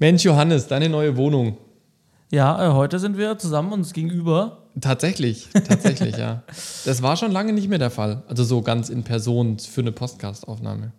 Mensch, 0.00 0.24
Johannes, 0.24 0.66
deine 0.66 0.88
neue 0.88 1.18
Wohnung. 1.18 1.58
Ja, 2.30 2.70
äh, 2.70 2.72
heute 2.72 2.98
sind 2.98 3.18
wir 3.18 3.36
zusammen 3.36 3.70
uns 3.70 3.92
gegenüber. 3.92 4.62
Tatsächlich, 4.80 5.50
tatsächlich, 5.52 6.16
ja. 6.16 6.42
Das 6.86 7.02
war 7.02 7.18
schon 7.18 7.30
lange 7.32 7.52
nicht 7.52 7.68
mehr 7.68 7.78
der 7.78 7.90
Fall. 7.90 8.22
Also 8.26 8.42
so 8.42 8.62
ganz 8.62 8.88
in 8.88 9.04
Person 9.04 9.58
für 9.58 9.82
eine 9.82 9.92
Podcast-Aufnahme. 9.92 10.92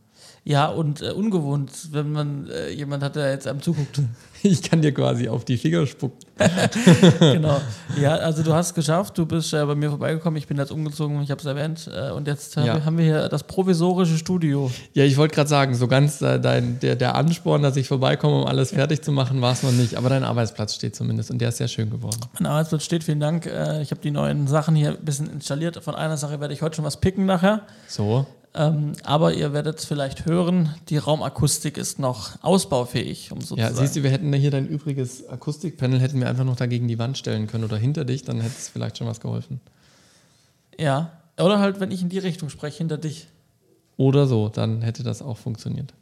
Ja, 0.44 0.68
und 0.70 1.04
äh, 1.04 1.12
ungewohnt, 1.12 1.70
wenn 1.92 2.12
man 2.12 2.50
äh, 2.50 2.72
jemand 2.72 3.04
hat, 3.04 3.16
der 3.16 3.30
jetzt 3.32 3.48
einem 3.48 3.62
zuguckt. 3.62 4.02
Ich 4.44 4.64
kann 4.64 4.82
dir 4.82 4.92
quasi 4.92 5.30
auf 5.30 5.46
die 5.46 5.56
Finger 5.56 5.86
spucken. 5.86 6.18
genau. 7.20 7.62
Ja, 8.02 8.16
also 8.16 8.42
du 8.42 8.52
hast 8.54 8.68
es 8.68 8.74
geschafft, 8.74 9.16
du 9.16 9.28
bist 9.28 9.54
äh, 9.54 9.64
bei 9.64 9.76
mir 9.76 9.92
vorbeigekommen, 9.92 10.36
ich 10.38 10.48
bin 10.48 10.58
jetzt 10.58 10.72
umgezogen, 10.72 11.22
ich 11.22 11.30
habe 11.30 11.40
es 11.40 11.46
erwähnt. 11.46 11.88
Äh, 11.94 12.10
und 12.10 12.26
jetzt 12.26 12.56
ja. 12.56 12.84
haben 12.84 12.98
wir 12.98 13.06
hier 13.06 13.30
das 13.30 13.44
provisorische 13.44 14.18
Studio. 14.18 14.72
Ja, 14.94 15.04
ich 15.04 15.16
wollte 15.18 15.36
gerade 15.36 15.48
sagen, 15.48 15.76
so 15.76 15.88
ganz 15.88 16.24
äh, 16.24 16.40
dein, 16.40 16.80
der, 16.80 16.96
der 16.96 17.14
Ansporn, 17.14 17.62
dass 17.62 17.78
ich 17.78 17.88
vorbeikomme, 17.88 18.42
um 18.42 18.48
alles 18.48 18.72
fertig 18.72 19.04
zu 19.04 19.12
machen, 19.12 19.42
war 19.42 19.54
es 19.54 19.62
noch 19.62 19.74
nicht. 19.74 19.96
Aber 19.96 20.10
dein 20.10 20.24
Arbeitsplatz 20.24 20.74
steht 20.74 20.96
zumindest 20.96 21.30
und 21.30 21.38
der 21.38 21.50
ist 21.50 21.58
sehr 21.58 21.68
schön 21.68 21.92
geworden. 21.92 22.18
Mein 22.40 22.48
Arbeitsplatz 22.48 22.84
steht, 22.84 23.04
vielen 23.04 23.20
Dank. 23.20 23.46
Äh, 23.46 23.84
ich 23.84 23.92
habe 23.92 24.02
die 24.02 24.10
neuen 24.10 24.48
Sachen 24.48 24.74
hier 24.74 24.98
ein 24.98 25.06
bisschen 25.06 25.30
installiert. 25.30 25.84
Von 25.84 25.94
einer 25.94 26.18
Sache 26.18 26.40
werde 26.40 26.56
ich 26.56 26.64
heute 26.64 26.78
schon 26.78 26.86
was 26.86 27.00
picken 27.00 27.28
nachher. 27.28 27.62
So. 27.88 28.26
Ähm, 28.54 28.94
aber 29.04 29.34
ihr 29.34 29.54
werdet 29.54 29.80
es 29.80 29.86
vielleicht 29.86 30.26
hören, 30.26 30.76
die 30.90 30.98
Raumakustik 30.98 31.78
ist 31.78 32.00
noch 32.00 32.32
ausbaufähig, 32.42 33.32
um 33.32 33.40
so 33.40 33.56
Ja, 33.56 33.72
siehst 33.72 33.96
du, 33.96 34.04
wir 34.04 34.10
hätten 34.10 34.34
hier 34.34 34.52
dein 34.52 34.68
übriges 34.68 35.28
Akustikpanel, 35.30 36.02
hätten 36.02 36.20
wir 36.20 36.28
einfach 36.28 36.44
noch 36.44 36.58
dagegen 36.58 36.88
die 36.90 37.00
Wand 37.00 37.18
stellen 37.18 37.48
können 37.48 37.64
oder 37.64 37.78
hinter 37.78 38.04
dich, 38.04 38.24
dann 38.24 38.42
hätte 38.42 38.56
es 38.58 38.68
vielleicht 38.68 38.98
schon 38.98 39.08
was 39.08 39.22
geholfen. 39.22 39.62
Ja, 40.78 41.12
oder 41.40 41.60
halt, 41.60 41.80
wenn 41.80 41.92
ich 41.92 42.02
in 42.02 42.10
die 42.10 42.20
Richtung 42.20 42.50
spreche, 42.50 42.80
hinter 42.80 42.98
dich. 42.98 43.28
Oder 43.96 44.28
so, 44.28 44.50
dann 44.50 44.82
hätte 44.82 45.04
das 45.04 45.22
auch 45.22 45.38
funktioniert. 45.38 45.94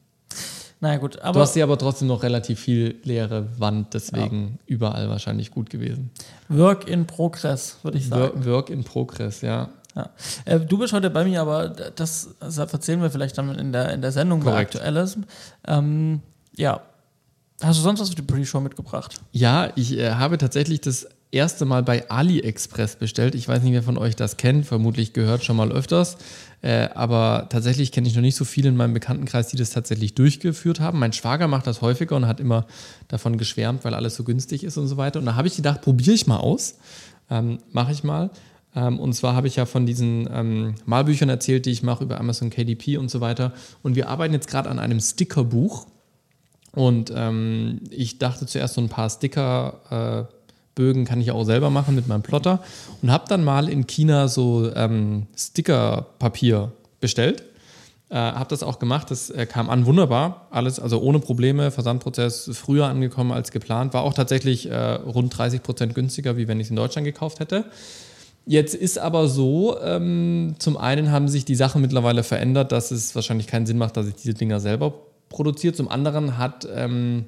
Naja, 0.81 0.97
gut, 0.97 1.20
aber. 1.20 1.34
Du 1.34 1.39
hast 1.41 1.53
hier 1.53 1.63
aber 1.63 1.77
trotzdem 1.77 2.08
noch 2.08 2.23
relativ 2.23 2.59
viel 2.59 2.95
leere 3.03 3.47
Wand, 3.58 3.94
deswegen 3.94 4.59
ja. 4.61 4.75
überall 4.75 5.09
wahrscheinlich 5.09 5.52
gut 5.52 5.70
gewesen. 5.70 6.09
Work 6.47 6.88
in 6.88 7.06
Progress, 7.06 7.78
würde 7.84 7.97
ich 7.97 8.08
sagen. 8.08 8.45
Work 8.45 8.69
in 8.69 8.84
Progress, 8.84 9.41
ja. 9.41 9.69
Ja. 10.00 10.09
Äh, 10.45 10.59
du 10.59 10.78
bist 10.78 10.94
heute 10.94 11.09
bei 11.09 11.25
mir, 11.25 11.42
aber 11.42 11.69
das, 11.69 12.30
das 12.39 12.58
erzählen 12.58 13.02
wir 13.02 13.09
vielleicht 13.09 13.38
dann 13.38 13.53
in 13.58 13.72
der, 13.72 13.94
in 13.94 14.02
der 14.02 14.11
Sendung 14.11 14.41
Korrekt. 14.41 14.73
bei 14.73 14.80
Aktuelles. 14.80 15.17
Ähm, 15.67 16.22
ja. 16.56 16.81
Hast 17.61 17.80
du 17.80 17.83
sonst 17.83 18.00
was 18.00 18.09
für 18.09 18.16
die 18.16 18.22
Pre-Show 18.22 18.61
mitgebracht? 18.61 19.19
Ja, 19.31 19.69
ich 19.75 19.97
äh, 19.97 20.11
habe 20.11 20.38
tatsächlich 20.38 20.80
das 20.80 21.08
erste 21.31 21.66
Mal 21.66 21.83
bei 21.83 22.09
AliExpress 22.09 22.95
bestellt. 22.95 23.36
Ich 23.36 23.47
weiß 23.47 23.61
nicht, 23.61 23.73
wer 23.73 23.83
von 23.83 23.97
euch 23.97 24.16
das 24.16 24.38
kennt. 24.38 24.66
Vermutlich 24.66 25.14
gehört 25.14 25.44
schon 25.44 25.58
mal 25.58 25.72
öfters. 25.72 26.17
Äh, 26.61 26.89
aber 26.95 27.47
tatsächlich 27.50 27.91
kenne 27.91 28.08
ich 28.08 28.16
noch 28.16 28.22
nicht 28.22 28.36
so 28.36 28.45
viele 28.45 28.69
in 28.69 28.78
meinem 28.78 28.94
Bekanntenkreis, 28.94 29.47
die 29.47 29.58
das 29.58 29.69
tatsächlich 29.72 30.16
durchgeführt 30.16 30.80
haben. 30.80 31.00
Mein 31.00 31.13
Schwager 31.13 31.47
macht 31.47 31.67
das 31.67 31.81
häufiger 31.81 32.16
und 32.16 32.28
hat 32.28 32.39
immer 32.39 32.66
davon 33.09 33.38
geschwärmt, 33.38 33.84
weil 33.84 33.94
alles 33.94 34.16
so 34.16 34.23
günstig 34.23 34.63
ist 34.63 34.78
und 34.78 34.88
so 34.88 34.97
weiter. 34.97 35.19
Und 35.19 35.25
da 35.25 35.36
habe 35.36 35.47
ich 35.47 35.56
gedacht, 35.56 35.81
probiere 35.81 36.13
ich 36.13 36.28
mal 36.28 36.38
aus. 36.38 36.75
Ähm, 37.30 37.59
Mache 37.72 37.91
ich 37.91 38.03
mal. 38.03 38.31
Ähm, 38.80 38.99
und 38.99 39.13
zwar 39.13 39.35
habe 39.35 39.47
ich 39.47 39.58
ja 39.58 39.66
von 39.66 39.85
diesen 39.85 40.30
ähm, 40.33 40.75
Malbüchern 40.85 41.30
erzählt, 41.30 41.66
die 41.66 41.72
ich 41.72 41.83
mache 41.83 42.03
über 42.03 42.19
Amazon 42.19 42.49
KDP 42.49 42.97
und 42.97 43.11
so 43.11 43.22
weiter. 43.22 43.53
Und 43.83 43.95
wir 43.95 44.09
arbeiten 44.09 44.33
jetzt 44.33 44.47
gerade 44.47 44.69
an 44.69 44.80
einem 44.80 44.99
Stickerbuch. 44.99 45.88
Und 46.72 47.11
ähm, 47.16 47.81
ich 47.89 48.19
dachte 48.19 48.45
zuerst, 48.45 48.75
so 48.75 48.81
ein 48.81 48.89
paar 48.89 49.09
Stickerbögen 49.09 51.03
äh, 51.03 51.05
kann 51.05 51.19
ich 51.19 51.31
auch 51.31 51.44
selber 51.44 51.69
machen 51.69 51.95
mit 51.95 52.07
meinem 52.07 52.22
Plotter. 52.22 52.61
Und 53.02 53.11
habe 53.11 53.25
dann 53.27 53.44
mal 53.44 53.67
in 53.67 53.88
China 53.88 54.27
so 54.27 54.72
ähm, 54.75 55.27
Stickerpapier 55.35 56.72
bestellt. 57.02 57.44
Äh, 58.09 58.16
habe 58.16 58.50
das 58.50 58.63
auch 58.63 58.80
gemacht, 58.80 59.11
das 59.11 59.30
äh, 59.30 59.45
kam 59.45 59.69
an 59.69 59.85
wunderbar, 59.85 60.47
alles, 60.50 60.80
also 60.80 61.00
ohne 61.00 61.19
Probleme, 61.19 61.69
Versandprozess 61.69 62.50
früher 62.53 62.88
angekommen 62.88 63.31
als 63.31 63.52
geplant, 63.52 63.94
war 63.94 64.02
auch 64.02 64.16
tatsächlich 64.16 64.67
äh, 64.67 64.75
rund 64.75 65.38
30 65.38 65.61
Prozent 65.61 65.94
günstiger, 65.94 66.35
wie 66.35 66.47
wenn 66.47 66.59
ich 66.59 66.66
es 66.67 66.69
in 66.72 66.75
Deutschland 66.75 67.05
gekauft 67.05 67.39
hätte. 67.39 67.66
Jetzt 68.45 68.73
ist 68.73 68.97
aber 68.97 69.27
so, 69.27 69.79
ähm, 69.81 70.55
zum 70.57 70.77
einen 70.77 71.11
haben 71.11 71.27
sich 71.27 71.45
die 71.45 71.55
Sachen 71.55 71.81
mittlerweile 71.81 72.23
verändert, 72.23 72.72
dass 72.72 72.91
es 72.91 73.13
wahrscheinlich 73.13 73.47
keinen 73.47 73.66
Sinn 73.66 73.77
macht, 73.77 73.95
dass 73.95 74.07
ich 74.07 74.16
diese 74.16 74.33
Dinger 74.33 74.59
selber 74.59 74.94
produziere. 75.29 75.73
Zum 75.73 75.88
anderen 75.88 76.38
hat, 76.38 76.67
ähm, 76.73 77.25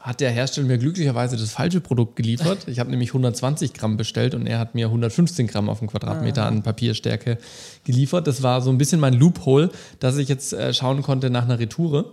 hat 0.00 0.20
der 0.20 0.30
Hersteller 0.30 0.66
mir 0.66 0.78
glücklicherweise 0.78 1.36
das 1.36 1.52
falsche 1.52 1.80
Produkt 1.80 2.16
geliefert. 2.16 2.66
Ich 2.66 2.80
habe 2.80 2.90
nämlich 2.90 3.10
120 3.10 3.74
Gramm 3.74 3.96
bestellt 3.96 4.34
und 4.34 4.46
er 4.46 4.58
hat 4.58 4.74
mir 4.74 4.86
115 4.86 5.46
Gramm 5.46 5.68
auf 5.68 5.78
den 5.78 5.88
Quadratmeter 5.88 6.46
an 6.46 6.62
Papierstärke 6.62 7.38
geliefert. 7.84 8.26
Das 8.26 8.42
war 8.42 8.60
so 8.60 8.70
ein 8.70 8.78
bisschen 8.78 8.98
mein 8.98 9.14
Loophole, 9.14 9.70
dass 10.00 10.16
ich 10.16 10.28
jetzt 10.28 10.52
äh, 10.52 10.74
schauen 10.74 11.02
konnte 11.02 11.30
nach 11.30 11.44
einer 11.44 11.58
Retoure. 11.58 12.06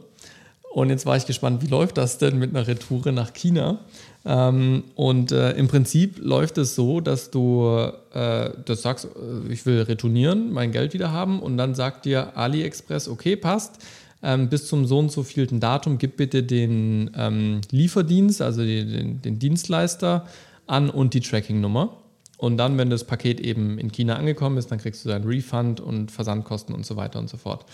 Und 0.74 0.92
jetzt 0.92 1.08
war 1.08 1.18
ich 1.18 1.26
gespannt, 1.26 1.64
wie 1.64 1.68
läuft 1.68 1.98
das 1.98 2.20
denn 2.20 2.38
mit 2.38 2.56
einer 2.56 2.68
Retoure 2.68 3.12
nach 3.12 3.34
China? 3.34 3.80
Ähm, 4.28 4.84
und 4.96 5.32
äh, 5.32 5.52
im 5.54 5.70
Prinzip 5.70 6.20
läuft 6.20 6.58
es 6.58 6.76
so, 6.76 7.00
dass 7.00 7.32
du 7.32 7.66
äh, 8.14 8.50
das 8.66 8.82
sagst, 8.82 9.06
äh, 9.06 9.54
ich 9.54 9.66
will 9.66 9.82
retournieren, 9.82 10.52
mein 10.52 10.74
Geld 10.74 10.94
wieder 10.94 11.14
haben 11.14 11.40
und 11.42 11.58
dann 11.58 11.76
sagt 11.76 12.04
dir 12.04 12.36
AliExpress, 12.36 13.08
okay, 13.08 13.38
passt. 13.38 13.80
Ähm, 14.22 14.50
bis 14.50 14.68
zum 14.68 14.86
so 14.86 15.00
und 15.00 15.12
so 15.12 15.24
vielten 15.24 15.60
Datum 15.60 15.98
gib 15.98 16.18
bitte 16.18 16.44
den 16.44 17.12
ähm, 17.16 17.62
Lieferdienst, 17.72 18.42
also 18.42 18.64
die, 18.64 18.84
den, 18.86 19.22
den 19.22 19.40
Dienstleister 19.40 20.28
an 20.66 20.90
und 20.90 21.14
die 21.14 21.22
Tracking-Nummer. 21.22 21.94
Und 22.38 22.58
dann, 22.58 22.78
wenn 22.78 22.90
das 22.90 23.06
Paket 23.06 23.40
eben 23.40 23.80
in 23.80 23.92
China 23.92 24.16
angekommen 24.16 24.58
ist, 24.58 24.72
dann 24.72 24.80
kriegst 24.80 25.06
du 25.06 25.10
deinen 25.10 25.26
Refund 25.26 25.80
und 25.80 26.12
Versandkosten 26.12 26.76
und 26.76 26.86
so 26.86 26.98
weiter 26.98 27.20
und 27.20 27.30
so 27.30 27.38
fort. 27.38 27.66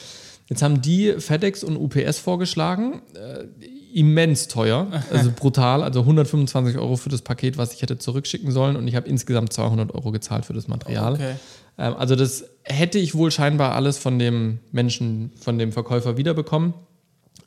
Jetzt 0.50 0.62
haben 0.62 0.82
die 0.82 1.14
FedEx 1.20 1.64
und 1.64 1.78
UPS 1.78 2.20
vorgeschlagen, 2.20 3.02
äh, 3.14 3.46
immens 3.94 4.48
teuer, 4.48 4.88
also 5.12 5.32
brutal, 5.36 5.84
also 5.84 6.02
125 6.02 6.78
Euro 6.78 6.96
für 6.98 7.10
das 7.10 7.22
Paket, 7.22 7.58
was 7.58 7.74
ich 7.74 7.82
hätte 7.82 7.98
zurückschicken 7.98 8.52
sollen 8.52 8.76
und 8.76 8.88
ich 8.88 8.96
habe 8.96 9.08
insgesamt 9.08 9.54
200 9.54 9.94
Euro 9.94 10.12
gezahlt 10.12 10.46
für 10.46 10.54
das 10.54 10.68
Material. 10.68 11.14
Okay. 11.14 11.36
Ähm, 11.78 11.96
also 11.96 12.16
das 12.16 12.46
hätte 12.64 13.00
ich 13.00 13.16
wohl 13.16 13.32
scheinbar 13.32 13.74
alles 13.74 13.98
von 13.98 14.20
dem 14.20 14.60
Menschen, 14.72 15.32
von 15.40 15.58
dem 15.58 15.72
Verkäufer 15.72 16.18
wiederbekommen, 16.18 16.74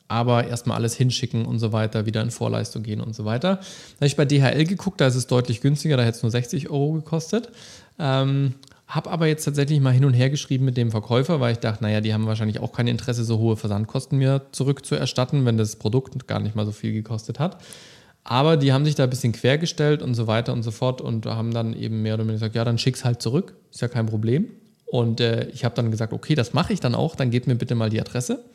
aber 0.07 0.47
erstmal 0.47 0.77
alles 0.77 0.95
hinschicken 0.95 1.45
und 1.45 1.59
so 1.59 1.73
weiter, 1.73 2.05
wieder 2.05 2.21
in 2.21 2.31
Vorleistung 2.31 2.83
gehen 2.83 3.01
und 3.01 3.13
so 3.13 3.25
weiter. 3.25 3.57
Da 3.57 3.95
habe 3.97 4.07
ich 4.07 4.15
bei 4.15 4.25
DHL 4.25 4.63
geguckt, 4.65 5.01
da 5.01 5.07
ist 5.07 5.15
es 5.15 5.27
deutlich 5.27 5.61
günstiger, 5.61 5.97
da 5.97 6.03
hätte 6.03 6.17
es 6.17 6.23
nur 6.23 6.31
60 6.31 6.69
Euro 6.69 6.93
gekostet. 6.93 7.51
Ähm, 7.99 8.53
habe 8.87 9.11
aber 9.11 9.27
jetzt 9.27 9.43
tatsächlich 9.43 9.81
mal 9.81 9.91
hin 9.91 10.05
und 10.05 10.13
her 10.13 10.29
geschrieben 10.29 10.63
mit 10.63 10.77
dem 10.77 10.91
Verkäufer, 10.91 11.41
weil 11.41 11.51
ich 11.51 11.59
dachte, 11.59 11.83
naja, 11.83 11.99
die 11.99 12.13
haben 12.13 12.25
wahrscheinlich 12.25 12.59
auch 12.59 12.71
kein 12.71 12.87
Interesse, 12.87 13.25
so 13.25 13.37
hohe 13.37 13.57
Versandkosten 13.57 14.17
mir 14.17 14.43
zurückzuerstatten, 14.53 15.45
wenn 15.45 15.57
das 15.57 15.75
Produkt 15.75 16.27
gar 16.27 16.39
nicht 16.39 16.55
mal 16.55 16.65
so 16.65 16.71
viel 16.71 16.93
gekostet 16.93 17.37
hat. 17.39 17.61
Aber 18.23 18.57
die 18.57 18.71
haben 18.73 18.85
sich 18.85 18.95
da 18.95 19.03
ein 19.03 19.09
bisschen 19.09 19.33
quergestellt 19.33 20.01
und 20.01 20.13
so 20.13 20.27
weiter 20.27 20.53
und 20.53 20.63
so 20.63 20.71
fort 20.71 21.01
und 21.01 21.25
haben 21.25 21.53
dann 21.53 21.73
eben 21.73 22.01
mehr 22.01 22.13
oder 22.13 22.23
weniger 22.23 22.39
gesagt, 22.39 22.55
ja, 22.55 22.63
dann 22.63 22.77
schick's 22.77 23.03
halt 23.03 23.21
zurück, 23.21 23.55
ist 23.71 23.81
ja 23.81 23.87
kein 23.87 24.05
Problem. 24.05 24.49
Und 24.85 25.19
äh, 25.19 25.49
ich 25.49 25.65
habe 25.65 25.75
dann 25.75 25.91
gesagt, 25.91 26.13
okay, 26.13 26.35
das 26.35 26.53
mache 26.53 26.71
ich 26.71 26.79
dann 26.79 26.95
auch, 26.95 27.15
dann 27.15 27.29
gebt 27.29 27.47
mir 27.47 27.55
bitte 27.55 27.75
mal 27.75 27.89
die 27.89 27.99
Adresse. 27.99 28.45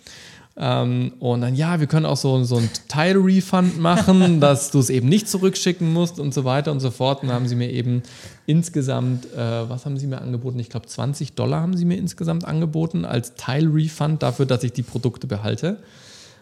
Ähm, 0.57 1.15
und 1.19 1.41
dann, 1.41 1.55
ja, 1.55 1.81
wir 1.81 1.87
können 1.87 2.05
auch 2.05 2.17
so, 2.17 2.45
so 2.45 2.57
ein 2.57 2.69
Teil-Refund 2.89 3.81
machen, 3.81 4.41
dass 4.41 4.71
du 4.71 4.79
es 4.79 4.91
eben 4.91 5.09
nicht 5.09 5.29
zurückschicken 5.29 5.93
musst 5.93 6.21
und 6.21 6.35
so 6.35 6.45
weiter 6.45 6.73
und 6.73 6.81
so 6.81 6.91
fort. 6.91 7.23
Und 7.23 7.29
dann 7.29 7.37
haben 7.37 7.49
sie 7.49 7.57
mir 7.57 7.71
eben 7.71 8.03
insgesamt, 8.47 9.27
äh, 9.33 9.69
was 9.69 9.87
haben 9.87 9.97
sie 9.97 10.07
mir 10.07 10.21
angeboten? 10.21 10.59
Ich 10.59 10.69
glaube, 10.69 10.87
20 10.87 11.33
Dollar 11.35 11.61
haben 11.61 11.77
sie 11.77 11.85
mir 11.85 11.97
insgesamt 11.97 12.45
angeboten 12.45 13.05
als 13.05 13.35
Teil-Refund 13.35 14.23
dafür, 14.23 14.47
dass 14.47 14.63
ich 14.63 14.73
die 14.73 14.83
Produkte 14.83 15.27
behalte. 15.27 15.79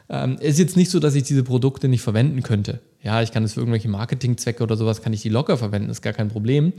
Ähm, 0.08 0.38
es 0.40 0.54
ist 0.54 0.58
jetzt 0.58 0.76
nicht 0.76 0.90
so, 0.90 0.98
dass 0.98 1.14
ich 1.14 1.22
diese 1.22 1.44
Produkte 1.44 1.86
nicht 1.86 2.02
verwenden 2.02 2.42
könnte. 2.42 2.80
Ja, 3.02 3.22
ich 3.22 3.30
kann 3.30 3.44
es 3.44 3.54
für 3.54 3.60
irgendwelche 3.60 3.88
Marketingzwecke 3.88 4.62
oder 4.62 4.76
sowas, 4.76 5.02
kann 5.02 5.12
ich 5.12 5.22
die 5.22 5.28
locker 5.28 5.56
verwenden, 5.56 5.88
ist 5.88 6.02
gar 6.02 6.12
kein 6.12 6.28
Problem. 6.28 6.72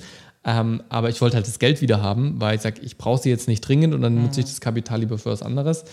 Ähm, 0.44 0.84
aber 0.90 1.10
ich 1.10 1.22
wollte 1.22 1.38
halt 1.38 1.48
das 1.48 1.58
Geld 1.58 1.82
wieder 1.82 2.02
haben, 2.02 2.42
weil 2.42 2.56
ich 2.56 2.62
sage, 2.62 2.82
ich 2.82 2.98
brauche 2.98 3.22
sie 3.22 3.30
jetzt 3.30 3.48
nicht 3.48 3.62
dringend 3.62 3.94
und 3.94 4.02
dann 4.02 4.16
mhm. 4.16 4.24
nutze 4.24 4.42
ich 4.42 4.48
das 4.48 4.60
Kapital 4.60 5.00
lieber 5.00 5.18
für 5.18 5.30
was 5.30 5.44
anderes. 5.44 5.86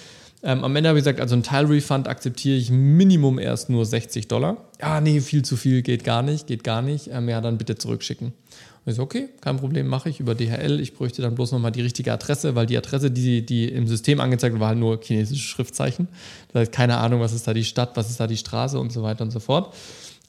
Ähm, 0.43 0.63
am 0.63 0.77
Ende 0.77 0.89
habe 0.89 0.99
ich 0.99 1.05
gesagt, 1.05 1.21
also 1.21 1.35
ein 1.35 1.43
Teilrefund 1.43 2.07
akzeptiere 2.07 2.57
ich 2.57 2.71
Minimum 2.71 3.39
erst 3.39 3.71
nur 3.71 3.85
60 3.85 4.29
Dollar. 4.29 4.57
Ja, 4.81 5.01
nee, 5.01 5.21
viel 5.21 5.45
zu 5.45 5.57
viel, 5.57 5.83
geht 5.83 6.05
gar 6.05 6.23
nicht, 6.23 6.47
geht 6.47 6.63
gar 6.63 6.81
nicht. 6.81 7.11
Ähm, 7.13 7.29
ja, 7.29 7.41
dann 7.41 7.59
bitte 7.59 7.77
zurückschicken. 7.77 8.29
Und 8.29 8.91
ich 8.93 8.95
so, 8.95 9.03
okay, 9.03 9.29
kein 9.41 9.57
Problem, 9.57 9.89
mache 9.89 10.09
ich 10.09 10.21
über 10.21 10.37
DHL. 10.37 10.81
Ich 10.81 10.95
bräuchte 10.95 11.23
dann 11.23 11.35
bloß 11.35 11.53
nochmal 11.53 11.73
die 11.73 11.83
richtige 11.83 12.13
Adresse, 12.13 12.55
weil 12.55 12.67
die 12.67 12.77
Adresse, 12.77 13.11
die, 13.11 13.45
die 13.45 13.69
im 13.69 13.89
System 13.89 14.21
angezeigt 14.21 14.53
wird, 14.53 14.61
war 14.61 14.69
halt 14.69 14.79
nur 14.79 15.01
chinesische 15.03 15.43
Schriftzeichen. 15.43 16.07
Das 16.53 16.61
heißt, 16.61 16.73
keine 16.73 16.99
Ahnung, 16.99 17.21
was 17.21 17.33
ist 17.33 17.49
da 17.49 17.53
die 17.53 17.65
Stadt, 17.65 17.97
was 17.97 18.09
ist 18.09 18.21
da 18.21 18.29
die 18.29 18.37
Straße 18.37 18.79
und 18.79 18.93
so 18.93 19.03
weiter 19.03 19.25
und 19.25 19.33
so 19.33 19.41
fort. 19.41 19.75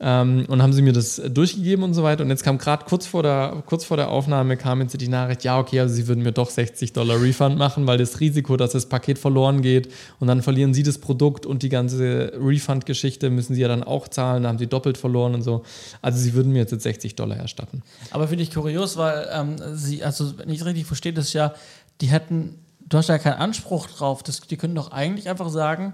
Ähm, 0.02 0.46
und 0.48 0.62
haben 0.62 0.72
sie 0.72 0.82
mir 0.82 0.94
das 0.94 1.22
durchgegeben 1.30 1.84
und 1.84 1.94
so 1.94 2.04
weiter. 2.04 2.24
Und 2.24 2.30
jetzt 2.30 2.44
kam 2.44 2.58
gerade 2.58 2.86
kurz, 2.86 3.06
vor 3.06 3.22
der, 3.22 3.64
kurz 3.66 3.84
vor 3.84 3.98
der 3.98 4.10
Aufnahme 4.10 4.56
kam 4.56 4.80
jetzt 4.80 5.00
die 5.00 5.08
Nachricht, 5.10 5.44
ja, 5.44 5.60
okay, 5.60 5.82
also 5.82 5.94
sie 5.94 6.08
würden 6.08 6.24
mir 6.24 6.32
doch 6.32 6.50
60 6.50 6.94
Dollar 6.94 7.22
Refund 7.22 7.58
machen, 7.58 7.86
weil 7.86 7.98
das 7.98 8.22
Risiko, 8.22 8.56
dass 8.56 8.72
das 8.72 8.86
Paket 8.86 9.20
verloren 9.20 9.62
geht 9.62 9.92
und 10.20 10.30
dann 10.30 10.42
verlieren 10.42 10.74
sie 10.74 10.84
das 10.84 11.00
Produkt 11.00 11.46
und 11.46 11.64
die 11.64 11.70
ganze 11.70 12.32
Refund-Geschichte 12.40 13.30
müssen 13.30 13.56
sie 13.56 13.62
ja 13.62 13.68
dann 13.68 13.84
auch 13.84 14.08
zahlen, 14.08 14.44
da 14.44 14.50
haben 14.50 14.58
sie 14.58 14.68
doppelt 14.68 14.98
verloren 14.98 15.34
und 15.34 15.42
so. 15.42 15.64
Also 16.02 16.18
sie 16.18 16.34
würden 16.34 16.54
mir 16.54 16.60
jetzt, 16.60 16.72
jetzt 16.72 16.84
60 16.84 17.16
Dollar 17.16 17.36
erstatten. 17.36 17.84
Aber 18.12 18.30
finde 18.30 18.44
ich 18.44 18.54
kurios, 18.54 18.96
weil 18.96 19.28
ähm, 19.34 19.58
sie, 19.74 20.02
also 20.02 20.38
wenn 20.38 20.48
ich 20.48 20.62
es 20.62 20.66
richtig 20.66 20.86
verstehe, 20.86 21.12
das 21.12 21.26
ist 21.26 21.34
ja, 21.34 21.54
die 22.00 22.08
hätten, 22.08 22.56
du 22.88 22.98
hast 22.98 23.10
ja 23.10 23.18
keinen 23.18 23.34
Anspruch 23.34 23.88
drauf, 23.88 24.24
das, 24.24 24.40
die 24.40 24.56
können 24.56 24.76
doch 24.76 24.94
eigentlich 24.94 25.28
einfach 25.28 25.50
sagen, 25.50 25.94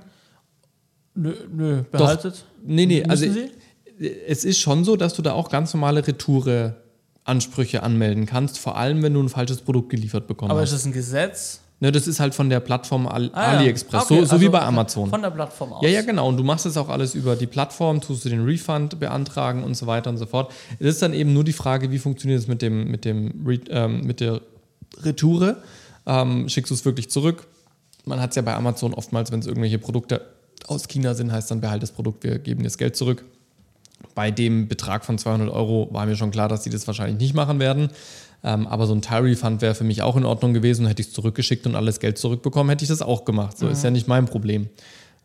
nö, 1.15 1.33
nö 1.51 1.83
behaltet. 1.91 2.35
Doch, 2.35 2.67
nee, 2.67 2.85
nee, 2.85 3.03
also. 3.03 3.25
Sie? 3.25 3.49
Es 3.99 4.43
ist 4.43 4.59
schon 4.59 4.83
so, 4.83 4.95
dass 4.95 5.13
du 5.13 5.21
da 5.21 5.33
auch 5.33 5.49
ganz 5.49 5.73
normale 5.73 6.05
Retoure-Ansprüche 6.05 7.83
anmelden 7.83 8.25
kannst, 8.25 8.59
vor 8.59 8.77
allem 8.77 9.03
wenn 9.03 9.13
du 9.13 9.21
ein 9.21 9.29
falsches 9.29 9.61
Produkt 9.61 9.89
geliefert 9.89 10.27
bekommst. 10.27 10.51
Aber 10.51 10.63
ist 10.63 10.73
das 10.73 10.85
ein 10.85 10.93
Gesetz? 10.93 11.61
Ne, 11.81 11.91
das 11.91 12.07
ist 12.07 12.21
halt 12.21 12.33
von 12.33 12.49
der 12.49 12.61
Plattform 12.61 13.05
Ali 13.05 13.29
ah, 13.33 13.57
AliExpress, 13.57 14.03
okay, 14.03 14.19
so, 14.21 14.25
so 14.25 14.31
also 14.31 14.41
wie 14.41 14.47
bei 14.47 14.61
Amazon. 14.61 15.09
Von 15.09 15.21
der 15.21 15.29
Plattform 15.29 15.73
aus. 15.73 15.83
Ja, 15.83 15.89
ja, 15.89 16.01
genau. 16.03 16.29
Und 16.29 16.37
du 16.37 16.43
machst 16.43 16.65
das 16.65 16.77
auch 16.77 16.87
alles 16.87 17.15
über 17.15 17.35
die 17.35 17.47
Plattform, 17.47 17.99
tust 17.99 18.23
du 18.23 18.29
den 18.29 18.45
Refund 18.45 18.97
beantragen 18.97 19.61
und 19.61 19.75
so 19.75 19.85
weiter 19.85 20.09
und 20.09 20.17
so 20.17 20.25
fort. 20.25 20.53
Es 20.79 20.87
ist 20.87 21.01
dann 21.01 21.13
eben 21.13 21.33
nur 21.33 21.43
die 21.43 21.51
Frage, 21.51 21.91
wie 21.91 21.99
funktioniert 21.99 22.39
es 22.39 22.47
mit, 22.47 22.61
dem, 22.61 22.89
mit, 22.89 23.03
dem, 23.03 23.45
ähm, 23.69 24.01
mit 24.05 24.21
der 24.21 24.39
Retoure. 25.03 25.57
Ähm, 26.05 26.47
schickst 26.47 26.71
du 26.71 26.75
es 26.75 26.85
wirklich 26.85 27.09
zurück? 27.09 27.45
Man 28.05 28.21
hat 28.21 28.29
es 28.29 28.37
ja 28.37 28.41
bei 28.41 28.55
Amazon 28.55 28.93
oftmals, 28.93 29.33
wenn 29.33 29.41
es 29.41 29.47
irgendwelche 29.47 29.77
Produkte 29.77 30.21
aus 30.67 30.87
China 30.87 31.13
sind, 31.13 31.31
heißt 31.31 31.51
dann 31.51 31.59
behalt 31.59 31.83
das 31.83 31.91
Produkt, 31.91 32.23
wir 32.23 32.39
geben 32.39 32.59
dir 32.59 32.67
das 32.67 32.77
Geld 32.77 32.95
zurück. 32.95 33.25
Bei 34.15 34.31
dem 34.31 34.67
Betrag 34.67 35.05
von 35.05 35.17
200 35.17 35.49
Euro 35.49 35.89
war 35.91 36.05
mir 36.05 36.15
schon 36.15 36.31
klar, 36.31 36.47
dass 36.47 36.63
sie 36.63 36.69
das 36.69 36.87
wahrscheinlich 36.87 37.19
nicht 37.19 37.33
machen 37.35 37.59
werden. 37.59 37.89
Ähm, 38.43 38.67
aber 38.67 38.87
so 38.87 38.93
ein 38.93 39.01
Tire-Refund 39.01 39.61
wäre 39.61 39.75
für 39.75 39.83
mich 39.83 40.01
auch 40.01 40.15
in 40.15 40.25
Ordnung 40.25 40.53
gewesen. 40.53 40.87
Hätte 40.87 41.01
ich 41.01 41.09
es 41.09 41.13
zurückgeschickt 41.13 41.65
und 41.67 41.75
alles 41.75 41.99
Geld 41.99 42.17
zurückbekommen, 42.17 42.69
hätte 42.69 42.83
ich 42.83 42.89
das 42.89 43.01
auch 43.01 43.25
gemacht. 43.25 43.57
So 43.57 43.65
mhm. 43.65 43.71
ist 43.71 43.83
ja 43.83 43.91
nicht 43.91 44.07
mein 44.07 44.25
Problem. 44.25 44.69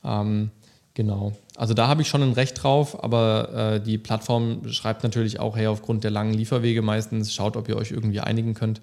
Ähm, 0.04 0.50
genau. 0.94 1.32
Also 1.56 1.74
da 1.74 1.88
habe 1.88 2.02
ich 2.02 2.08
schon 2.08 2.22
ein 2.22 2.32
Recht 2.32 2.62
drauf, 2.62 3.02
aber 3.04 3.74
äh, 3.74 3.80
die 3.80 3.98
Plattform 3.98 4.66
schreibt 4.68 5.02
natürlich 5.02 5.38
auch, 5.38 5.56
hey, 5.56 5.66
aufgrund 5.66 6.02
der 6.02 6.10
langen 6.10 6.32
Lieferwege 6.34 6.82
meistens, 6.82 7.34
schaut, 7.34 7.56
ob 7.56 7.68
ihr 7.68 7.76
euch 7.76 7.90
irgendwie 7.90 8.20
einigen 8.20 8.54
könnt. 8.54 8.80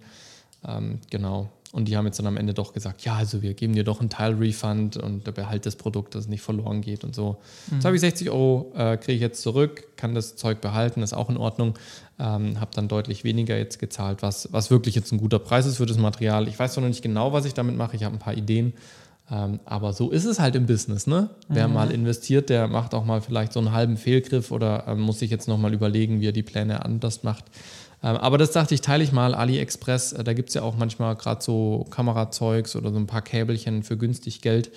Ähm, 0.65 0.99
genau. 1.09 1.49
Und 1.73 1.89
die 1.89 1.97
haben 1.97 2.05
jetzt 2.05 2.17
dann 2.17 2.27
am 2.27 2.37
Ende 2.37 2.53
doch 2.53 2.73
gesagt, 2.73 3.03
ja, 3.03 3.15
also 3.15 3.41
wir 3.41 3.53
geben 3.53 3.73
dir 3.73 3.83
doch 3.83 3.99
einen 3.99 4.09
Teil-Refund 4.09 4.97
und 4.97 5.27
der 5.27 5.33
Behalt 5.33 5.65
des 5.65 5.77
es 6.15 6.27
nicht 6.27 6.41
verloren 6.41 6.81
geht 6.81 7.03
und 7.03 7.13
so. 7.13 7.37
Mhm. 7.67 7.75
Jetzt 7.75 7.85
habe 7.85 7.95
ich 7.95 8.01
60 8.01 8.29
Euro, 8.29 8.71
äh, 8.75 8.97
kriege 8.97 9.13
ich 9.13 9.21
jetzt 9.21 9.41
zurück, 9.41 9.83
kann 9.97 10.15
das 10.15 10.37
Zeug 10.37 10.61
behalten, 10.61 11.01
ist 11.01 11.13
auch 11.13 11.29
in 11.29 11.37
Ordnung. 11.37 11.77
Ähm, 12.19 12.59
habe 12.59 12.71
dann 12.73 12.87
deutlich 12.87 13.23
weniger 13.23 13.57
jetzt 13.57 13.79
gezahlt, 13.79 14.21
was, 14.21 14.51
was 14.51 14.71
wirklich 14.71 14.95
jetzt 14.95 15.11
ein 15.11 15.19
guter 15.19 15.39
Preis 15.39 15.65
ist 15.65 15.77
für 15.77 15.85
das 15.85 15.97
Material. 15.97 16.47
Ich 16.47 16.57
weiß 16.57 16.77
noch 16.77 16.83
nicht 16.87 17.03
genau, 17.03 17.33
was 17.33 17.45
ich 17.45 17.53
damit 17.53 17.75
mache. 17.75 17.95
Ich 17.95 18.03
habe 18.03 18.15
ein 18.15 18.19
paar 18.19 18.35
Ideen. 18.35 18.73
Ähm, 19.29 19.59
aber 19.65 19.91
so 19.91 20.09
ist 20.09 20.25
es 20.25 20.39
halt 20.39 20.55
im 20.55 20.65
Business, 20.65 21.05
ne? 21.05 21.29
Mhm. 21.49 21.55
Wer 21.55 21.67
mal 21.67 21.91
investiert, 21.91 22.49
der 22.49 22.67
macht 22.67 22.93
auch 22.93 23.03
mal 23.03 23.19
vielleicht 23.21 23.51
so 23.51 23.59
einen 23.59 23.73
halben 23.73 23.97
Fehlgriff 23.97 24.51
oder 24.51 24.85
ähm, 24.87 25.01
muss 25.01 25.19
sich 25.19 25.29
jetzt 25.29 25.49
nochmal 25.49 25.73
überlegen, 25.73 26.21
wie 26.21 26.29
er 26.29 26.31
die 26.31 26.43
Pläne 26.43 26.85
anders 26.85 27.23
macht. 27.23 27.43
Ähm, 28.03 28.17
aber 28.17 28.37
das 28.37 28.51
dachte 28.51 28.73
ich, 28.73 28.81
teile 28.81 29.03
ich 29.03 29.11
mal. 29.11 29.33
AliExpress, 29.33 30.13
äh, 30.13 30.23
da 30.23 30.33
gibt 30.33 30.49
es 30.49 30.55
ja 30.55 30.61
auch 30.61 30.75
manchmal 30.77 31.15
gerade 31.15 31.43
so 31.43 31.85
Kamerazeugs 31.89 32.75
oder 32.75 32.91
so 32.91 32.97
ein 32.97 33.07
paar 33.07 33.21
Käbelchen 33.21 33.83
für 33.83 33.97
günstig 33.97 34.41
Geld. 34.41 34.71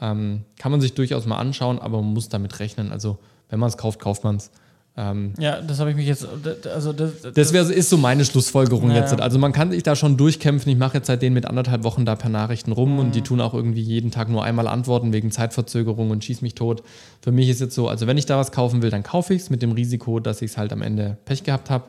Ähm, 0.00 0.44
kann 0.58 0.72
man 0.72 0.80
sich 0.80 0.94
durchaus 0.94 1.26
mal 1.26 1.38
anschauen, 1.38 1.78
aber 1.78 2.02
man 2.02 2.12
muss 2.12 2.28
damit 2.28 2.58
rechnen. 2.58 2.90
Also, 2.90 3.18
wenn 3.48 3.60
man 3.60 3.68
es 3.68 3.76
kauft, 3.76 4.00
kauft 4.00 4.24
man 4.24 4.36
es. 4.36 4.50
Ähm, 4.96 5.32
ja, 5.38 5.60
das 5.60 5.80
habe 5.80 5.90
ich 5.90 5.96
mich 5.96 6.06
jetzt. 6.06 6.24
Also 6.72 6.92
das, 6.92 7.22
das, 7.22 7.32
das 7.32 7.52
wär, 7.52 7.62
ist 7.62 7.90
so 7.90 7.96
meine 7.96 8.24
Schlussfolgerung 8.24 8.90
ja. 8.90 8.98
jetzt. 8.98 9.20
Also 9.20 9.40
man 9.40 9.52
kann 9.52 9.72
sich 9.72 9.82
da 9.82 9.96
schon 9.96 10.16
durchkämpfen. 10.16 10.70
Ich 10.70 10.78
mache 10.78 10.98
jetzt 10.98 11.08
seitdem 11.08 11.32
mit 11.32 11.46
anderthalb 11.46 11.82
Wochen 11.82 12.04
da 12.04 12.14
per 12.14 12.30
Nachrichten 12.30 12.70
rum 12.70 12.92
mhm. 12.92 12.98
und 13.00 13.14
die 13.16 13.22
tun 13.22 13.40
auch 13.40 13.54
irgendwie 13.54 13.80
jeden 13.80 14.12
Tag 14.12 14.28
nur 14.28 14.44
einmal 14.44 14.68
antworten 14.68 15.12
wegen 15.12 15.32
Zeitverzögerung 15.32 16.10
und 16.10 16.22
schieß 16.22 16.42
mich 16.42 16.54
tot. 16.54 16.84
Für 17.20 17.32
mich 17.32 17.48
ist 17.48 17.60
jetzt 17.60 17.74
so, 17.74 17.88
also 17.88 18.06
wenn 18.06 18.18
ich 18.18 18.26
da 18.26 18.38
was 18.38 18.52
kaufen 18.52 18.82
will, 18.82 18.90
dann 18.90 19.02
kaufe 19.02 19.34
ich 19.34 19.42
es 19.42 19.50
mit 19.50 19.62
dem 19.62 19.72
Risiko, 19.72 20.20
dass 20.20 20.42
ich 20.42 20.52
es 20.52 20.56
halt 20.56 20.72
am 20.72 20.80
Ende 20.80 21.18
Pech 21.24 21.42
gehabt 21.42 21.70
habe. 21.70 21.86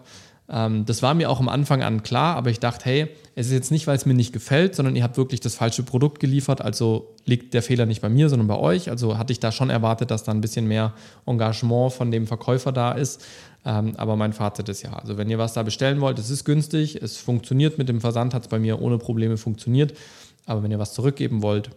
Ähm, 0.48 0.86
das 0.86 1.02
war 1.02 1.14
mir 1.14 1.30
auch 1.30 1.40
am 1.40 1.50
Anfang 1.50 1.82
an 1.82 2.04
klar, 2.04 2.36
aber 2.36 2.50
ich 2.50 2.60
dachte, 2.60 2.86
hey, 2.86 3.08
es 3.34 3.48
ist 3.48 3.54
jetzt 3.54 3.72
nicht, 3.72 3.88
weil 3.88 3.96
es 3.96 4.06
mir 4.06 4.14
nicht 4.14 4.32
gefällt, 4.32 4.76
sondern 4.76 4.96
ihr 4.96 5.04
habt 5.04 5.18
wirklich 5.18 5.40
das 5.40 5.56
falsche 5.56 5.84
Produkt 5.84 6.20
geliefert, 6.20 6.62
also 6.62 7.16
liegt 7.26 7.54
der 7.54 7.64
Fehler 7.64 7.86
nicht 7.86 8.02
bei 8.02 8.10
mir, 8.10 8.30
sondern 8.30 8.48
bei 8.48 8.58
euch. 8.58 8.90
Also 8.90 9.18
hatte 9.18 9.34
ich 9.34 9.40
da 9.40 9.52
schon 9.52 9.70
erwartet, 9.70 10.12
dass 10.12 10.24
da 10.24 10.32
ein 10.32 10.42
bisschen 10.42 10.68
mehr 10.68 10.94
Engagement 11.26 11.94
von 11.94 12.12
dem 12.12 12.28
Verkäufer 12.28 12.72
da 12.72 12.92
ist. 12.92 13.26
Ähm, 13.66 13.94
aber 13.98 14.16
mein 14.16 14.34
Fazit 14.34 14.70
ist 14.70 14.84
ja, 14.84 14.94
also 14.94 15.18
wenn 15.18 15.30
ihr 15.30 15.40
was 15.40 15.54
da 15.54 15.64
bestellen 15.64 16.00
wollt, 16.00 16.20
es 16.20 16.30
ist 16.30 16.46
günstig, 16.46 17.02
es 17.02 17.18
funktioniert 17.18 17.80
mit 17.80 17.90
dem 17.90 18.00
Versand, 18.00 18.36
hat 18.36 18.44
es 18.44 18.48
bei 18.48 18.60
mir 18.60 18.80
ohne 18.80 19.00
Probleme 19.00 19.38
funktioniert. 19.38 19.98
Aber 20.46 20.62
wenn 20.62 20.70
ihr 20.70 20.78
was 20.78 20.94
zurückgeben 20.94 21.42
wollt, 21.42 21.72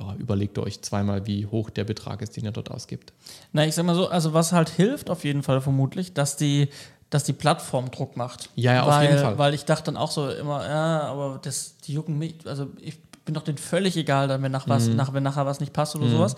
ja, 0.00 0.14
überlegt 0.16 0.58
euch 0.58 0.82
zweimal, 0.82 1.26
wie 1.26 1.46
hoch 1.46 1.70
der 1.70 1.84
Betrag 1.84 2.22
ist, 2.22 2.36
den 2.36 2.44
ihr 2.44 2.52
dort 2.52 2.70
ausgibt. 2.70 3.12
Na, 3.52 3.66
ich 3.66 3.74
sag 3.74 3.84
mal 3.84 3.94
so, 3.94 4.08
also 4.08 4.34
was 4.34 4.52
halt 4.52 4.68
hilft 4.68 5.10
auf 5.10 5.24
jeden 5.24 5.42
Fall 5.42 5.60
vermutlich, 5.60 6.12
dass 6.14 6.36
die 6.36 6.68
dass 7.10 7.24
die 7.24 7.32
Plattform 7.32 7.90
Druck 7.90 8.16
macht. 8.16 8.50
Ja, 8.54 8.74
ja, 8.74 8.86
weil, 8.86 8.92
auf 8.92 9.02
jeden 9.02 9.18
Fall. 9.22 9.38
Weil 9.38 9.54
ich 9.54 9.64
dachte 9.64 9.84
dann 9.84 9.96
auch 9.96 10.10
so 10.10 10.28
immer, 10.28 10.66
ja, 10.66 11.02
aber 11.02 11.38
das, 11.42 11.76
die 11.78 11.92
jucken 11.92 12.18
mich, 12.18 12.34
also 12.46 12.68
ich 12.80 12.98
bin 13.26 13.34
doch 13.34 13.42
denen 13.42 13.58
völlig 13.58 13.96
egal, 13.96 14.40
wenn, 14.40 14.52
nach 14.52 14.68
was, 14.68 14.88
mhm. 14.88 14.96
nach, 14.96 15.12
wenn 15.12 15.24
nachher 15.24 15.44
was 15.44 15.60
nicht 15.60 15.72
passt 15.72 15.96
oder 15.96 16.06
mhm. 16.06 16.10
sowas. 16.12 16.36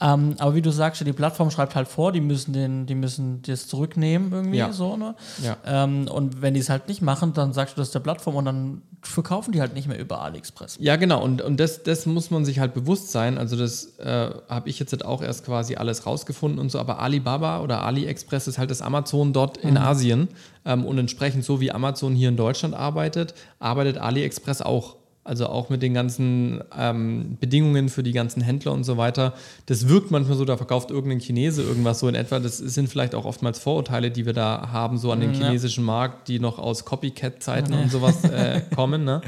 Ähm, 0.00 0.36
aber 0.38 0.54
wie 0.54 0.62
du 0.62 0.70
sagst, 0.70 1.04
die 1.04 1.12
Plattform 1.12 1.50
schreibt 1.50 1.74
halt 1.74 1.88
vor, 1.88 2.12
die 2.12 2.20
müssen 2.20 2.52
den, 2.52 2.86
die 2.86 2.94
müssen 2.94 3.42
das 3.42 3.66
zurücknehmen 3.66 4.32
irgendwie 4.32 4.58
ja. 4.58 4.72
so, 4.72 4.96
ne? 4.96 5.16
Ja. 5.42 5.56
Ähm, 5.66 6.08
und 6.08 6.40
wenn 6.40 6.54
die 6.54 6.60
es 6.60 6.70
halt 6.70 6.88
nicht 6.88 7.02
machen, 7.02 7.32
dann 7.34 7.52
sagst 7.52 7.76
du 7.76 7.80
das 7.80 7.90
der 7.90 7.98
Plattform 7.98 8.36
und 8.36 8.44
dann 8.44 8.82
verkaufen 9.02 9.50
die 9.50 9.60
halt 9.60 9.74
nicht 9.74 9.88
mehr 9.88 9.98
über 9.98 10.22
AliExpress. 10.22 10.76
Ja, 10.78 10.96
genau. 10.96 11.20
Und, 11.22 11.42
und 11.42 11.58
das, 11.58 11.82
das 11.82 12.06
muss 12.06 12.30
man 12.30 12.44
sich 12.44 12.60
halt 12.60 12.74
bewusst 12.74 13.10
sein. 13.10 13.36
Also 13.36 13.56
das 13.56 13.98
äh, 13.98 14.30
habe 14.48 14.68
ich 14.68 14.78
jetzt 14.78 14.92
halt 14.92 15.04
auch 15.04 15.22
erst 15.22 15.44
quasi 15.44 15.74
alles 15.74 16.06
rausgefunden 16.06 16.60
und 16.60 16.70
so. 16.70 16.78
Aber 16.78 17.00
Alibaba 17.00 17.60
oder 17.60 17.82
AliExpress 17.82 18.46
ist 18.46 18.58
halt 18.58 18.70
das 18.70 18.82
Amazon 18.82 19.32
dort 19.32 19.62
mhm. 19.64 19.70
in 19.70 19.76
Asien. 19.78 20.28
Ähm, 20.64 20.84
und 20.84 20.96
entsprechend 20.98 21.44
so 21.44 21.60
wie 21.60 21.72
Amazon 21.72 22.14
hier 22.14 22.28
in 22.28 22.36
Deutschland 22.36 22.74
arbeitet, 22.74 23.34
arbeitet 23.58 23.98
AliExpress 23.98 24.62
auch 24.62 24.99
also 25.22 25.46
auch 25.46 25.68
mit 25.68 25.82
den 25.82 25.92
ganzen 25.92 26.62
ähm, 26.76 27.36
Bedingungen 27.40 27.88
für 27.88 28.02
die 28.02 28.12
ganzen 28.12 28.40
Händler 28.42 28.72
und 28.72 28.84
so 28.84 28.96
weiter. 28.96 29.34
Das 29.66 29.88
wirkt 29.88 30.10
manchmal 30.10 30.36
so, 30.36 30.44
da 30.44 30.56
verkauft 30.56 30.90
irgendein 30.90 31.20
Chinese 31.20 31.62
irgendwas 31.62 31.98
so 32.00 32.08
in 32.08 32.14
etwa. 32.14 32.38
Das 32.40 32.56
sind 32.58 32.88
vielleicht 32.88 33.14
auch 33.14 33.26
oftmals 33.26 33.58
Vorurteile, 33.58 34.10
die 34.10 34.24
wir 34.24 34.32
da 34.32 34.70
haben, 34.72 34.96
so 34.98 35.12
an 35.12 35.20
den 35.20 35.34
chinesischen 35.34 35.84
Markt, 35.84 36.28
die 36.28 36.40
noch 36.40 36.58
aus 36.58 36.84
Copycat-Zeiten 36.84 37.74
und 37.74 37.90
sowas 37.90 38.24
äh, 38.24 38.62
kommen. 38.74 39.04
Ne? 39.04 39.20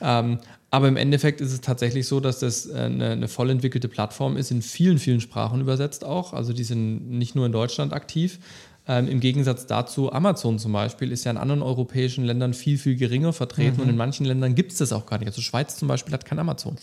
Ähm, 0.00 0.38
aber 0.70 0.88
im 0.88 0.96
Endeffekt 0.96 1.42
ist 1.42 1.52
es 1.52 1.60
tatsächlich 1.60 2.06
so, 2.06 2.18
dass 2.18 2.38
das 2.38 2.66
äh, 2.66 2.74
eine, 2.78 3.10
eine 3.10 3.28
voll 3.28 3.50
entwickelte 3.50 3.88
Plattform 3.88 4.38
ist, 4.38 4.50
in 4.50 4.62
vielen, 4.62 4.98
vielen 4.98 5.20
Sprachen 5.20 5.60
übersetzt 5.60 6.02
auch. 6.02 6.32
Also 6.32 6.54
die 6.54 6.64
sind 6.64 7.10
nicht 7.10 7.34
nur 7.34 7.44
in 7.44 7.52
Deutschland 7.52 7.92
aktiv, 7.92 8.38
ähm, 8.88 9.06
Im 9.06 9.20
Gegensatz 9.20 9.66
dazu, 9.66 10.12
Amazon 10.12 10.58
zum 10.58 10.72
Beispiel 10.72 11.12
ist 11.12 11.24
ja 11.24 11.30
in 11.30 11.36
anderen 11.36 11.62
europäischen 11.62 12.24
Ländern 12.24 12.52
viel, 12.52 12.78
viel 12.78 12.96
geringer 12.96 13.32
vertreten 13.32 13.76
mhm. 13.76 13.82
und 13.82 13.88
in 13.90 13.96
manchen 13.96 14.26
Ländern 14.26 14.54
gibt 14.56 14.72
es 14.72 14.78
das 14.78 14.92
auch 14.92 15.06
gar 15.06 15.18
nicht. 15.18 15.28
Also 15.28 15.40
Schweiz 15.40 15.76
zum 15.76 15.86
Beispiel 15.86 16.12
hat 16.12 16.24
kein 16.24 16.40
Amazon. 16.40 16.76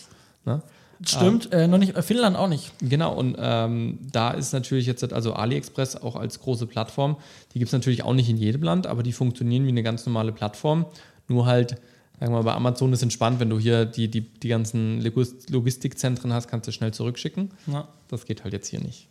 Ne? 0.46 0.62
Stimmt, 1.04 1.50
ähm, 1.52 1.60
äh, 1.60 1.66
noch 1.66 1.78
nicht, 1.78 1.96
äh, 1.96 2.02
Finnland 2.02 2.36
auch 2.36 2.48
nicht. 2.48 2.72
Genau, 2.80 3.14
und 3.14 3.36
ähm, 3.38 3.98
da 4.12 4.30
ist 4.30 4.52
natürlich 4.52 4.86
jetzt, 4.86 5.12
also 5.12 5.34
AliExpress 5.34 5.96
auch 5.96 6.16
als 6.16 6.40
große 6.40 6.66
Plattform, 6.66 7.16
die 7.52 7.58
gibt 7.58 7.68
es 7.68 7.72
natürlich 7.72 8.02
auch 8.02 8.14
nicht 8.14 8.30
in 8.30 8.38
jedem 8.38 8.62
Land, 8.62 8.86
aber 8.86 9.02
die 9.02 9.12
funktionieren 9.12 9.64
wie 9.64 9.70
eine 9.70 9.82
ganz 9.82 10.06
normale 10.06 10.32
Plattform. 10.32 10.86
Nur 11.28 11.44
halt, 11.44 11.72
sagen 12.18 12.32
wir 12.32 12.38
mal, 12.38 12.42
bei 12.42 12.54
Amazon 12.54 12.92
ist 12.94 13.02
entspannt, 13.02 13.40
wenn 13.40 13.50
du 13.50 13.58
hier 13.58 13.84
die, 13.84 14.08
die, 14.08 14.22
die 14.22 14.48
ganzen 14.48 15.02
Logistikzentren 15.02 16.32
hast, 16.32 16.48
kannst 16.48 16.66
du 16.68 16.72
schnell 16.72 16.92
zurückschicken. 16.92 17.50
Ja. 17.66 17.88
Das 18.08 18.24
geht 18.24 18.42
halt 18.42 18.54
jetzt 18.54 18.68
hier 18.68 18.80
nicht. 18.80 19.09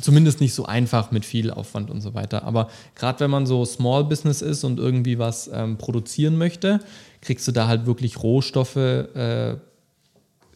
Zumindest 0.00 0.40
nicht 0.40 0.54
so 0.54 0.66
einfach 0.66 1.10
mit 1.10 1.24
viel 1.24 1.50
Aufwand 1.50 1.90
und 1.90 2.00
so 2.00 2.14
weiter. 2.14 2.44
Aber 2.44 2.68
gerade 2.94 3.20
wenn 3.20 3.30
man 3.30 3.46
so 3.46 3.64
Small 3.64 4.04
Business 4.04 4.42
ist 4.42 4.64
und 4.64 4.78
irgendwie 4.78 5.18
was 5.18 5.48
ähm, 5.52 5.78
produzieren 5.78 6.36
möchte, 6.36 6.80
kriegst 7.20 7.46
du 7.46 7.52
da 7.52 7.68
halt 7.68 7.86
wirklich 7.86 8.22
Rohstoffe, 8.22 8.76
äh, 8.76 9.56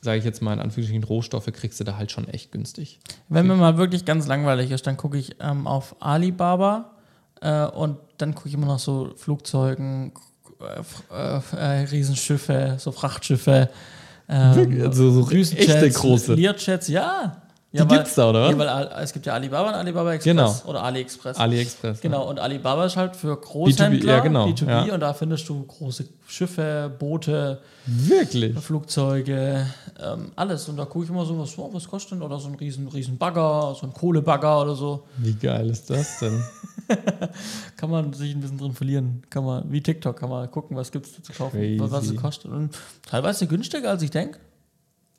sage 0.00 0.18
ich 0.18 0.25
jetzt 0.25 0.42
mal 0.42 0.52
in 0.52 0.61
Anführungsstrichen 0.61 1.04
Rohstoffe, 1.04 1.47
kriegst 1.52 1.78
du 1.80 1.85
da 1.85 1.97
halt 1.97 2.11
schon 2.11 2.28
echt 2.28 2.52
günstig. 2.52 3.00
Wenn 3.28 3.47
mir 3.47 3.57
mal 3.57 3.78
wirklich 3.78 4.04
ganz 4.04 4.26
langweilig 4.26 4.71
ist, 4.71 4.87
dann 4.87 4.97
gucke 4.97 5.18
ich 5.18 5.37
ähm, 5.40 5.66
auf 5.66 5.97
Alibaba 6.00 6.92
äh, 7.40 7.64
und 7.66 7.99
dann 8.18 8.35
gucke 8.35 8.49
ich 8.49 8.54
immer 8.54 8.66
noch 8.66 8.78
so 8.78 9.12
Flugzeugen, 9.16 10.12
äh, 11.12 11.57
äh 11.57 11.85
Riesenschiffe, 11.85 12.76
so 12.78 12.92
Frachtschiffe. 12.92 13.71
Ähm, 14.28 14.83
also 14.85 15.11
so 15.23 15.30
echte 15.30 15.90
große. 15.90 16.35
Learjets, 16.35 16.88
ja. 16.88 17.42
Ja, 17.70 17.84
die 17.84 17.90
weil, 17.90 17.98
gibt's 17.98 18.14
da, 18.14 18.30
oder? 18.30 18.50
Ja, 18.50 18.58
weil 18.58 19.02
es 19.02 19.12
gibt 19.12 19.26
ja 19.26 19.34
Alibaba 19.34 19.68
und 19.68 19.75
Alibaba 19.75 20.14
Express 20.14 20.34
genau. 20.34 20.56
oder 20.64 20.82
AliExpress. 20.84 21.37
AliExpress. 21.37 22.00
Genau, 22.00 22.28
und 22.28 22.40
Alibaba 22.40 22.87
ist 22.87 22.96
halt 22.96 23.14
für 23.14 23.37
Großhändler, 23.37 24.00
B2B, 24.00 24.06
ja, 24.06 24.20
genau. 24.20 24.46
B2B 24.46 24.87
ja. 24.87 24.94
und 24.94 25.00
da 25.00 25.12
findest 25.12 25.46
du 25.50 25.64
große 25.64 26.06
Schiffe, 26.26 26.90
Boote, 26.98 27.60
Wirklich? 27.90 28.58
Flugzeuge, 28.58 29.66
ähm, 29.98 30.32
alles. 30.37 30.68
Und 30.68 30.76
da 30.76 30.84
gucke 30.84 31.04
ich 31.04 31.10
immer 31.10 31.25
so, 31.25 31.38
was, 31.38 31.58
oh, 31.58 31.70
was 31.72 31.88
kostet 31.88 32.12
denn? 32.12 32.22
Oder 32.22 32.38
so 32.38 32.48
ein 32.48 32.54
riesen, 32.54 32.88
riesen 32.88 33.16
Bagger, 33.16 33.75
so 33.78 33.87
ein 33.87 33.94
Kohlebagger 33.94 34.62
oder 34.62 34.75
so. 34.75 35.04
Wie 35.16 35.32
geil 35.32 35.70
ist 35.70 35.88
das 35.88 36.18
denn? 36.18 36.42
kann 37.76 37.90
man 37.90 38.12
sich 38.12 38.34
ein 38.34 38.40
bisschen 38.40 38.58
drin 38.58 38.72
verlieren. 38.72 39.22
Kann 39.30 39.44
man, 39.44 39.72
wie 39.72 39.82
TikTok, 39.82 40.18
kann 40.18 40.28
man 40.28 40.50
gucken, 40.50 40.76
was 40.76 40.92
gibt 40.92 41.06
es 41.06 41.22
zu 41.22 41.32
kaufen, 41.32 41.58
Crazy. 41.58 41.80
was 41.80 42.06
es 42.06 42.16
kostet. 42.16 42.50
Und 42.50 42.76
teilweise 43.06 43.46
günstiger, 43.46 43.90
als 43.90 44.02
ich 44.02 44.10
denke. 44.10 44.38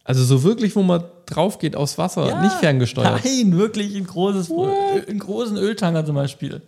Also 0.09 0.23
so 0.23 0.41
wirklich, 0.41 0.75
wo 0.75 0.81
man 0.81 1.03
drauf 1.27 1.59
geht 1.59 1.75
aufs 1.75 1.99
Wasser, 1.99 2.27
ja, 2.27 2.41
nicht 2.41 2.55
ferngesteuert. 2.55 3.23
Nein, 3.23 3.55
wirklich 3.55 3.95
ein 3.95 4.07
großes, 4.07 4.49
einen 5.07 5.19
großen 5.19 5.55
Öltanker 5.55 6.03
zum 6.03 6.15
Beispiel. 6.15 6.63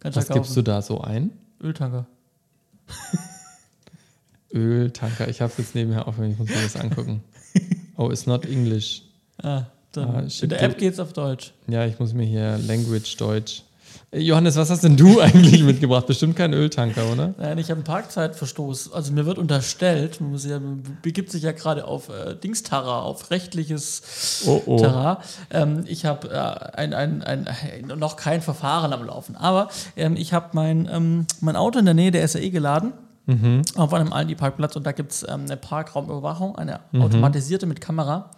Kannst 0.00 0.18
Was 0.18 0.28
gibst 0.28 0.54
du 0.54 0.60
da 0.60 0.82
so 0.82 1.00
ein? 1.00 1.30
Öltanker. 1.62 2.04
Öltanker. 4.52 5.26
Ich 5.28 5.40
habe 5.40 5.50
jetzt 5.56 5.74
nebenher 5.74 6.06
auf, 6.06 6.16
ich 6.18 6.38
muss 6.38 6.50
mir 6.50 6.62
das 6.62 6.76
angucken. 6.76 7.24
Oh, 7.96 8.10
it's 8.10 8.26
not 8.26 8.46
English. 8.46 9.02
Ah, 9.42 9.64
dann. 9.92 10.08
Ah, 10.08 10.24
in 10.40 10.48
der 10.48 10.62
App 10.62 10.78
geht's 10.78 10.98
auf 10.98 11.12
Deutsch. 11.12 11.52
Ja, 11.68 11.84
ich 11.84 11.98
muss 11.98 12.14
mir 12.14 12.24
hier 12.24 12.58
Language 12.58 13.16
Deutsch. 13.18 13.62
Johannes, 14.14 14.56
was 14.56 14.68
hast 14.68 14.84
denn 14.84 14.98
du 14.98 15.20
eigentlich 15.22 15.62
mitgebracht? 15.62 16.06
Bestimmt 16.06 16.36
kein 16.36 16.52
Öltanker, 16.52 17.10
oder? 17.10 17.34
Nein, 17.38 17.56
ich 17.56 17.70
habe 17.70 17.78
einen 17.78 17.84
Parkzeitverstoß. 17.84 18.92
Also 18.92 19.12
mir 19.12 19.24
wird 19.24 19.38
unterstellt, 19.38 20.20
man 20.20 20.32
muss 20.32 20.44
ja, 20.44 20.60
begibt 21.00 21.30
sich 21.30 21.42
ja 21.44 21.52
gerade 21.52 21.86
auf 21.86 22.10
äh, 22.10 22.34
Dingsterra, 22.34 23.00
auf 23.02 23.30
rechtliches 23.30 24.44
Oh, 24.46 24.60
oh. 24.66 24.78
Terrain. 24.78 25.16
Ähm, 25.50 25.84
ich 25.86 26.04
habe 26.04 26.28
äh, 26.28 26.76
ein, 26.76 26.92
ein, 26.92 27.22
ein, 27.22 27.46
noch 27.96 28.16
kein 28.16 28.42
Verfahren 28.42 28.92
am 28.92 29.04
Laufen, 29.04 29.34
aber 29.34 29.68
ähm, 29.96 30.16
ich 30.16 30.34
habe 30.34 30.48
mein, 30.52 30.88
ähm, 30.92 31.26
mein 31.40 31.56
Auto 31.56 31.78
in 31.78 31.86
der 31.86 31.94
Nähe 31.94 32.10
der 32.10 32.26
SAE 32.28 32.50
geladen. 32.50 32.92
Auf 33.76 33.94
einem 33.94 34.12
Aldi-Parkplatz 34.12 34.74
und 34.74 34.84
da 34.84 34.90
gibt 34.90 35.12
es 35.12 35.22
ähm, 35.22 35.42
eine 35.46 35.56
Parkraumüberwachung, 35.56 36.56
eine 36.56 36.80
automatisierte 36.92 37.66
mit 37.66 37.80
Kamera. 37.80 38.30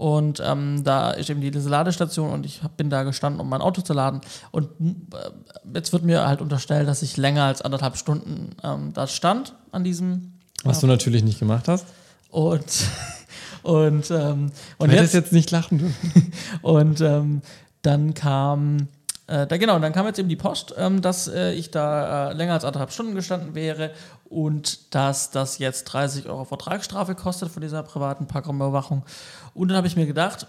Und 0.00 0.42
ähm, 0.42 0.82
da 0.82 1.10
ist 1.10 1.28
eben 1.28 1.42
diese 1.42 1.68
Ladestation 1.68 2.30
und 2.30 2.46
ich 2.46 2.62
hab, 2.62 2.78
bin 2.78 2.88
da 2.88 3.02
gestanden, 3.02 3.38
um 3.38 3.50
mein 3.50 3.60
Auto 3.60 3.82
zu 3.82 3.92
laden. 3.92 4.22
Und 4.50 4.70
äh, 4.80 5.74
jetzt 5.74 5.92
wird 5.92 6.04
mir 6.04 6.26
halt 6.26 6.40
unterstellt, 6.40 6.88
dass 6.88 7.02
ich 7.02 7.18
länger 7.18 7.44
als 7.44 7.60
anderthalb 7.60 7.98
Stunden 7.98 8.56
ähm, 8.64 8.94
da 8.94 9.06
stand 9.06 9.54
an 9.72 9.84
diesem. 9.84 10.32
Was 10.64 10.80
du 10.80 10.86
natürlich 10.86 11.22
nicht 11.22 11.38
gemacht 11.38 11.68
hast. 11.68 11.84
Und, 12.30 12.64
und, 13.62 14.10
ähm, 14.10 14.52
und 14.78 14.90
jetzt, 14.90 15.12
jetzt 15.12 15.34
nicht 15.34 15.50
lachen 15.50 15.76
dürfen. 15.76 16.32
und 16.62 17.02
ähm, 17.02 17.42
dann 17.82 18.14
kam, 18.14 18.88
äh, 19.26 19.46
da, 19.46 19.58
genau, 19.58 19.78
dann 19.80 19.92
kam 19.92 20.06
jetzt 20.06 20.18
eben 20.18 20.30
die 20.30 20.36
Post, 20.36 20.72
ähm, 20.78 21.02
dass 21.02 21.28
äh, 21.28 21.52
ich 21.52 21.70
da 21.72 22.30
äh, 22.30 22.32
länger 22.32 22.54
als 22.54 22.64
anderthalb 22.64 22.90
Stunden 22.90 23.14
gestanden 23.14 23.54
wäre 23.54 23.90
und 24.30 24.94
dass 24.94 25.30
das 25.30 25.58
jetzt 25.58 25.84
30 25.84 26.26
Euro 26.26 26.44
Vertragsstrafe 26.46 27.16
kostet 27.16 27.50
von 27.50 27.60
dieser 27.60 27.82
privaten 27.82 28.26
Parkraumüberwachung. 28.26 29.02
Und 29.54 29.68
dann 29.68 29.76
habe 29.76 29.86
ich 29.86 29.96
mir 29.96 30.06
gedacht, 30.06 30.46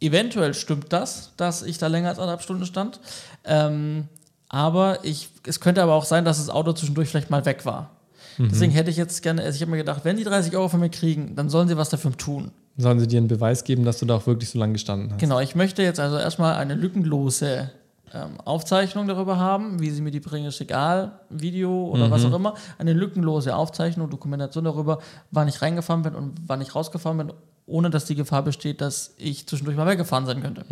eventuell 0.00 0.54
stimmt 0.54 0.92
das, 0.92 1.32
dass 1.36 1.62
ich 1.62 1.78
da 1.78 1.86
länger 1.86 2.08
als 2.08 2.18
anderthalb 2.18 2.42
Stunden 2.42 2.66
stand. 2.66 3.00
Ähm, 3.44 4.08
aber 4.48 5.04
ich, 5.04 5.28
es 5.46 5.60
könnte 5.60 5.82
aber 5.82 5.94
auch 5.94 6.04
sein, 6.04 6.24
dass 6.24 6.38
das 6.38 6.50
Auto 6.50 6.72
zwischendurch 6.72 7.08
vielleicht 7.08 7.30
mal 7.30 7.44
weg 7.44 7.64
war. 7.64 7.90
Deswegen 8.38 8.72
hätte 8.72 8.90
ich 8.90 8.96
jetzt 8.96 9.22
gerne, 9.22 9.42
also 9.42 9.56
ich 9.56 9.60
habe 9.60 9.70
mir 9.70 9.76
gedacht, 9.76 10.00
wenn 10.04 10.16
die 10.16 10.24
30 10.24 10.56
Euro 10.56 10.68
von 10.68 10.80
mir 10.80 10.88
kriegen, 10.88 11.34
dann 11.36 11.50
sollen 11.50 11.68
sie 11.68 11.76
was 11.76 11.90
dafür 11.90 12.16
tun. 12.16 12.50
Sollen 12.78 12.98
sie 12.98 13.06
dir 13.06 13.18
einen 13.18 13.28
Beweis 13.28 13.64
geben, 13.64 13.84
dass 13.84 13.98
du 13.98 14.06
da 14.06 14.16
auch 14.16 14.26
wirklich 14.26 14.48
so 14.48 14.58
lange 14.58 14.74
gestanden 14.74 15.12
hast? 15.12 15.20
Genau, 15.20 15.40
ich 15.40 15.54
möchte 15.54 15.82
jetzt 15.82 16.00
also 16.00 16.16
erstmal 16.16 16.54
eine 16.54 16.74
lückenlose 16.74 17.70
ähm, 18.14 18.40
Aufzeichnung 18.44 19.06
darüber 19.06 19.38
haben, 19.38 19.80
wie 19.80 19.90
sie 19.90 20.00
mir 20.00 20.10
die 20.10 20.20
bringen, 20.20 20.46
ist 20.46 20.60
egal, 20.60 21.12
Video 21.28 21.88
oder 21.88 22.10
was 22.10 22.24
auch 22.24 22.32
immer. 22.32 22.54
Eine 22.78 22.92
lückenlose 22.92 23.54
Aufzeichnung, 23.54 24.08
Dokumentation 24.08 24.64
darüber, 24.64 25.00
wann 25.30 25.48
ich 25.48 25.60
reingefahren 25.60 26.02
bin 26.02 26.14
und 26.14 26.32
wann 26.46 26.60
ich 26.62 26.74
rausgefahren 26.74 27.18
bin, 27.18 27.32
ohne 27.70 27.90
dass 27.90 28.04
die 28.04 28.14
Gefahr 28.14 28.42
besteht, 28.42 28.80
dass 28.80 29.14
ich 29.16 29.46
zwischendurch 29.46 29.76
mal 29.76 29.86
weggefahren 29.86 30.26
sein 30.26 30.42
könnte. 30.42 30.64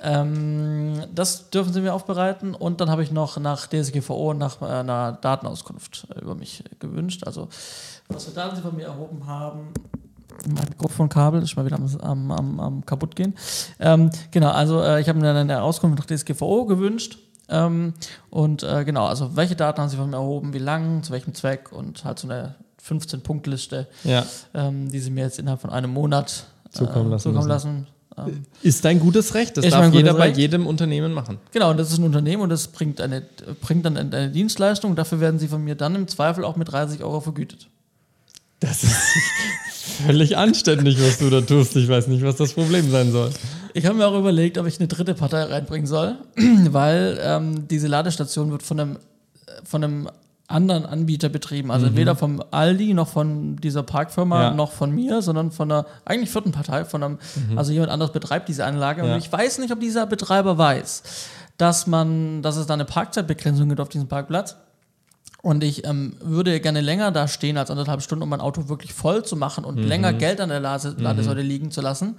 Ähm, 0.00 1.02
das 1.14 1.50
dürfen 1.50 1.72
sie 1.72 1.80
mir 1.80 1.94
aufbereiten 1.94 2.54
und 2.54 2.80
dann 2.80 2.90
habe 2.90 3.02
ich 3.02 3.10
noch 3.10 3.38
nach 3.38 3.66
DSGVO 3.66 4.34
nach 4.34 4.60
äh, 4.62 4.66
einer 4.66 5.12
Datenauskunft 5.12 6.06
äh, 6.14 6.20
über 6.20 6.34
mich 6.34 6.62
gewünscht. 6.78 7.24
Also, 7.26 7.48
was 8.08 8.24
für 8.24 8.32
Daten 8.32 8.56
sie 8.56 8.62
von 8.62 8.76
mir 8.76 8.86
erhoben 8.86 9.26
haben. 9.26 9.68
Mein 10.46 10.68
Mikrofonkabel 10.68 11.42
ist 11.42 11.56
mal 11.56 11.64
wieder 11.64 11.76
am, 11.76 12.00
am, 12.00 12.30
am, 12.30 12.60
am 12.60 12.86
kaputt 12.86 13.16
gehen. 13.16 13.34
Ähm, 13.78 14.10
genau, 14.30 14.50
also 14.50 14.82
äh, 14.82 15.00
ich 15.00 15.08
habe 15.08 15.18
mir 15.18 15.26
dann 15.26 15.36
eine 15.36 15.62
Auskunft 15.62 15.98
nach 15.98 16.06
DSGVO 16.06 16.66
gewünscht. 16.66 17.18
Ähm, 17.48 17.94
und 18.30 18.62
äh, 18.62 18.84
genau, 18.84 19.06
also 19.06 19.36
welche 19.36 19.54
Daten 19.54 19.80
haben 19.80 19.88
sie 19.88 19.96
von 19.96 20.10
mir 20.10 20.16
erhoben, 20.16 20.52
wie 20.54 20.58
lang, 20.58 21.02
zu 21.02 21.12
welchem 21.12 21.34
Zweck 21.34 21.72
und 21.72 22.04
halt 22.04 22.18
so 22.18 22.28
eine 22.28 22.56
15-Punkt-Liste, 22.86 23.86
Ja. 24.04 24.26
ähm, 24.54 24.90
die 24.90 24.98
sie 25.00 25.10
mir 25.10 25.24
jetzt 25.24 25.38
innerhalb 25.38 25.60
von 25.60 25.70
einem 25.70 25.90
Monat 25.92 26.46
äh, 26.66 26.70
Zukommen 26.70 27.10
lassen 27.10 27.30
zukommen 27.30 27.48
lassen. 27.48 27.86
Ähm, 28.16 28.44
Ist 28.62 28.84
dein 28.84 29.00
gutes 29.00 29.34
Recht. 29.34 29.56
Das 29.56 29.68
darf 29.68 29.92
jeder 29.92 30.14
bei 30.14 30.26
Recht. 30.26 30.36
jedem 30.38 30.66
Unternehmen 30.66 31.12
machen. 31.12 31.38
Genau, 31.52 31.70
und 31.70 31.78
das 31.78 31.90
ist 31.90 31.98
ein 31.98 32.04
Unternehmen 32.04 32.42
und 32.42 32.50
das 32.50 32.68
bringt, 32.68 33.00
eine, 33.00 33.22
bringt 33.60 33.84
dann 33.84 33.96
eine 33.96 34.30
Dienstleistung. 34.30 34.94
Dafür 34.94 35.20
werden 35.20 35.38
sie 35.40 35.48
von 35.48 35.64
mir 35.64 35.74
dann 35.74 35.94
im 35.96 36.06
Zweifel 36.06 36.44
auch 36.44 36.56
mit 36.56 36.70
30 36.70 37.02
Euro 37.02 37.20
vergütet. 37.20 37.68
Das 38.60 38.84
ist 38.84 38.96
völlig 40.06 40.36
anständig, 40.36 40.96
was 41.00 41.18
du 41.18 41.28
da 41.28 41.40
tust. 41.40 41.74
Ich 41.76 41.88
weiß 41.88 42.06
nicht, 42.06 42.22
was 42.22 42.36
das 42.36 42.52
Problem 42.52 42.88
sein 42.90 43.10
soll. 43.10 43.30
Ich 43.72 43.84
habe 43.86 43.96
mir 43.96 44.06
auch 44.06 44.16
überlegt, 44.18 44.58
ob 44.58 44.66
ich 44.66 44.78
eine 44.78 44.86
dritte 44.86 45.14
Partei 45.14 45.42
reinbringen 45.42 45.86
soll, 45.88 46.16
weil 46.36 47.18
ähm, 47.20 47.66
diese 47.66 47.88
Ladestation 47.88 48.52
wird 48.52 48.62
von 48.62 48.78
einem, 48.78 48.96
äh, 48.96 48.98
von 49.64 49.82
einem 49.82 50.08
anderen 50.46 50.84
Anbieter 50.84 51.28
betrieben. 51.30 51.70
Also 51.70 51.96
weder 51.96 52.16
vom 52.16 52.42
Aldi 52.50 52.92
noch 52.92 53.08
von 53.08 53.56
dieser 53.56 53.82
Parkfirma 53.82 54.42
Ja. 54.42 54.50
noch 54.54 54.72
von 54.72 54.90
mir, 54.90 55.22
sondern 55.22 55.50
von 55.50 55.72
einer 55.72 55.86
eigentlich 56.04 56.30
vierten 56.30 56.52
Partei, 56.52 56.84
von 56.84 57.02
einem, 57.02 57.18
also 57.56 57.72
jemand 57.72 57.90
anderes 57.90 58.12
betreibt 58.12 58.48
diese 58.48 58.64
Anlage. 58.66 59.06
Ja. 59.06 59.14
Und 59.14 59.18
ich 59.18 59.32
weiß 59.32 59.58
nicht, 59.58 59.72
ob 59.72 59.80
dieser 59.80 60.06
Betreiber 60.06 60.58
weiß, 60.58 61.02
dass 61.56 61.86
man, 61.86 62.42
dass 62.42 62.56
es 62.56 62.66
da 62.66 62.74
eine 62.74 62.84
Parkzeitbegrenzung 62.84 63.68
gibt 63.68 63.80
auf 63.80 63.88
diesem 63.88 64.08
Parkplatz. 64.08 64.56
Und 65.40 65.62
ich 65.62 65.86
ähm, 65.86 66.16
würde 66.20 66.58
gerne 66.60 66.80
länger 66.80 67.10
da 67.10 67.28
stehen 67.28 67.58
als 67.58 67.70
anderthalb 67.70 68.02
Stunden, 68.02 68.22
um 68.22 68.28
mein 68.30 68.40
Auto 68.40 68.68
wirklich 68.68 68.94
voll 68.94 69.24
zu 69.24 69.36
machen 69.36 69.64
und 69.64 69.76
länger 69.78 70.12
Geld 70.14 70.40
an 70.40 70.48
der 70.48 70.60
Lade 70.60 70.94
Ladesäule 70.98 71.42
liegen 71.42 71.70
zu 71.70 71.80
lassen. 71.82 72.16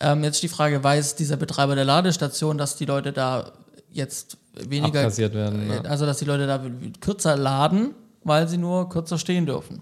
Ähm, 0.00 0.22
jetzt 0.24 0.42
die 0.42 0.48
Frage, 0.48 0.82
weiß 0.82 1.14
dieser 1.16 1.36
Betreiber 1.36 1.74
der 1.76 1.84
Ladestation, 1.84 2.58
dass 2.58 2.76
die 2.76 2.84
Leute 2.84 3.12
da 3.12 3.52
jetzt 3.92 4.36
weniger, 4.68 5.00
Abkassiert 5.00 5.34
werden. 5.34 5.70
äh, 5.70 5.76
Ja. 5.76 5.80
also 5.82 6.06
dass 6.06 6.18
die 6.18 6.24
Leute 6.24 6.46
da 6.46 6.60
kürzer 7.00 7.36
laden, 7.36 7.90
weil 8.24 8.48
sie 8.48 8.58
nur 8.58 8.88
kürzer 8.88 9.18
stehen 9.18 9.46
dürfen. 9.46 9.80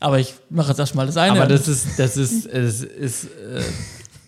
Aber 0.00 0.18
ich 0.18 0.34
mache 0.48 0.68
jetzt 0.70 0.78
erstmal 0.78 1.06
das 1.06 1.16
eine. 1.16 1.32
Aber 1.32 1.46
das 1.46 1.68
ist, 1.68 1.98
das 1.98 2.16
ist, 2.16 2.46
es 2.46 2.82
ist 2.82 3.24
äh, 3.24 3.62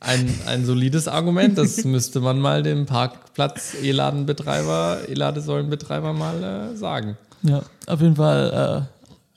ein, 0.00 0.28
ein 0.46 0.64
solides 0.66 1.08
Argument. 1.08 1.56
Das 1.56 1.82
müsste 1.84 2.20
man 2.20 2.38
mal 2.38 2.62
dem 2.62 2.84
Parkplatz 2.86 3.74
E-Ladenbetreiber, 3.82 5.08
E-Ladesäulenbetreiber 5.08 6.12
mal 6.12 6.42
äh, 6.72 6.76
sagen. 6.76 7.16
ja, 7.42 7.62
auf 7.86 8.00
jeden 8.02 8.16
Fall, 8.16 8.86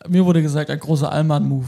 äh, 0.03 0.09
mir 0.09 0.25
wurde 0.25 0.41
gesagt, 0.41 0.69
ein 0.69 0.79
großer 0.79 1.09
Allmann-Move. 1.11 1.67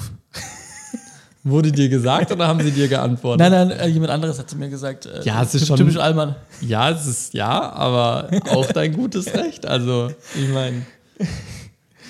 Wurde 1.50 1.72
dir 1.72 1.88
gesagt 1.88 2.32
oder 2.32 2.48
haben 2.48 2.62
sie 2.62 2.72
dir 2.72 2.88
geantwortet? 2.88 3.40
Nein, 3.40 3.52
nein, 3.70 3.72
äh, 3.80 3.88
jemand 3.88 4.12
anderes 4.12 4.38
hat 4.40 4.50
zu 4.50 4.58
mir 4.58 4.70
gesagt. 4.70 5.06
Äh, 5.06 5.22
Ja, 5.24 5.42
es 5.42 5.56
ist 5.56 5.68
schon- 5.68 5.78
Typisch 5.78 5.98
Allmann. 5.98 6.36
Ja, 6.62 6.90
es 6.90 7.06
ist 7.08 7.34
ja, 7.34 7.72
aber 7.72 8.30
auch 8.50 8.66
dein 8.72 8.94
gutes 8.94 9.34
Recht. 9.34 9.66
Also, 9.66 10.12
ich 10.36 10.50
meine. 10.50 10.86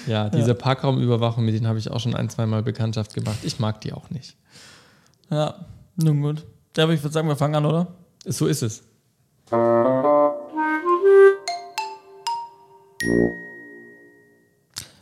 Ja, 0.07 0.29
diese 0.29 0.55
Parkraumüberwachung, 0.55 1.43
mit 1.45 1.53
denen 1.53 1.67
habe 1.67 1.77
ich 1.79 1.91
auch 1.91 1.99
schon 1.99 2.15
ein, 2.15 2.29
zweimal 2.29 2.63
Bekanntschaft 2.63 3.13
gemacht. 3.13 3.37
Ich 3.43 3.59
mag 3.59 3.81
die 3.81 3.93
auch 3.93 4.09
nicht. 4.09 4.35
Ja, 5.29 5.55
nun 5.97 6.21
gut. 6.21 6.45
Ja, 6.77 6.83
aber 6.85 6.93
ich 6.93 7.03
würde 7.03 7.13
sagen, 7.13 7.27
wir 7.27 7.35
fangen 7.35 7.55
an, 7.55 7.65
oder? 7.65 7.87
So 8.25 8.47
ist 8.47 8.63
es. 8.63 8.83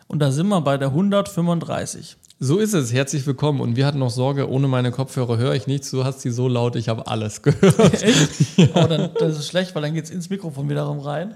Und 0.08 0.20
da 0.20 0.32
sind 0.32 0.48
wir 0.48 0.62
bei 0.62 0.77
der 0.77 0.89
135. 0.89 2.18
So 2.38 2.58
ist 2.58 2.74
es. 2.74 2.92
Herzlich 2.92 3.25
willkommen. 3.25 3.62
Und 3.62 3.77
wir 3.77 3.86
hatten 3.86 4.00
noch 4.00 4.10
Sorge, 4.10 4.50
ohne 4.50 4.68
meine 4.68 4.92
Kopfhörer 4.92 5.38
höre 5.38 5.54
ich 5.56 5.68
nichts. 5.68 5.89
Du 5.92 6.04
hast 6.04 6.20
sie 6.22 6.32
so 6.32 6.50
laut, 6.50 6.75
ich 6.75 6.89
habe 6.89 7.08
alles 7.08 7.42
gehört. 7.42 7.80
Echt? 8.04 8.30
Oh, 8.75 8.86
dann, 8.88 9.12
das 9.18 9.39
ist 9.39 9.48
schlecht, 9.48 9.74
weil 9.74 9.82
dann 9.84 9.94
geht 9.94 10.04
es 10.06 10.10
ins 10.12 10.30
Mikrofon 10.30 10.70
wiederum 10.70 11.00
rein. 11.00 11.36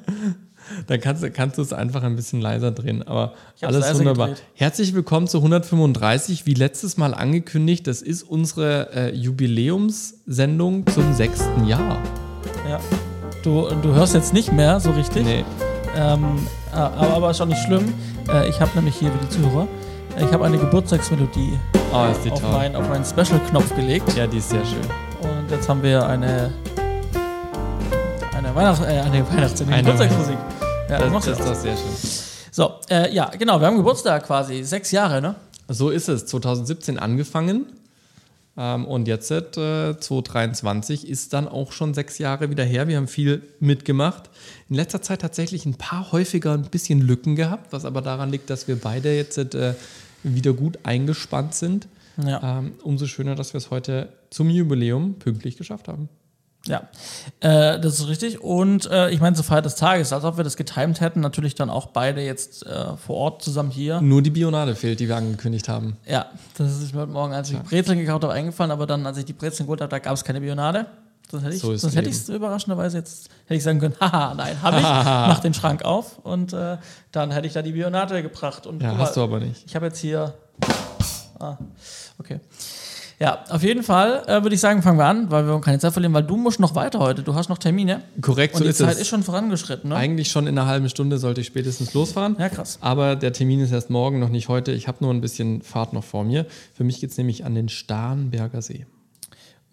Dann 0.87 0.99
kannst, 0.99 1.23
du- 1.23 1.31
kannst 1.31 1.57
du 1.57 1.61
es 1.61 1.71
einfach 1.71 2.03
ein 2.03 2.17
bisschen 2.17 2.41
leiser 2.41 2.71
drehen. 2.71 3.01
Aber 3.07 3.33
alles 3.61 3.97
wunderbar. 3.97 4.27
gedreht. 4.29 4.43
Herzlich 4.55 4.93
willkommen 4.93 5.27
zu 5.27 5.37
135. 5.37 6.45
Wie 6.45 6.53
letztes 6.53 6.97
Mal 6.97 7.13
angekündigt, 7.13 7.87
das 7.87 8.01
ist 8.01 8.23
unsere 8.23 8.89
äh, 8.93 9.15
Jubiläumssendung 9.15 10.85
zum 10.87 11.13
sechsten 11.13 11.65
Jahr. 11.65 11.97
Ja. 12.69 12.79
Du, 13.43 13.69
du 13.81 13.93
hörst 13.93 14.15
jetzt 14.15 14.33
nicht 14.33 14.51
mehr 14.51 14.81
so 14.81 14.91
richtig. 14.91 15.23
Nee. 15.23 15.45
Ähm, 15.95 16.39
äh, 16.73 16.75
aber, 16.75 17.13
aber 17.13 17.31
ist 17.31 17.39
auch 17.39 17.45
nicht 17.45 17.63
schlimm. 17.63 17.85
Äh, 18.29 18.49
ich 18.49 18.59
habe 18.59 18.71
nämlich 18.75 18.95
hier 18.95 19.09
für 19.13 19.17
die 19.25 19.29
Zuhörer, 19.29 19.67
ich 20.17 20.31
habe 20.33 20.45
eine 20.45 20.57
Geburtstagsmelodie 20.57 21.57
Oh, 21.91 22.05
die 22.23 22.31
auf, 22.31 22.41
mein, 22.43 22.75
auf 22.75 22.87
meinen 22.87 23.03
Special-Knopf 23.03 23.75
gelegt. 23.75 24.15
Ja, 24.15 24.27
die 24.27 24.37
ist 24.37 24.49
sehr 24.49 24.63
schön. 24.63 24.79
Und 25.21 25.49
jetzt 25.49 25.67
haben 25.67 25.81
wir 25.81 26.05
eine, 26.05 26.53
eine, 28.37 28.55
Weihnachts 28.55 28.81
äh, 28.81 28.99
eine 28.99 29.27
Weihnachtssendung, 29.27 29.73
Eine 29.73 29.83
Geburtstagsmusik. 29.83 30.37
Ja, 30.89 30.99
Das, 30.99 31.25
das 31.25 31.39
ist 31.39 31.47
doch 31.47 31.55
sehr 31.55 31.75
schön. 31.75 32.19
So, 32.51 32.73
äh, 32.89 33.11
ja, 33.13 33.31
genau, 33.37 33.59
wir 33.59 33.65
haben 33.67 33.77
Geburtstag 33.77 34.25
quasi. 34.25 34.63
Sechs 34.63 34.91
Jahre, 34.91 35.21
ne? 35.21 35.35
So 35.67 35.89
ist 35.89 36.09
es. 36.09 36.25
2017 36.27 36.99
angefangen. 36.99 37.65
Ähm, 38.59 38.85
und 38.85 39.07
jetzt, 39.07 39.31
äh, 39.31 39.97
2023, 39.97 41.07
ist 41.07 41.31
dann 41.31 41.47
auch 41.47 41.71
schon 41.71 41.93
sechs 41.93 42.17
Jahre 42.17 42.49
wieder 42.49 42.65
her. 42.65 42.89
Wir 42.89 42.97
haben 42.97 43.07
viel 43.07 43.41
mitgemacht. 43.61 44.29
In 44.67 44.75
letzter 44.75 45.01
Zeit 45.01 45.21
tatsächlich 45.21 45.65
ein 45.65 45.75
paar 45.75 46.11
häufiger 46.11 46.53
ein 46.53 46.63
bisschen 46.63 46.99
Lücken 46.99 47.37
gehabt, 47.37 47.71
was 47.71 47.85
aber 47.85 48.01
daran 48.01 48.29
liegt, 48.29 48.49
dass 48.49 48.67
wir 48.67 48.75
beide 48.75 49.15
jetzt 49.15 49.37
äh, 49.37 49.75
wieder 50.23 50.51
gut 50.51 50.77
eingespannt 50.83 51.55
sind. 51.55 51.87
Ja. 52.21 52.59
Ähm, 52.59 52.73
umso 52.83 53.07
schöner, 53.07 53.35
dass 53.35 53.53
wir 53.53 53.59
es 53.59 53.71
heute 53.71 54.09
zum 54.29 54.49
Jubiläum 54.49 55.13
pünktlich 55.13 55.55
geschafft 55.55 55.87
haben. 55.87 56.09
Ja, 56.69 56.83
äh, 57.41 57.79
das 57.79 57.99
ist 57.99 58.07
richtig. 58.07 58.41
Und 58.41 58.85
äh, 58.89 59.09
ich 59.09 59.19
meine, 59.19 59.35
zur 59.35 59.43
Feier 59.43 59.61
des 59.61 59.75
Tages, 59.75 60.13
als 60.13 60.23
ob 60.23 60.37
wir 60.37 60.43
das 60.43 60.55
getimed 60.55 61.01
hätten, 61.01 61.19
natürlich 61.19 61.55
dann 61.55 61.69
auch 61.69 61.87
beide 61.87 62.21
jetzt 62.21 62.65
äh, 62.65 62.95
vor 62.95 63.15
Ort 63.17 63.41
zusammen 63.41 63.71
hier. 63.71 63.99
Nur 64.01 64.21
die 64.21 64.29
Bionade 64.29 64.75
fehlt, 64.75 64.99
die 64.99 65.07
wir 65.07 65.17
angekündigt 65.17 65.67
haben. 65.67 65.97
Ja, 66.05 66.27
das 66.57 66.81
ist 66.81 66.93
mir 66.93 67.01
heute 67.01 67.11
Morgen, 67.11 67.33
als 67.33 67.49
ich 67.51 67.59
Brezeln 67.59 67.97
gekauft 67.99 68.23
habe, 68.23 68.33
eingefallen, 68.33 68.71
aber 68.71 68.85
dann, 68.87 69.05
als 69.05 69.17
ich 69.17 69.25
die 69.25 69.33
Brezeln 69.33 69.65
geholt 69.65 69.81
habe, 69.81 69.89
da 69.89 69.99
gab 69.99 70.13
es 70.13 70.23
keine 70.23 70.39
Bionade. 70.41 70.85
Sonst 71.31 71.43
hätte 71.43 71.55
ich 71.55 71.61
So 71.61 71.75
sonst 71.75 71.95
hätte 71.95 72.09
ich 72.09 72.15
es 72.15 72.29
überraschenderweise 72.29 72.97
jetzt 72.97 73.29
hätte 73.45 73.55
ich 73.55 73.63
sagen 73.63 73.79
können, 73.79 73.95
haha, 74.01 74.33
nein, 74.35 74.61
habe 74.63 74.77
ich, 74.77 74.83
mach 74.83 75.39
den 75.39 75.53
Schrank 75.53 75.83
auf 75.85 76.17
und 76.19 76.53
äh, 76.53 76.77
dann 77.11 77.31
hätte 77.31 77.45
ich 77.47 77.53
da 77.53 77.61
die 77.61 77.71
Bionate 77.73 78.21
gebracht. 78.23 78.65
Und 78.65 78.81
Ja, 78.81 78.97
hast 78.97 79.15
du 79.17 79.21
aber 79.21 79.39
nicht. 79.39 79.63
ich 79.65 79.75
habe 79.75 79.87
jetzt 79.87 79.99
hier. 79.99 80.33
Ah, 81.39 81.57
okay. 82.19 82.39
Ja, 83.21 83.43
auf 83.49 83.63
jeden 83.63 83.83
Fall 83.83 84.23
äh, 84.27 84.43
würde 84.43 84.55
ich 84.55 84.61
sagen, 84.61 84.81
fangen 84.81 84.97
wir 84.97 85.05
an, 85.05 85.29
weil 85.29 85.45
wir 85.45 85.59
keine 85.59 85.77
Zeit 85.77 85.91
verlieren, 85.91 86.13
weil 86.13 86.23
du 86.23 86.37
musst 86.37 86.61
noch 86.61 86.73
weiter 86.75 86.99
heute. 86.99 87.21
Du 87.21 87.35
hast 87.35 87.49
noch 87.49 87.57
Termine. 87.57 88.01
Korrekt, 88.21 88.53
Und 88.53 88.59
so 88.59 88.63
die 88.63 88.69
ist 88.69 88.77
Zeit 88.77 88.93
es. 88.93 89.01
ist 89.01 89.07
schon 89.09 89.23
vorangeschritten, 89.23 89.89
ne? 89.89 89.95
Eigentlich 89.97 90.31
schon 90.31 90.47
in 90.47 90.57
einer 90.57 90.67
halben 90.67 90.87
Stunde 90.87 91.17
sollte 91.17 91.41
ich 91.41 91.47
spätestens 91.47 91.93
losfahren. 91.93 92.37
Ja, 92.39 92.47
krass. 92.47 92.77
Aber 92.79 93.17
der 93.17 93.33
Termin 93.33 93.59
ist 93.59 93.73
erst 93.73 93.89
morgen, 93.89 94.19
noch 94.19 94.29
nicht 94.29 94.47
heute. 94.47 94.71
Ich 94.71 94.87
habe 94.87 94.99
nur 95.01 95.13
ein 95.13 95.19
bisschen 95.19 95.61
Fahrt 95.61 95.91
noch 95.91 96.05
vor 96.05 96.23
mir. 96.23 96.45
Für 96.73 96.85
mich 96.85 97.01
geht 97.01 97.11
es 97.11 97.17
nämlich 97.17 97.43
an 97.43 97.55
den 97.55 97.67
Starnberger 97.67 98.61
See. 98.61 98.85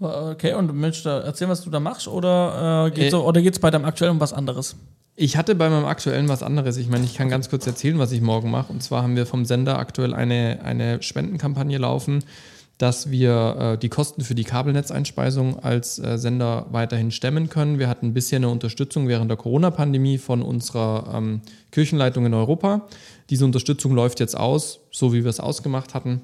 Okay, 0.00 0.54
und 0.54 0.74
möchtest 0.74 1.06
du 1.06 1.10
erzählen, 1.10 1.50
was 1.50 1.62
du 1.62 1.70
da 1.70 1.78
machst, 1.80 2.08
oder 2.08 2.86
äh, 2.86 2.90
geht 2.90 3.12
Äh, 3.12 3.16
oder 3.16 3.40
geht's 3.40 3.60
bei 3.60 3.70
deinem 3.70 3.84
aktuellen 3.84 4.14
um 4.14 4.20
was 4.20 4.32
anderes? 4.32 4.74
Ich 5.14 5.36
hatte 5.38 5.54
bei 5.54 5.70
meinem 5.70 5.86
aktuellen 5.86 6.28
was 6.28 6.42
anderes. 6.42 6.76
Ich 6.76 6.88
meine, 6.88 7.04
ich 7.04 7.14
kann 7.14 7.30
ganz 7.30 7.48
kurz 7.48 7.66
erzählen, 7.66 7.98
was 7.98 8.12
ich 8.12 8.20
morgen 8.20 8.50
mache. 8.50 8.70
Und 8.72 8.82
zwar 8.82 9.02
haben 9.02 9.16
wir 9.16 9.24
vom 9.24 9.46
Sender 9.46 9.78
aktuell 9.78 10.12
eine, 10.12 10.58
eine 10.64 11.00
Spendenkampagne 11.02 11.78
laufen, 11.78 12.24
dass 12.78 13.10
wir 13.10 13.56
äh, 13.58 13.78
die 13.78 13.88
Kosten 13.88 14.22
für 14.22 14.34
die 14.34 14.44
Kabelnetzeinspeisung 14.44 15.58
als 15.60 15.98
äh, 15.98 16.18
Sender 16.18 16.66
weiterhin 16.70 17.10
stemmen 17.10 17.48
können. 17.48 17.78
Wir 17.78 17.88
hatten 17.88 18.12
bisher 18.12 18.36
eine 18.36 18.48
Unterstützung 18.48 19.08
während 19.08 19.30
der 19.30 19.38
Corona-Pandemie 19.38 20.18
von 20.18 20.42
unserer 20.42 21.14
ähm, 21.14 21.40
Kirchenleitung 21.72 22.26
in 22.26 22.34
Europa. 22.34 22.86
Diese 23.30 23.44
Unterstützung 23.44 23.94
läuft 23.94 24.20
jetzt 24.20 24.36
aus, 24.36 24.80
so 24.90 25.12
wie 25.12 25.24
wir 25.24 25.30
es 25.30 25.40
ausgemacht 25.40 25.94
hatten. 25.94 26.20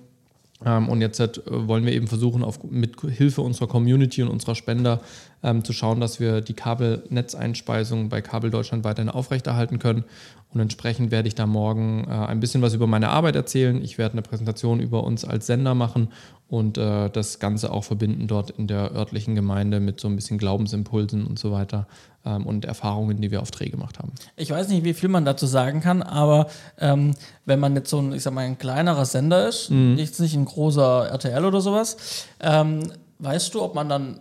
Ähm, 0.64 0.88
und 0.88 1.00
jetzt 1.00 1.20
äh, 1.20 1.28
wollen 1.46 1.86
wir 1.86 1.92
eben 1.92 2.06
versuchen, 2.06 2.44
auf, 2.44 2.62
mit 2.64 3.00
Hilfe 3.00 3.42
unserer 3.42 3.66
Community 3.66 4.22
und 4.22 4.28
unserer 4.28 4.54
Spender 4.54 5.00
ähm, 5.42 5.64
zu 5.64 5.72
schauen, 5.72 6.00
dass 6.00 6.20
wir 6.20 6.40
die 6.40 6.54
Kabelnetzeinspeisung 6.54 8.08
bei 8.08 8.20
Kabel 8.20 8.50
Deutschland 8.50 8.84
weiterhin 8.84 9.10
aufrechterhalten 9.10 9.78
können. 9.78 10.04
Und 10.52 10.60
entsprechend 10.60 11.10
werde 11.10 11.28
ich 11.28 11.34
da 11.34 11.46
morgen 11.46 12.04
äh, 12.08 12.12
ein 12.12 12.40
bisschen 12.40 12.60
was 12.62 12.74
über 12.74 12.86
meine 12.86 13.08
Arbeit 13.08 13.36
erzählen. 13.36 13.82
Ich 13.82 13.96
werde 13.96 14.12
eine 14.12 14.22
Präsentation 14.22 14.80
über 14.80 15.02
uns 15.04 15.24
als 15.24 15.46
Sender 15.46 15.74
machen 15.74 16.08
und 16.48 16.76
äh, 16.76 17.08
das 17.08 17.38
Ganze 17.38 17.72
auch 17.72 17.84
verbinden 17.84 18.26
dort 18.26 18.50
in 18.50 18.66
der 18.66 18.92
örtlichen 18.92 19.34
Gemeinde 19.34 19.80
mit 19.80 19.98
so 19.98 20.08
ein 20.08 20.16
bisschen 20.16 20.36
Glaubensimpulsen 20.36 21.26
und 21.26 21.38
so 21.38 21.52
weiter 21.52 21.86
ähm, 22.26 22.46
und 22.46 22.66
Erfahrungen, 22.66 23.22
die 23.22 23.30
wir 23.30 23.40
auf 23.40 23.50
Dreh 23.50 23.70
gemacht 23.70 23.98
haben. 23.98 24.12
Ich 24.36 24.50
weiß 24.50 24.68
nicht, 24.68 24.84
wie 24.84 24.92
viel 24.92 25.08
man 25.08 25.24
dazu 25.24 25.46
sagen 25.46 25.80
kann, 25.80 26.02
aber 26.02 26.48
ähm, 26.78 27.14
wenn 27.46 27.58
man 27.58 27.74
jetzt 27.74 27.88
so 27.88 27.98
ein, 27.98 28.12
ich 28.12 28.22
sag 28.22 28.34
mal, 28.34 28.42
ein 28.42 28.58
kleinerer 28.58 29.06
Sender 29.06 29.48
ist, 29.48 29.70
jetzt 29.96 30.20
nicht 30.20 30.34
ein 30.34 30.44
großer 30.44 31.08
RTL 31.08 31.44
oder 31.46 31.62
sowas, 31.62 32.26
ähm, 32.40 32.92
weißt 33.18 33.54
du, 33.54 33.62
ob 33.62 33.74
man 33.74 33.88
dann 33.88 34.20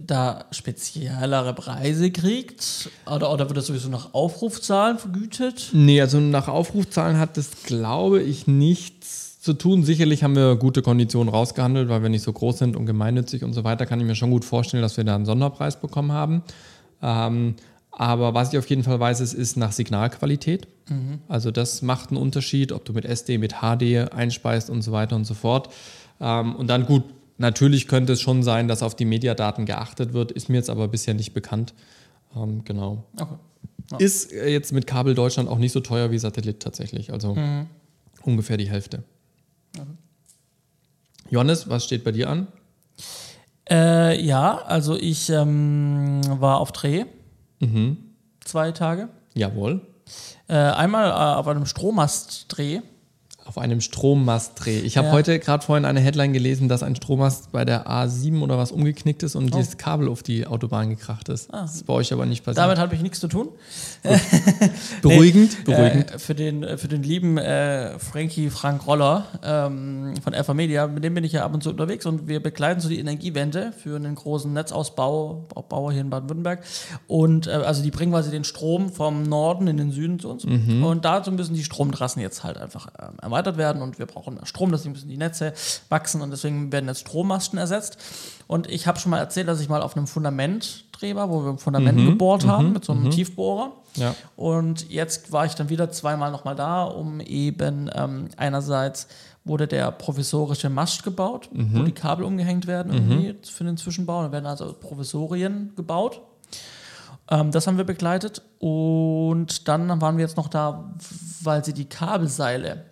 da 0.00 0.46
speziellere 0.50 1.54
Preise 1.54 2.10
kriegt? 2.10 2.90
Oder, 3.06 3.32
oder 3.32 3.48
wird 3.48 3.56
das 3.56 3.66
sowieso 3.66 3.88
nach 3.88 4.14
Aufrufzahlen 4.14 4.98
vergütet? 4.98 5.70
Nee, 5.72 6.00
also 6.00 6.20
nach 6.20 6.48
Aufrufzahlen 6.48 7.18
hat 7.18 7.36
das, 7.36 7.62
glaube 7.64 8.22
ich, 8.22 8.46
nichts 8.46 9.40
zu 9.40 9.52
tun. 9.54 9.84
Sicherlich 9.84 10.22
haben 10.22 10.36
wir 10.36 10.56
gute 10.56 10.82
Konditionen 10.82 11.32
rausgehandelt, 11.32 11.88
weil 11.88 12.02
wir 12.02 12.08
nicht 12.08 12.22
so 12.22 12.32
groß 12.32 12.58
sind 12.58 12.76
und 12.76 12.86
gemeinnützig 12.86 13.44
und 13.44 13.52
so 13.52 13.64
weiter. 13.64 13.86
Kann 13.86 14.00
ich 14.00 14.06
mir 14.06 14.14
schon 14.14 14.30
gut 14.30 14.44
vorstellen, 14.44 14.82
dass 14.82 14.96
wir 14.96 15.04
da 15.04 15.14
einen 15.14 15.26
Sonderpreis 15.26 15.80
bekommen 15.80 16.12
haben. 16.12 16.42
Ähm, 17.02 17.54
aber 17.90 18.34
was 18.34 18.52
ich 18.52 18.58
auf 18.58 18.68
jeden 18.70 18.84
Fall 18.84 19.00
weiß, 19.00 19.20
es 19.20 19.34
ist 19.34 19.56
nach 19.56 19.72
Signalqualität. 19.72 20.68
Also 21.28 21.50
das 21.50 21.82
macht 21.82 22.10
einen 22.10 22.18
Unterschied, 22.18 22.72
ob 22.72 22.84
du 22.84 22.92
mit 22.92 23.04
SD, 23.04 23.38
mit 23.38 23.56
HD 23.60 24.12
einspeist 24.12 24.70
und 24.70 24.82
so 24.82 24.92
weiter 24.92 25.16
und 25.16 25.24
so 25.24 25.34
fort. 25.34 25.68
Ähm, 26.20 26.54
und 26.56 26.68
dann 26.68 26.86
gut, 26.86 27.04
natürlich 27.38 27.88
könnte 27.88 28.12
es 28.12 28.20
schon 28.20 28.42
sein, 28.42 28.68
dass 28.68 28.82
auf 28.82 28.94
die 28.94 29.04
Mediadaten 29.04 29.66
geachtet 29.66 30.12
wird, 30.12 30.32
ist 30.32 30.48
mir 30.48 30.56
jetzt 30.56 30.70
aber 30.70 30.88
bisher 30.88 31.14
nicht 31.14 31.34
bekannt. 31.34 31.74
Ähm, 32.36 32.64
genau. 32.64 33.04
Okay. 33.18 33.34
Ist 33.98 34.32
äh, 34.32 34.50
jetzt 34.50 34.72
mit 34.72 34.86
Kabel 34.86 35.14
Deutschland 35.14 35.48
auch 35.48 35.58
nicht 35.58 35.72
so 35.72 35.80
teuer 35.80 36.10
wie 36.10 36.18
Satellit 36.18 36.60
tatsächlich. 36.60 37.12
Also 37.12 37.36
ungefähr 38.22 38.56
die 38.58 38.68
Hälfte. 38.68 39.02
Johannes, 41.30 41.68
was 41.68 41.84
steht 41.84 42.04
bei 42.04 42.12
dir 42.12 42.28
an? 42.28 42.48
Äh, 43.70 44.20
ja, 44.22 44.58
also 44.58 44.96
ich 44.96 45.28
ähm, 45.30 46.20
war 46.40 46.58
auf 46.58 46.72
Dreh. 46.72 47.04
Zwei 48.40 48.72
Tage. 48.72 49.08
Jawohl. 49.34 49.82
Äh, 50.48 50.54
einmal 50.54 51.10
äh, 51.10 51.38
auf 51.38 51.46
einem 51.48 51.66
Strommastdreh. 51.66 52.80
Auf 53.48 53.56
einem 53.56 53.80
Strommastdreh. 53.80 54.80
Ich 54.80 54.98
habe 54.98 55.06
Ja. 55.06 55.12
heute 55.14 55.38
gerade 55.38 55.64
vorhin 55.64 55.86
eine 55.86 56.00
Headline 56.00 56.34
gelesen, 56.34 56.68
dass 56.68 56.82
ein 56.82 56.94
Strommast 56.94 57.50
bei 57.50 57.64
der 57.64 57.86
A7 57.88 58.42
oder 58.42 58.58
was 58.58 58.72
umgeknickt 58.72 59.22
ist 59.22 59.36
und 59.36 59.54
dieses 59.54 59.78
Kabel 59.78 60.10
auf 60.10 60.22
die 60.22 60.46
Autobahn 60.46 60.90
gekracht 60.90 61.30
ist. 61.30 61.50
Das 61.50 61.76
ist 61.76 61.86
bei 61.86 61.94
euch 61.94 62.12
aber 62.12 62.26
nicht 62.26 62.44
passiert. 62.44 62.58
Damit 62.58 62.76
habe 62.76 62.94
ich 62.94 63.00
nichts 63.00 63.20
zu 63.20 63.26
tun. 63.26 63.48
beruhigend, 65.00 65.64
beruhigend. 65.64 66.12
Äh, 66.12 66.18
für, 66.18 66.34
den, 66.34 66.62
äh, 66.62 66.76
für 66.76 66.88
den 66.88 67.02
lieben 67.02 67.38
äh, 67.38 67.98
Frankie 67.98 68.50
Frank 68.50 68.86
Roller 68.86 69.24
ähm, 69.42 70.12
von 70.22 70.34
Alpha 70.34 70.52
Media, 70.52 70.86
mit 70.86 71.02
dem 71.02 71.14
bin 71.14 71.24
ich 71.24 71.32
ja 71.32 71.46
ab 71.46 71.54
und 71.54 71.62
zu 71.62 71.70
unterwegs 71.70 72.04
und 72.04 72.28
wir 72.28 72.42
begleiten 72.42 72.82
so 72.82 72.90
die 72.90 72.98
Energiewende 72.98 73.72
für 73.82 73.96
einen 73.96 74.14
großen 74.14 74.52
Netzausbau, 74.52 75.46
Bauer 75.70 75.92
hier 75.92 76.02
in 76.02 76.10
Baden-Württemberg. 76.10 76.62
Und 77.06 77.46
äh, 77.46 77.52
also 77.52 77.82
die 77.82 77.90
bringen 77.90 78.12
quasi 78.12 78.30
den 78.30 78.44
Strom 78.44 78.92
vom 78.92 79.22
Norden 79.22 79.68
in 79.68 79.78
den 79.78 79.90
Süden 79.90 80.18
zu 80.18 80.28
uns. 80.28 80.44
Und 80.44 81.06
dazu 81.06 81.32
müssen 81.32 81.54
die 81.54 81.64
Stromtrassen 81.64 82.20
jetzt 82.20 82.44
halt 82.44 82.58
einfach 82.58 82.88
ähm, 83.00 83.14
erweitert 83.22 83.37
werden 83.46 83.82
und 83.82 83.98
wir 83.98 84.06
brauchen 84.06 84.34
mehr 84.34 84.46
Strom, 84.46 84.72
deswegen 84.72 84.92
müssen 84.92 85.08
die 85.08 85.16
Netze 85.16 85.52
wachsen 85.88 86.20
und 86.20 86.30
deswegen 86.30 86.72
werden 86.72 86.88
jetzt 86.88 87.00
Strommasten 87.00 87.58
ersetzt. 87.58 87.98
Und 88.46 88.68
ich 88.68 88.86
habe 88.86 88.98
schon 88.98 89.10
mal 89.10 89.18
erzählt, 89.18 89.48
dass 89.48 89.60
ich 89.60 89.68
mal 89.68 89.82
auf 89.82 89.96
einem 89.96 90.06
Fundamentdreh 90.06 91.14
war, 91.14 91.30
wo 91.30 91.44
wir 91.44 91.50
ein 91.50 91.58
Fundament 91.58 91.98
gebohrt 92.04 92.46
haben 92.46 92.72
mit 92.72 92.84
so 92.84 92.92
einem 92.92 93.10
Tiefbohrer. 93.10 93.72
Ja. 93.94 94.14
Und 94.36 94.90
jetzt 94.90 95.32
war 95.32 95.46
ich 95.46 95.54
dann 95.54 95.68
wieder 95.68 95.90
zweimal 95.90 96.30
nochmal 96.30 96.56
da, 96.56 96.84
um 96.84 97.20
eben 97.20 97.90
ähm, 97.94 98.28
einerseits 98.36 99.08
wurde 99.44 99.66
der 99.66 99.90
provisorische 99.92 100.68
Mast 100.68 101.02
gebaut, 101.04 101.48
wo 101.52 101.82
die 101.82 101.92
Kabel 101.92 102.24
umgehängt 102.24 102.66
werden 102.66 102.92
irgendwie 102.92 103.34
für 103.50 103.64
den 103.64 103.78
Zwischenbau. 103.78 104.22
Da 104.22 104.32
werden 104.32 104.44
also 104.46 104.74
Provisorien 104.74 105.72
gebaut. 105.74 106.20
Ähm, 107.30 107.50
das 107.50 107.66
haben 107.66 107.76
wir 107.76 107.84
begleitet. 107.84 108.42
Und 108.58 109.68
dann 109.68 110.00
waren 110.00 110.16
wir 110.16 110.24
jetzt 110.24 110.36
noch 110.36 110.48
da, 110.48 110.94
weil 111.42 111.64
sie 111.64 111.72
die 111.72 111.86
Kabelseile, 111.86 112.84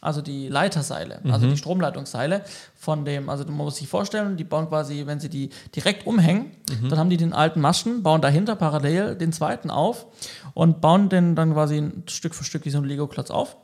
also 0.00 0.22
die 0.22 0.48
Leiterseile, 0.48 1.20
also 1.30 1.46
die 1.46 1.56
Stromleitungsseile 1.56 2.42
von 2.74 3.04
dem, 3.04 3.28
also 3.28 3.44
man 3.44 3.56
muss 3.56 3.76
sich 3.76 3.88
vorstellen, 3.88 4.36
die 4.36 4.44
bauen 4.44 4.68
quasi, 4.68 5.02
wenn 5.06 5.20
sie 5.20 5.28
die 5.28 5.50
direkt 5.76 6.06
umhängen, 6.06 6.52
dann 6.88 6.98
haben 6.98 7.10
die 7.10 7.16
den 7.18 7.32
alten 7.32 7.60
Masten, 7.60 8.02
bauen 8.02 8.20
dahinter 8.22 8.56
parallel 8.56 9.14
den 9.16 9.32
zweiten 9.32 9.70
auf 9.70 10.06
und 10.54 10.80
bauen 10.80 11.08
den 11.10 11.34
dann 11.34 11.52
quasi 11.52 11.90
Stück 12.06 12.34
für 12.34 12.44
Stück 12.44 12.64
wie 12.64 12.70
so 12.70 12.78
ein 12.78 12.84
Lego-Klotz 12.84 13.30
auf. 13.30 13.56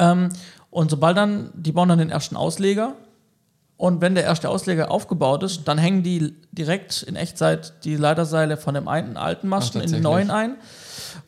Ähm, 0.00 0.30
und 0.70 0.90
sobald 0.90 1.16
dann, 1.16 1.50
die 1.54 1.72
bauen 1.72 1.88
dann 1.88 1.98
den 1.98 2.10
ersten 2.10 2.36
Ausleger 2.36 2.94
und 3.76 4.00
wenn 4.00 4.16
der 4.16 4.24
erste 4.24 4.48
Ausleger 4.48 4.90
aufgebaut 4.90 5.44
ist, 5.44 5.68
dann 5.68 5.78
hängen 5.78 6.02
die 6.02 6.34
direkt 6.50 7.04
in 7.04 7.14
Echtzeit 7.14 7.84
die 7.84 7.94
Leiterseile 7.94 8.56
von 8.56 8.74
dem 8.74 8.88
einen 8.88 9.16
alten 9.16 9.46
Masten 9.46 9.80
in 9.80 9.92
den 9.92 10.02
neuen 10.02 10.32
ein. 10.32 10.56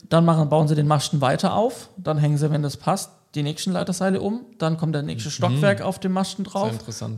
Dann 0.09 0.25
machen, 0.25 0.49
bauen 0.49 0.67
sie 0.67 0.75
den 0.75 0.85
Masten 0.85 1.21
weiter 1.21 1.55
auf. 1.55 1.87
Dann 1.95 2.17
hängen 2.17 2.37
sie, 2.37 2.51
wenn 2.51 2.61
das 2.61 2.75
passt, 2.75 3.11
die 3.35 3.43
nächsten 3.43 3.71
Leiterseile 3.71 4.19
um. 4.21 4.41
Dann 4.57 4.77
kommt 4.77 4.93
der 4.95 5.03
nächste 5.03 5.29
Stockwerk 5.31 5.81
auf 5.81 5.99
dem 5.99 6.11
Masten 6.11 6.43
drauf. 6.43 6.69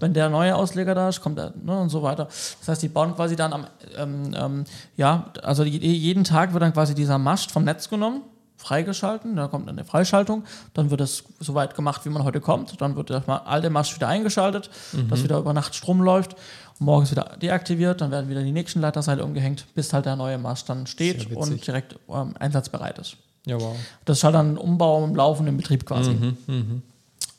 Wenn 0.01 0.13
der 0.13 0.29
neue 0.29 0.55
Ausleger 0.55 0.93
da 0.95 1.09
ist, 1.09 1.21
kommt 1.21 1.39
er 1.39 1.53
ne, 1.63 1.77
und 1.79 1.89
so 1.89 2.03
weiter. 2.03 2.25
Das 2.25 2.67
heißt, 2.67 2.81
die 2.83 2.87
bauen 2.89 3.15
quasi 3.15 3.35
dann 3.35 3.51
am, 3.53 3.67
ähm, 3.97 4.31
ähm, 4.35 4.63
ja, 4.95 5.31
also 5.41 5.63
je- 5.63 5.79
jeden 5.79 6.23
Tag 6.23 6.53
wird 6.53 6.61
dann 6.61 6.73
quasi 6.73 6.93
dieser 6.93 7.17
Mast 7.17 7.51
vom 7.51 7.63
Netz 7.63 7.89
genommen, 7.89 8.21
freigeschalten, 8.57 9.35
da 9.35 9.47
kommt 9.47 9.67
dann 9.67 9.77
eine 9.77 9.85
Freischaltung, 9.85 10.43
dann 10.73 10.89
wird 10.89 11.01
es 11.01 11.23
so 11.39 11.53
weit 11.53 11.75
gemacht, 11.75 12.05
wie 12.05 12.09
man 12.09 12.23
heute 12.23 12.39
kommt, 12.39 12.79
dann 12.79 12.95
wird 12.95 13.09
der 13.09 13.23
alte 13.47 13.69
Mast 13.69 13.93
wieder 13.95 14.07
eingeschaltet, 14.07 14.69
dass 15.09 15.23
wieder 15.23 15.37
über 15.39 15.51
Nacht 15.53 15.75
Strom 15.75 15.99
läuft, 16.01 16.35
morgens 16.79 17.11
wieder 17.11 17.35
deaktiviert, 17.41 17.99
dann 18.01 18.11
werden 18.11 18.29
wieder 18.29 18.41
die 18.41 18.51
nächsten 18.53 18.79
Leiterseile 18.79 19.25
umgehängt, 19.25 19.65
bis 19.75 19.91
halt 19.91 20.05
der 20.05 20.15
neue 20.15 20.37
Mast 20.37 20.69
dann 20.69 20.87
steht 20.87 21.17
und 21.35 21.67
direkt 21.67 21.95
ähm, 22.09 22.35
einsatzbereit 22.39 22.99
ist. 22.99 23.17
Ja, 23.45 23.59
wow. 23.59 23.75
Das 24.05 24.17
ist 24.19 24.23
halt 24.23 24.35
dann 24.35 24.53
ein 24.53 24.57
Umbau 24.57 25.03
im 25.03 25.15
laufenden 25.15 25.57
Betrieb 25.57 25.85
quasi. 25.85 26.15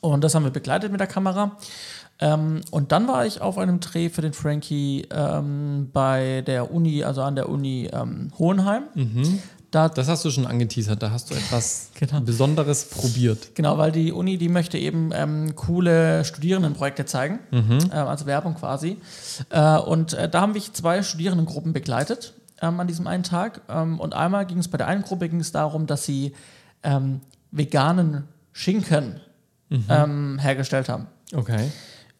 Und 0.01 0.23
das 0.23 0.35
haben 0.35 0.43
wir 0.43 0.51
begleitet 0.51 0.91
mit 0.91 0.99
der 0.99 1.07
Kamera. 1.07 1.57
Ähm, 2.19 2.61
und 2.71 2.91
dann 2.91 3.07
war 3.07 3.25
ich 3.25 3.41
auf 3.41 3.57
einem 3.57 3.79
Dreh 3.81 4.09
für 4.09 4.21
den 4.21 4.33
Frankie 4.33 5.05
ähm, 5.11 5.89
bei 5.91 6.43
der 6.45 6.71
Uni, 6.71 7.03
also 7.03 7.21
an 7.23 7.35
der 7.35 7.49
Uni 7.49 7.89
ähm, 7.91 8.31
Hohenheim. 8.39 8.83
Da, 9.71 9.89
Das 9.89 10.07
hast 10.07 10.23
du 10.23 10.29
schon 10.29 10.45
angeteasert, 10.47 11.01
da 11.03 11.09
hast 11.11 11.29
du 11.31 11.33
etwas 11.35 11.89
Genau. 11.99 12.21
Besonderes 12.21 12.85
probiert. 12.85 13.53
genau, 13.55 13.77
weil 13.77 13.91
die 13.91 14.13
Uni, 14.13 14.37
die 14.37 14.47
möchte 14.47 14.77
eben 14.77 15.09
ähm, 15.13 15.55
coole 15.55 16.23
Studierendenprojekte 16.23 17.05
zeigen, 17.05 17.39
äh, 17.91 17.95
also 17.95 18.25
Werbung 18.27 18.53
quasi. 18.55 18.97
Äh, 19.49 19.77
und 19.79 20.13
äh, 20.13 20.29
da 20.29 20.39
haben 20.41 20.53
wir 20.53 20.61
zwei 20.61 21.03
Studierendengruppen 21.03 21.73
begleitet 21.73 22.33
ähm, 22.65 22.79
an 22.79 22.87
diesem 22.87 23.07
einen 23.07 23.23
Tag. 23.23 23.61
Ähm, 23.69 23.99
und 23.99 24.13
einmal 24.13 24.45
ging 24.45 24.57
es 24.57 24.67
bei 24.67 24.77
der 24.77 24.87
einen 24.87 25.03
Gruppe 25.03 25.29
ging 25.29 25.39
es 25.39 25.51
darum, 25.51 25.87
dass 25.87 26.05
sie 26.05 26.33
ähm, 26.83 27.21
veganen 27.51 28.25
Schinken 28.51 29.19
ähm, 29.89 30.39
hergestellt 30.39 30.89
haben. 30.89 31.07
Okay. 31.33 31.71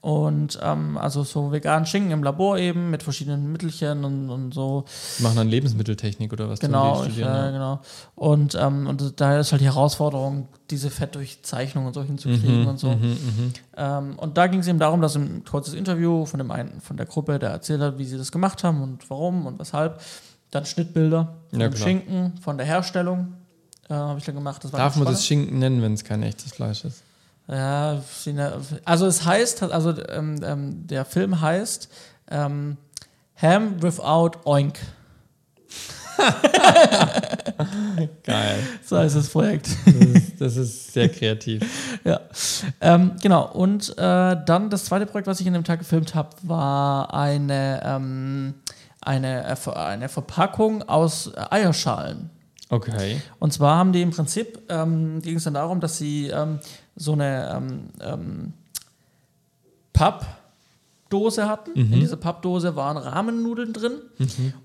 Und 0.02 0.60
ähm, 0.62 1.00
also 1.00 1.24
so 1.24 1.52
veganen 1.52 1.88
Schinken 1.88 2.12
im 2.12 2.22
Labor 2.22 2.60
eben 2.60 2.92
mit 2.92 3.02
verschiedenen 3.02 3.52
Mittelchen 3.52 4.04
und, 4.06 4.30
und 4.30 4.54
so. 4.54 4.86
Die 5.18 5.24
machen 5.24 5.38
dann 5.38 5.48
Lebensmitteltechnik 5.50 6.32
oder 6.32 6.48
was? 6.48 6.60
Genau, 6.60 7.04
ich, 7.06 7.18
ja, 7.18 7.50
genau. 7.50 7.80
Und, 8.14 8.54
ähm, 8.54 8.86
und 8.86 9.20
daher 9.20 9.40
ist 9.40 9.52
halt 9.52 9.64
die 9.64 9.66
Herausforderung, 9.66 10.48
diese 10.70 10.92
Fettdurchzeichnung 10.92 11.88
und 11.88 11.94
so 11.96 12.04
hinzukriegen 12.04 12.62
Mhm, 12.62 12.68
und 12.68 12.80
so. 12.80 12.96
Ähm, 13.78 14.20
und 14.20 14.38
da 14.38 14.46
ging 14.46 14.60
es 14.60 14.68
eben 14.68 14.78
darum, 14.78 15.02
dass 15.02 15.16
ein 15.16 15.44
kurzes 15.44 15.74
Interview 15.74 16.26
von 16.26 16.38
dem 16.38 16.52
einen 16.52 16.82
von 16.82 16.98
der 16.98 17.08
Gruppe, 17.08 17.40
der 17.40 17.50
erzählt 17.50 17.82
hat, 17.82 17.98
wie 17.98 18.06
sie 18.06 18.20
das 18.20 18.32
gemacht 18.32 18.64
haben 18.64 18.84
und 18.84 19.10
warum 19.10 19.48
und 19.48 19.58
weshalb. 19.58 20.00
Dann 20.56 20.66
Schnittbilder 20.66 21.36
von 21.50 21.60
Ja, 21.60 21.68
dem. 21.68 21.78
Schinken, 21.78 22.38
von 22.42 22.58
der 22.58 22.66
Herstellung. 22.66 23.34
Äh, 23.90 23.94
habe 23.94 24.20
ich 24.20 24.26
dann 24.26 24.36
gemacht. 24.36 24.64
Das 24.64 24.72
Darf 24.72 24.96
man 24.96 25.06
das. 25.06 25.26
Schinken 25.26 25.60
nennen, 25.60 25.82
wenn 25.82 25.94
es 25.94 26.06
kein 26.06 26.24
echtes 26.24 26.54
Fleisch 26.54 26.86
ist? 26.86 27.04
Ja, 27.48 28.02
also 28.86 29.06
es 29.06 29.26
heißt, 29.26 29.64
also 29.64 29.94
ähm, 30.10 30.40
ähm, 30.44 30.88
der 30.88 31.04
Film 31.06 31.42
heißt 31.42 31.90
ähm, 32.32 32.78
Ham 33.40 33.84
Without 33.84 34.32
Oink. 34.46 34.80
Geil. 38.24 38.60
So 38.84 38.98
heißt 38.98 39.16
das 39.18 39.30
Projekt. 39.30 39.68
Das 39.86 39.94
ist, 39.94 40.42
das 40.42 40.56
ist 40.58 40.94
sehr 40.94 41.10
kreativ. 41.10 41.62
ja. 42.06 42.22
Ähm, 42.80 43.12
genau. 43.22 43.52
Und 43.52 43.90
äh, 43.98 44.38
dann 44.46 44.70
das 44.70 44.86
zweite 44.86 45.06
Projekt, 45.06 45.28
was 45.28 45.40
ich 45.42 45.48
an 45.48 45.54
dem 45.54 45.66
Tag 45.66 45.80
gefilmt 45.80 46.16
habe, 46.16 46.30
war 46.44 47.14
eine, 47.14 47.82
ähm, 47.84 48.54
eine, 49.06 49.46
äh, 49.48 49.70
eine 49.72 50.10
Verpackung 50.10 50.84
aus 50.90 51.28
äh, 51.28 51.46
Eierschalen. 51.50 52.30
Okay. 52.70 53.22
Und 53.40 53.54
zwar 53.54 53.78
haben 53.78 53.94
die 53.94 54.02
im 54.02 54.10
Prinzip, 54.12 54.60
ähm, 54.70 55.22
ging 55.22 55.38
es 55.38 55.44
dann 55.44 55.54
darum, 55.54 55.80
dass 55.80 55.98
sie 55.98 56.28
ähm, 56.28 56.60
so 56.96 57.14
eine 57.14 57.54
ähm, 57.56 57.90
ähm, 58.02 58.54
Pappdose 59.94 61.48
hatten. 61.48 61.72
Mhm. 61.72 61.94
In 61.94 62.00
dieser 62.00 62.18
Pappdose 62.18 62.76
waren 62.76 62.98
Rahmennudeln 62.98 63.72
drin 63.74 63.94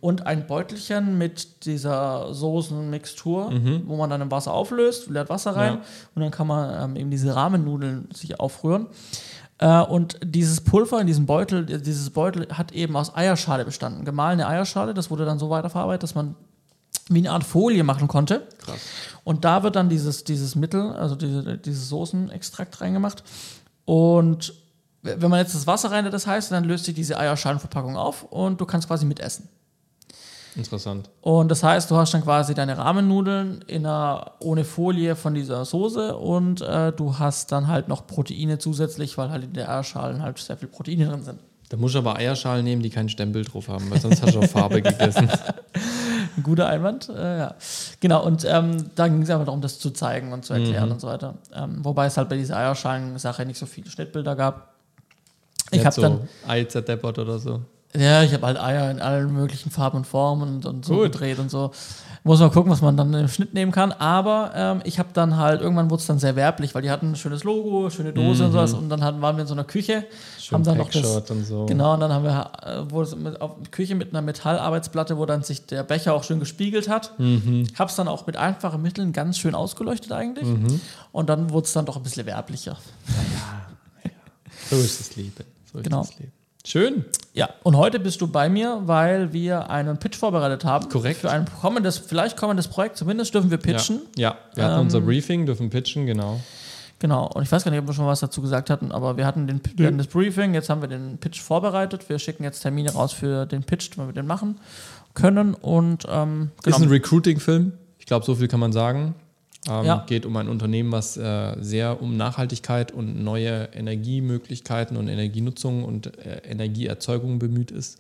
und 0.01 0.27
ein 0.27 0.47
Beutelchen 0.47 1.19
mit 1.19 1.67
dieser 1.67 2.33
Soßenmixtur, 2.35 3.53
wo 3.87 3.97
man 3.97 4.11
dann 4.11 4.21
im 4.23 4.31
Wasser 4.31 4.53
auflöst, 4.53 5.11
leert 5.11 5.29
Wasser 5.29 5.55
rein 5.55 5.75
Mhm. 5.75 5.79
Ja. 5.81 5.85
und 6.15 6.23
dann 6.23 6.31
kann 6.31 6.47
man 6.47 6.91
ähm, 6.91 6.97
eben 6.97 7.11
diese 7.11 7.35
Rahmennudeln 7.35 8.09
sich 8.15 8.41
aufrühren. 8.41 8.87
Äh, 9.61 9.83
und 9.83 10.19
dieses 10.25 10.63
Pulver 10.63 11.01
in 11.01 11.07
diesem 11.07 11.27
Beutel, 11.27 11.67
dieses 11.67 12.11
Beutel 12.11 12.49
hat 12.53 12.73
eben 12.73 12.97
aus 12.97 13.15
Eierschale 13.15 13.65
bestanden. 13.65 14.05
Gemahlene 14.05 14.49
Eierschale, 14.49 14.95
das 14.95 15.11
wurde 15.11 15.27
dann 15.27 15.39
so 15.39 15.51
weiterverarbeitet, 15.51 16.03
dass 16.03 16.15
man 16.15 16.35
wie 17.09 17.19
eine 17.19 17.33
Art 17.33 17.45
Folie 17.45 17.85
machen 17.85 18.09
konnte. 18.09 18.47
Krass. 18.59 18.81
Und 19.23 19.45
da 19.45 19.63
wird 19.63 19.77
dann 19.77 19.89
dieses, 19.89 20.25
dieses 20.25 20.55
Mittel, 20.55 20.93
also 20.93 21.15
diese, 21.15 21.59
dieses 21.59 21.89
Soßenextrakt 21.89 22.81
reingemacht. 22.81 23.23
Und 23.85 24.55
wenn 25.03 25.31
man 25.31 25.41
jetzt 25.41 25.55
das 25.55 25.67
Wasser 25.67 25.91
rein, 25.91 26.11
das 26.11 26.27
heißt, 26.27 26.53
dann 26.53 26.65
löst 26.65 26.85
sich 26.85 26.95
diese 26.95 27.19
Eierschalenverpackung 27.19 27.97
auf 27.97 28.23
und 28.23 28.61
du 28.61 28.67
kannst 28.67 28.89
quasi 28.89 29.05
mitessen. 29.05 29.49
Interessant. 30.57 31.09
Und 31.21 31.49
das 31.51 31.63
heißt, 31.63 31.91
du 31.91 31.97
hast 31.97 32.13
dann 32.13 32.23
quasi 32.23 32.55
deine 32.55 32.77
Rahmennudeln 32.77 33.63
in 33.69 33.87
einer, 33.87 34.33
ohne 34.41 34.65
Folie 34.65 35.15
von 35.15 35.35
dieser 35.35 35.65
Soße 35.65 36.17
und 36.17 36.61
äh, 36.61 36.93
du 36.93 37.19
hast 37.19 37.53
dann 37.53 37.69
halt 37.69 37.87
noch 37.89 38.07
Proteine 38.07 38.59
zusätzlich, 38.59 39.17
weil 39.17 39.31
halt 39.31 39.45
in 39.45 39.53
der 39.53 39.71
Eierschalen 39.71 40.23
halt 40.23 40.39
sehr 40.39 40.57
viel 40.57 40.69
Proteine 40.69 41.07
drin 41.07 41.23
sind. 41.23 41.39
Da 41.69 41.77
musst 41.77 41.95
du 41.95 42.01
aber 42.01 42.17
Eierschalen 42.17 42.65
nehmen, 42.65 42.83
die 42.83 42.91
keinen 42.91 43.09
Stempel 43.09 43.45
drauf 43.45 43.69
haben, 43.69 43.89
weil 43.91 44.01
sonst 44.01 44.23
hast 44.23 44.35
du 44.35 44.41
auch 44.41 44.45
Farbe 44.45 44.83
gegessen. 44.83 45.31
Ein 46.37 46.43
guter 46.43 46.67
Einwand, 46.69 47.09
äh, 47.11 47.39
ja. 47.39 47.55
Genau, 48.01 48.25
und 48.25 48.45
ähm, 48.45 48.91
da 48.97 49.07
ging 49.07 49.23
es 49.23 49.31
einfach 49.31 49.45
darum, 49.47 49.61
das 49.61 49.79
zu 49.79 49.91
zeigen 49.91 50.33
und 50.33 50.45
zu 50.45 50.53
erklären 50.55 50.87
Mhm. 50.87 50.93
und 50.93 51.01
so 51.01 51.07
weiter. 51.07 51.35
Ähm, 51.55 51.79
wobei 51.85 52.07
es 52.07 52.17
halt 52.17 52.29
bei 52.29 52.37
dieser 52.37 52.57
Eierschalen-Sache 52.57 53.47
nicht 53.47 53.59
so 53.59 53.67
viele 53.67 53.89
Schnittbilder 53.89 54.35
gab. 54.35 54.75
Ich 55.71 55.85
habe 55.87 55.95
so 55.95 56.03
dann, 56.03 56.29
Ei 56.49 56.65
zerdeppert 56.65 57.21
oder 57.21 57.39
so. 57.39 57.61
Ja, 57.97 58.23
ich 58.23 58.33
habe 58.33 58.47
halt 58.47 58.59
Eier 58.61 58.91
in 58.91 59.01
allen 59.01 59.33
möglichen 59.33 59.71
Farben 59.71 59.99
und 59.99 60.07
Formen 60.07 60.43
und, 60.57 60.67
und 60.67 60.85
so 60.85 60.95
Gut. 60.95 61.13
gedreht 61.13 61.39
und 61.39 61.51
so. 61.51 61.73
Muss 62.23 62.39
man 62.39 62.51
gucken, 62.51 62.71
was 62.71 62.83
man 62.83 62.99
dann 62.99 63.15
im 63.15 63.29
Schnitt 63.29 63.55
nehmen 63.55 63.73
kann. 63.73 63.93
Aber 63.93 64.53
ähm, 64.55 64.81
ich 64.85 64.99
habe 64.99 65.09
dann 65.15 65.39
halt, 65.39 65.63
irgendwann 65.63 65.89
wurde 65.89 66.01
es 66.03 66.07
dann 66.07 66.19
sehr 66.19 66.37
werblich, 66.37 66.75
weil 66.75 66.83
die 66.83 66.91
hatten 66.91 67.13
ein 67.13 67.17
schönes 67.17 67.45
Logo, 67.45 67.89
schöne 67.89 68.13
Dose 68.13 68.45
und 68.45 68.53
sowas. 68.53 68.75
Und 68.75 68.91
dann 68.91 69.03
hatten, 69.03 69.23
waren 69.23 69.37
wir 69.37 69.43
in 69.43 69.47
so 69.49 69.55
einer 69.55 69.65
Küche, 69.65 70.05
Schön 70.39 70.57
haben 70.57 70.65
dann 70.65 70.77
noch 70.77 70.91
das, 70.91 71.31
und 71.31 71.45
so. 71.47 71.65
Genau, 71.65 71.95
und 71.95 72.01
dann 72.01 72.13
haben 72.13 72.25
wir 72.25 72.51
äh, 72.63 73.01
es 73.01 73.17
mit, 73.17 73.41
auf 73.41 73.53
Küche 73.71 73.95
mit 73.95 74.11
einer 74.11 74.21
Metallarbeitsplatte, 74.21 75.17
wo 75.17 75.25
dann 75.25 75.43
sich 75.43 75.65
der 75.65 75.83
Becher 75.83 76.13
auch 76.13 76.23
schön 76.23 76.41
gespiegelt 76.41 76.91
hat. 76.91 77.19
Mhm. 77.19 77.67
Hab's 77.79 77.97
dann 77.97 78.07
auch 78.07 78.27
mit 78.27 78.37
einfachen 78.37 78.83
Mitteln 78.83 79.15
ganz 79.15 79.39
schön 79.39 79.55
ausgeleuchtet 79.55 80.13
eigentlich. 80.13 80.47
Mhm. 80.47 80.79
Und 81.13 81.31
dann 81.31 81.49
wurde 81.51 81.65
es 81.65 81.73
dann 81.73 81.87
doch 81.87 81.97
ein 81.97 82.03
bisschen 82.03 82.27
werblicher. 82.27 82.77
So 84.69 84.77
ist 84.77 85.01
das 85.01 85.17
Leben. 85.17 85.33
So 85.73 85.79
ist 85.79 85.85
Genau. 85.85 86.03
das 86.03 86.19
Leben. 86.19 86.33
Schön. 86.67 87.05
Ja, 87.33 87.49
und 87.63 87.77
heute 87.77 87.99
bist 88.01 88.21
du 88.21 88.27
bei 88.27 88.49
mir, 88.49 88.83
weil 88.85 89.33
wir 89.33 89.71
einen 89.71 89.99
Pitch 89.99 90.17
vorbereitet 90.17 90.65
haben. 90.65 90.89
Korrekt. 90.89 91.21
Für 91.21 91.31
ein 91.31 91.47
kommendes, 91.61 91.99
vielleicht 91.99 92.37
kommendes 92.37 92.69
Projekt. 92.69 92.97
Zumindest 92.97 93.35
dürfen 93.35 93.51
wir 93.51 93.59
pitchen. 93.59 94.01
Ja, 94.17 94.31
ja. 94.31 94.39
wir 94.55 94.65
hatten 94.65 94.75
Ähm, 94.75 94.81
unser 94.83 95.01
Briefing, 95.01 95.47
dürfen 95.47 95.71
pitchen, 95.71 96.07
genau. 96.07 96.41
Genau. 96.99 97.31
Und 97.33 97.43
ich 97.43 97.51
weiß 97.51 97.65
gar 97.65 97.71
nicht, 97.71 97.81
ob 97.81 97.87
wir 97.87 97.95
schon 97.95 98.07
was 98.07 98.21
dazu 98.21 98.43
gesagt 98.43 98.69
hatten, 98.69 98.93
aber 98.93 99.17
wir 99.17 99.27
hatten 99.27 99.47
den, 99.47 99.61
wir 99.77 99.87
hatten 99.87 99.97
das 99.97 100.09
Briefing, 100.09 100.53
jetzt 100.53 100.69
haben 100.69 100.83
wir 100.83 100.89
den 100.89 101.17
Pitch 101.17 101.41
vorbereitet. 101.41 102.09
Wir 102.09 102.19
schicken 102.19 102.45
jetzt 102.45 102.61
Termine 102.61 102.93
raus 102.93 103.13
für 103.13 103.47
den 103.47 103.63
Pitch, 103.63 103.97
wenn 103.97 104.07
wir 104.07 104.13
den 104.13 104.27
machen 104.27 104.59
können. 105.15 105.55
Und 105.55 106.05
ähm, 106.11 106.51
genau. 106.63 106.77
Ist 106.77 106.83
ein 106.83 106.89
Recruiting-Film. 106.91 107.73
Ich 107.99 108.05
glaube, 108.05 108.27
so 108.27 108.35
viel 108.35 108.49
kann 108.49 108.61
man 108.61 108.73
sagen. 108.73 109.15
Ähm, 109.69 109.85
Ja. 109.85 110.05
Geht 110.07 110.25
um 110.27 110.37
ein 110.37 110.49
Unternehmen, 110.49 110.91
was 110.93 111.17
äh, 111.17 111.55
sehr 111.61 112.01
um 112.01 112.17
Nachhaltigkeit 112.17 112.93
und 112.93 113.23
neue 113.23 113.69
Energiemöglichkeiten 113.75 114.97
und 114.97 115.09
Energienutzung 115.09 115.85
und 115.85 116.17
äh, 116.19 116.39
Energieerzeugung 116.49 117.39
bemüht 117.39 117.71
ist. 117.71 117.99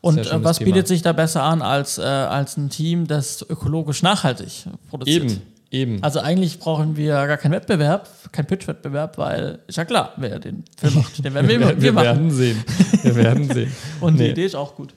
Und 0.00 0.24
Sehr 0.24 0.32
äh, 0.32 0.44
was 0.44 0.58
Thema. 0.58 0.72
bietet 0.72 0.88
sich 0.88 1.02
da 1.02 1.12
besser 1.12 1.42
an 1.42 1.60
als, 1.60 1.98
äh, 1.98 2.02
als 2.02 2.56
ein 2.56 2.70
Team, 2.70 3.06
das 3.06 3.44
ökologisch 3.48 4.02
nachhaltig 4.02 4.64
produziert? 4.88 5.24
Eben, 5.24 5.42
eben. 5.70 6.02
Also 6.02 6.20
eigentlich 6.20 6.58
brauchen 6.60 6.96
wir 6.96 7.12
gar 7.26 7.36
keinen 7.36 7.52
Wettbewerb, 7.52 8.08
keinen 8.32 8.46
Pitch-Wettbewerb, 8.46 9.18
weil 9.18 9.58
ist 9.66 9.76
ja 9.76 9.84
klar, 9.84 10.12
wer 10.16 10.38
den 10.38 10.64
Film 10.78 10.94
macht, 10.94 11.22
den 11.22 11.34
werden 11.34 11.48
wir, 11.48 11.60
wir, 11.60 11.82
wir 11.82 11.92
machen. 11.92 12.04
werden 12.06 12.30
sehen. 12.30 12.64
Wir 13.02 13.16
werden 13.16 13.52
sehen. 13.52 13.72
Und 14.00 14.14
die 14.18 14.22
Nee. 14.22 14.30
Idee 14.30 14.46
ist 14.46 14.54
auch 14.54 14.74
gut. 14.76 14.94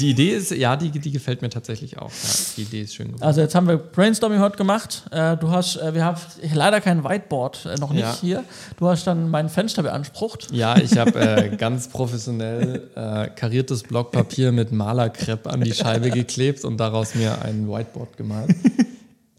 Die 0.00 0.10
Idee 0.10 0.30
ist, 0.30 0.50
ja, 0.52 0.74
die, 0.76 0.88
die 0.90 1.10
gefällt 1.10 1.42
mir 1.42 1.50
tatsächlich 1.50 1.98
auch. 1.98 2.08
Ja, 2.10 2.28
die 2.56 2.62
Idee 2.62 2.80
ist 2.82 2.94
schön 2.94 3.08
geworden. 3.08 3.22
Also 3.22 3.42
jetzt 3.42 3.54
haben 3.54 3.68
wir 3.68 3.76
Brainstorming 3.76 4.40
heute 4.40 4.56
gemacht. 4.56 5.02
Äh, 5.10 5.36
du 5.36 5.50
hast, 5.50 5.76
äh, 5.76 5.94
wir 5.94 6.04
haben 6.04 6.18
leider 6.54 6.80
kein 6.80 7.04
Whiteboard 7.04 7.66
äh, 7.66 7.74
noch 7.78 7.90
nicht 7.92 8.02
Ja. 8.02 8.16
hier. 8.20 8.44
Du 8.78 8.88
hast 8.88 9.06
dann 9.06 9.28
mein 9.30 9.50
Fenster 9.50 9.82
beansprucht. 9.82 10.48
Ja, 10.50 10.78
ich 10.78 10.96
habe 10.96 11.52
ganz 11.58 11.88
professionell 11.88 12.88
kariertes 13.36 13.82
Blockpapier 13.82 14.50
mit 14.52 14.72
Malerkrepp 14.72 15.46
an 15.46 15.60
die 15.60 15.74
Scheibe 15.74 16.10
geklebt 16.10 16.64
und 16.64 16.78
daraus 16.78 17.14
mir 17.14 17.42
ein 17.42 17.68
Whiteboard 17.68 18.16
gemalt. 18.16 18.54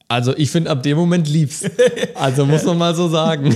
Also 0.07 0.35
ich 0.37 0.51
finde, 0.51 0.69
ab 0.69 0.83
dem 0.83 0.97
Moment 0.97 1.27
lief's. 1.27 1.63
Also 2.13 2.45
muss 2.45 2.63
man 2.63 2.77
mal 2.77 2.93
so 2.93 3.07
sagen. 3.09 3.55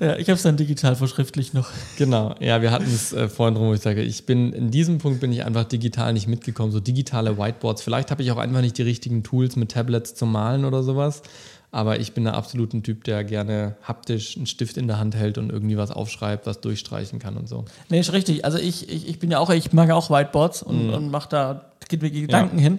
Ja, 0.00 0.16
ich 0.16 0.28
habe 0.28 0.36
es 0.36 0.42
dann 0.42 0.56
digital 0.56 0.96
verschriftlicht 0.96 1.52
noch. 1.54 1.68
Genau, 1.98 2.34
ja, 2.40 2.62
wir 2.62 2.70
hatten 2.70 2.86
es 2.86 3.12
äh, 3.12 3.28
vorhin 3.28 3.54
drum, 3.54 3.68
wo 3.68 3.74
ich 3.74 3.80
sage, 3.82 4.02
ich 4.02 4.24
bin, 4.24 4.52
in 4.54 4.70
diesem 4.70 4.96
Punkt 4.98 5.20
bin 5.20 5.30
ich 5.30 5.44
einfach 5.44 5.64
digital 5.64 6.12
nicht 6.14 6.26
mitgekommen, 6.26 6.72
so 6.72 6.80
digitale 6.80 7.36
Whiteboards. 7.38 7.82
Vielleicht 7.82 8.10
habe 8.10 8.22
ich 8.22 8.32
auch 8.32 8.38
einfach 8.38 8.62
nicht 8.62 8.78
die 8.78 8.82
richtigen 8.82 9.22
Tools 9.22 9.56
mit 9.56 9.72
Tablets 9.72 10.14
zum 10.14 10.32
Malen 10.32 10.64
oder 10.64 10.82
sowas, 10.82 11.22
aber 11.70 12.00
ich 12.00 12.14
bin 12.14 12.24
da 12.24 12.32
absolut 12.32 12.72
ein 12.72 12.82
Typ, 12.82 13.04
der 13.04 13.24
gerne 13.24 13.76
haptisch 13.86 14.36
einen 14.38 14.46
Stift 14.46 14.76
in 14.78 14.86
der 14.88 14.98
Hand 14.98 15.14
hält 15.14 15.36
und 15.38 15.50
irgendwie 15.52 15.76
was 15.76 15.90
aufschreibt, 15.90 16.46
was 16.46 16.60
durchstreichen 16.62 17.18
kann 17.18 17.36
und 17.36 17.46
so. 17.48 17.66
Nee, 17.90 18.00
ist 18.00 18.12
richtig. 18.14 18.44
Also 18.46 18.56
ich, 18.58 18.88
ich, 18.88 19.06
ich 19.06 19.18
bin 19.18 19.30
ja 19.30 19.38
auch, 19.38 19.50
ich 19.50 19.72
mag 19.74 19.88
ja 19.88 19.94
auch 19.94 20.08
Whiteboards 20.10 20.62
und, 20.62 20.86
Mhm. 20.88 20.94
und 20.94 21.10
mache 21.10 21.28
da, 21.28 21.66
Gedanken 21.88 22.58
hin. 22.58 22.78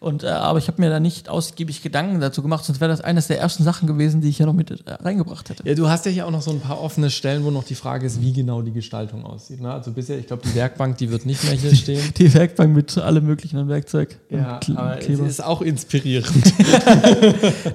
Und, 0.00 0.24
äh, 0.24 0.28
aber 0.28 0.58
ich 0.58 0.66
habe 0.66 0.80
mir 0.80 0.88
da 0.88 0.98
nicht 0.98 1.28
ausgiebig 1.28 1.82
Gedanken 1.82 2.20
dazu 2.20 2.40
gemacht, 2.40 2.64
sonst 2.64 2.80
wäre 2.80 2.90
das 2.90 3.02
eines 3.02 3.26
der 3.26 3.38
ersten 3.38 3.64
Sachen 3.64 3.86
gewesen, 3.86 4.22
die 4.22 4.30
ich 4.30 4.38
ja 4.38 4.46
noch 4.46 4.54
mit 4.54 4.70
äh, 4.70 4.92
reingebracht 4.92 5.50
hätte. 5.50 5.62
Ja, 5.68 5.74
du 5.74 5.90
hast 5.90 6.06
ja 6.06 6.10
hier 6.10 6.26
auch 6.26 6.30
noch 6.30 6.40
so 6.40 6.50
ein 6.50 6.60
paar 6.60 6.80
offene 6.80 7.10
Stellen, 7.10 7.44
wo 7.44 7.50
noch 7.50 7.64
die 7.64 7.74
Frage 7.74 8.06
ist, 8.06 8.22
wie 8.22 8.32
genau 8.32 8.62
die 8.62 8.72
Gestaltung 8.72 9.26
aussieht. 9.26 9.60
Ne? 9.60 9.70
Also 9.70 9.92
bisher, 9.92 10.18
ich 10.18 10.26
glaube, 10.26 10.42
die 10.42 10.54
Werkbank, 10.54 10.96
die 10.96 11.10
wird 11.10 11.26
nicht 11.26 11.44
mehr 11.44 11.52
hier 11.52 11.74
stehen. 11.76 12.02
Die 12.16 12.32
Werkbank 12.32 12.74
mit 12.74 12.96
allem 12.96 13.26
möglichen 13.26 13.58
an 13.58 13.68
Werkzeug. 13.68 14.18
Ja, 14.30 14.58
aber 14.74 14.98
es 14.98 15.18
ist 15.18 15.44
auch 15.44 15.60
inspirierend. 15.60 16.30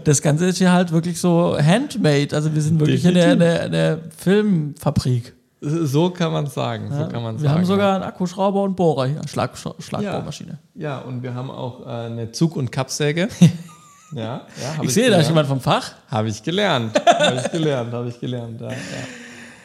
Das 0.03 0.21
Ganze 0.21 0.45
ist 0.47 0.57
hier 0.57 0.71
halt 0.71 0.91
wirklich 0.91 1.19
so 1.19 1.57
handmade. 1.57 2.35
Also 2.35 2.53
wir 2.53 2.61
sind 2.61 2.79
wirklich 2.79 3.05
in 3.05 3.13
der, 3.13 3.35
der, 3.35 3.69
der 3.69 3.99
Filmfabrik. 4.17 5.33
So 5.65 6.09
kann 6.09 6.31
man 6.31 6.47
sagen. 6.47 6.89
So 6.91 6.99
Ja, 6.99 7.07
kann 7.07 7.23
man 7.23 7.35
wir 7.35 7.41
sagen. 7.41 7.55
haben 7.55 7.65
sogar 7.65 7.95
einen 7.95 8.03
Akkuschrauber 8.03 8.61
und 8.63 8.75
Bohrer 8.75 9.07
hier, 9.07 9.21
Schlag, 9.27 9.57
Schlagbohrmaschine. 9.57 10.59
Ja, 10.75 10.99
und 10.99 11.23
wir 11.23 11.33
haben 11.33 11.49
auch 11.49 11.85
äh, 11.85 11.89
eine 11.89 12.31
Zug- 12.31 12.55
und 12.55 12.71
Kappsäge. 12.71 13.29
ja, 14.11 14.41
ja 14.61 14.77
hab 14.77 14.83
Ich 14.83 14.93
sehe, 14.93 15.09
da 15.09 15.17
ist 15.17 15.27
jemand 15.27 15.47
vom 15.47 15.59
Fach. 15.59 15.93
Habe 16.09 16.29
ich 16.29 16.43
gelernt. 16.43 16.93
Habe 17.05 17.41
ich 17.43 17.51
gelernt, 17.51 17.93
habe 17.93 18.09
ich 18.09 18.19
gelernt. 18.19 18.61
Ja, 18.61 18.69
ja. 18.69 18.77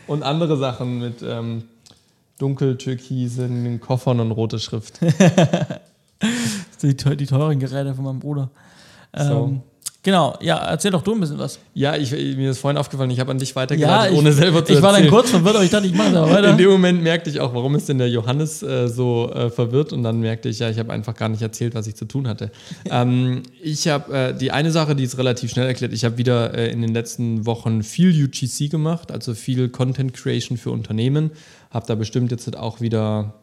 Und 0.06 0.22
andere 0.22 0.56
Sachen 0.56 0.98
mit 0.98 1.22
ähm, 1.22 1.64
dunkel-türkisen 2.38 3.80
Koffern 3.80 4.20
und 4.20 4.32
rote 4.32 4.58
Schrift. 4.58 5.00
Die 6.82 6.96
teuren 6.96 7.58
Geräte 7.60 7.94
von 7.94 8.04
meinem 8.04 8.20
Bruder. 8.20 8.50
So. 9.16 9.44
Ähm, 9.44 9.62
Genau, 10.02 10.34
ja, 10.40 10.56
erzähl 10.56 10.90
doch 10.90 11.02
du 11.02 11.12
ein 11.12 11.20
bisschen 11.20 11.38
was. 11.38 11.58
Ja, 11.74 11.94
ich, 11.94 12.10
mir 12.12 12.52
ist 12.52 12.58
vorhin 12.58 12.78
aufgefallen, 12.78 13.10
ich 13.10 13.20
habe 13.20 13.32
an 13.32 13.38
dich 13.38 13.54
weitergeleitet, 13.54 14.12
ja, 14.12 14.18
ohne 14.18 14.32
selber 14.32 14.64
zu 14.64 14.72
Ich 14.72 14.80
war 14.80 14.94
dann 14.94 15.06
kurz 15.08 15.28
verwirrt, 15.28 15.56
aber 15.56 15.64
ich 15.64 15.70
dachte, 15.70 15.86
ich 15.86 15.94
mache 15.94 16.12
da 16.12 16.30
weiter. 16.30 16.50
In 16.50 16.56
dem 16.56 16.70
Moment 16.70 17.02
merkte 17.02 17.28
ich 17.28 17.38
auch, 17.38 17.52
warum 17.52 17.74
ist 17.74 17.86
denn 17.90 17.98
der 17.98 18.08
Johannes 18.08 18.62
äh, 18.62 18.88
so 18.88 19.30
äh, 19.30 19.50
verwirrt 19.50 19.92
und 19.92 20.02
dann 20.02 20.20
merkte 20.20 20.48
ich, 20.48 20.58
ja, 20.58 20.70
ich 20.70 20.78
habe 20.78 20.90
einfach 20.94 21.14
gar 21.14 21.28
nicht 21.28 21.42
erzählt, 21.42 21.74
was 21.74 21.86
ich 21.86 21.96
zu 21.96 22.06
tun 22.06 22.28
hatte. 22.28 22.50
ähm, 22.90 23.42
ich 23.62 23.88
habe 23.88 24.14
äh, 24.14 24.34
die 24.34 24.52
eine 24.52 24.70
Sache, 24.70 24.96
die 24.96 25.04
ist 25.04 25.18
relativ 25.18 25.50
schnell 25.50 25.66
erklärt, 25.66 25.92
ich 25.92 26.06
habe 26.06 26.16
wieder 26.16 26.54
äh, 26.54 26.70
in 26.70 26.80
den 26.80 26.94
letzten 26.94 27.44
Wochen 27.44 27.82
viel 27.82 28.24
UGC 28.24 28.70
gemacht, 28.70 29.12
also 29.12 29.34
viel 29.34 29.68
Content 29.68 30.14
Creation 30.14 30.56
für 30.56 30.70
Unternehmen, 30.70 31.30
habe 31.70 31.86
da 31.86 31.94
bestimmt 31.94 32.30
jetzt 32.30 32.56
auch 32.56 32.80
wieder 32.80 33.34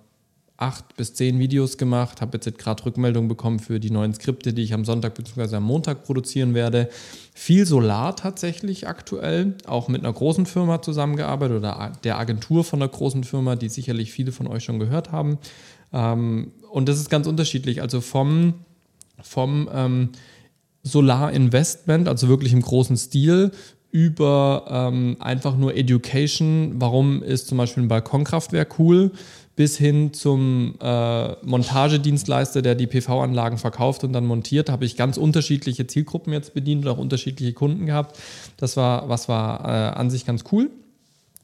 acht 0.58 0.98
bis 0.98 1.14
zehn 1.14 1.38
Videos 1.38 1.78
gemacht, 1.78 2.20
habe 2.20 2.38
jetzt 2.38 2.58
gerade 2.58 2.84
Rückmeldungen 2.84 3.28
bekommen 3.28 3.60
für 3.60 3.80
die 3.80 3.92
neuen 3.92 4.14
Skripte, 4.14 4.54
die 4.54 4.64
ich 4.64 4.74
am 4.74 4.86
Sonntag 4.86 5.14
bzw. 5.14 5.58
am 5.58 5.64
Montag 5.64 6.04
produzieren 6.04 6.56
werde. 6.56 6.90
Viel 7.34 7.68
Solar 7.68 8.16
tatsächlich 8.16 8.88
aktuell, 8.88 9.54
auch 9.68 9.88
mit 9.88 10.04
einer 10.04 10.12
großen 10.12 10.48
Firma 10.48 10.82
zusammengearbeitet 10.82 11.58
oder 11.58 11.92
der 12.04 12.18
Agentur 12.18 12.64
von 12.64 12.82
einer 12.82 12.90
großen 12.90 13.24
Firma, 13.24 13.56
die 13.56 13.70
sicherlich 13.70 14.12
viele 14.12 14.32
von 14.32 14.48
euch 14.48 14.64
schon 14.64 14.80
gehört 14.80 15.12
haben. 15.12 15.38
Ähm, 15.94 16.52
und 16.72 16.90
das 16.90 17.00
ist 17.00 17.12
ganz 17.12 17.28
unterschiedlich, 17.28 17.82
also 17.82 18.02
vom, 18.02 18.56
vom 19.22 19.70
ähm, 19.72 20.10
Solar-Investment, 20.82 22.08
also 22.08 22.30
wirklich 22.30 22.54
im 22.54 22.62
großen 22.62 22.98
Stil, 22.98 23.52
über 23.92 24.66
ähm, 24.70 25.18
einfach 25.20 25.56
nur 25.56 25.76
Education, 25.76 26.74
warum 26.76 27.24
ist 27.24 27.48
zum 27.48 27.58
Beispiel 27.58 27.84
ein 27.84 27.88
Balkonkraftwerk 27.88 28.80
cool, 28.80 29.12
bis 29.58 29.76
hin 29.76 30.14
zum 30.14 30.76
äh, 30.80 31.36
Montagedienstleister, 31.44 32.62
der 32.62 32.76
die 32.76 32.86
PV-Anlagen 32.86 33.58
verkauft 33.58 34.04
und 34.04 34.14
dann 34.14 34.24
montiert, 34.24 34.70
habe 34.70 34.86
ich 34.86 34.96
ganz 34.96 35.18
unterschiedliche 35.18 35.88
Zielgruppen 35.88 36.32
jetzt 36.32 36.54
bedient 36.54 36.86
und 36.86 36.92
auch 36.92 37.00
unterschiedliche 37.00 37.54
Kunden 37.54 37.88
gehabt. 37.88 38.18
Das 38.58 38.78
war, 38.78 39.10
was 39.10 39.28
war 39.28 39.66
äh, 39.66 39.98
an 39.98 40.12
sich 40.12 40.28
ganz 40.28 40.44
cool. 40.52 40.70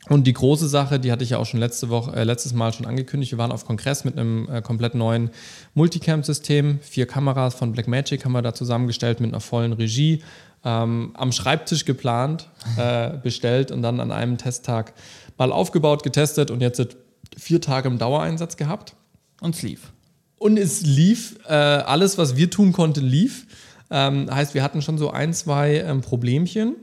Und 0.09 0.27
die 0.27 0.33
große 0.33 0.67
Sache, 0.67 0.99
die 0.99 1.11
hatte 1.11 1.23
ich 1.23 1.31
ja 1.31 1.39
auch 1.39 1.45
schon 1.47 1.59
letzte 1.59 1.89
Woche, 1.89 2.15
äh, 2.15 2.23
letztes 2.23 2.53
Mal 2.53 2.71
schon 2.71 2.85
angekündigt. 2.85 3.31
Wir 3.31 3.39
waren 3.39 3.51
auf 3.51 3.65
Kongress 3.65 4.05
mit 4.05 4.15
einem 4.15 4.47
äh, 4.47 4.61
komplett 4.61 4.93
neuen 4.93 5.31
Multicam-System. 5.73 6.81
Vier 6.81 7.07
Kameras 7.07 7.55
von 7.55 7.71
Blackmagic 7.71 8.25
haben 8.25 8.33
wir 8.33 8.43
da 8.43 8.53
zusammengestellt 8.53 9.21
mit 9.21 9.31
einer 9.31 9.41
vollen 9.41 9.73
Regie. 9.73 10.21
Ähm, 10.63 11.11
am 11.15 11.31
Schreibtisch 11.31 11.85
geplant, 11.85 12.47
äh, 12.77 13.17
bestellt 13.23 13.71
und 13.71 13.81
dann 13.81 13.99
an 13.99 14.11
einem 14.11 14.37
Testtag 14.37 14.93
mal 15.37 15.51
aufgebaut, 15.51 16.03
getestet 16.03 16.51
und 16.51 16.61
jetzt 16.61 16.95
vier 17.37 17.61
Tage 17.61 17.87
im 17.87 17.97
Dauereinsatz 17.97 18.57
gehabt. 18.57 18.95
Und 19.41 19.55
es 19.55 19.61
lief. 19.61 19.93
Und 20.37 20.57
es 20.57 20.81
lief. 20.81 21.37
Äh, 21.47 21.53
alles, 21.53 22.17
was 22.17 22.35
wir 22.35 22.49
tun 22.49 22.73
konnten, 22.73 23.05
lief. 23.05 23.47
Ähm, 23.89 24.33
heißt, 24.33 24.53
wir 24.53 24.63
hatten 24.63 24.81
schon 24.81 24.97
so 24.97 25.11
ein, 25.11 25.33
zwei 25.33 25.77
ähm, 25.77 26.01
Problemchen, 26.01 26.75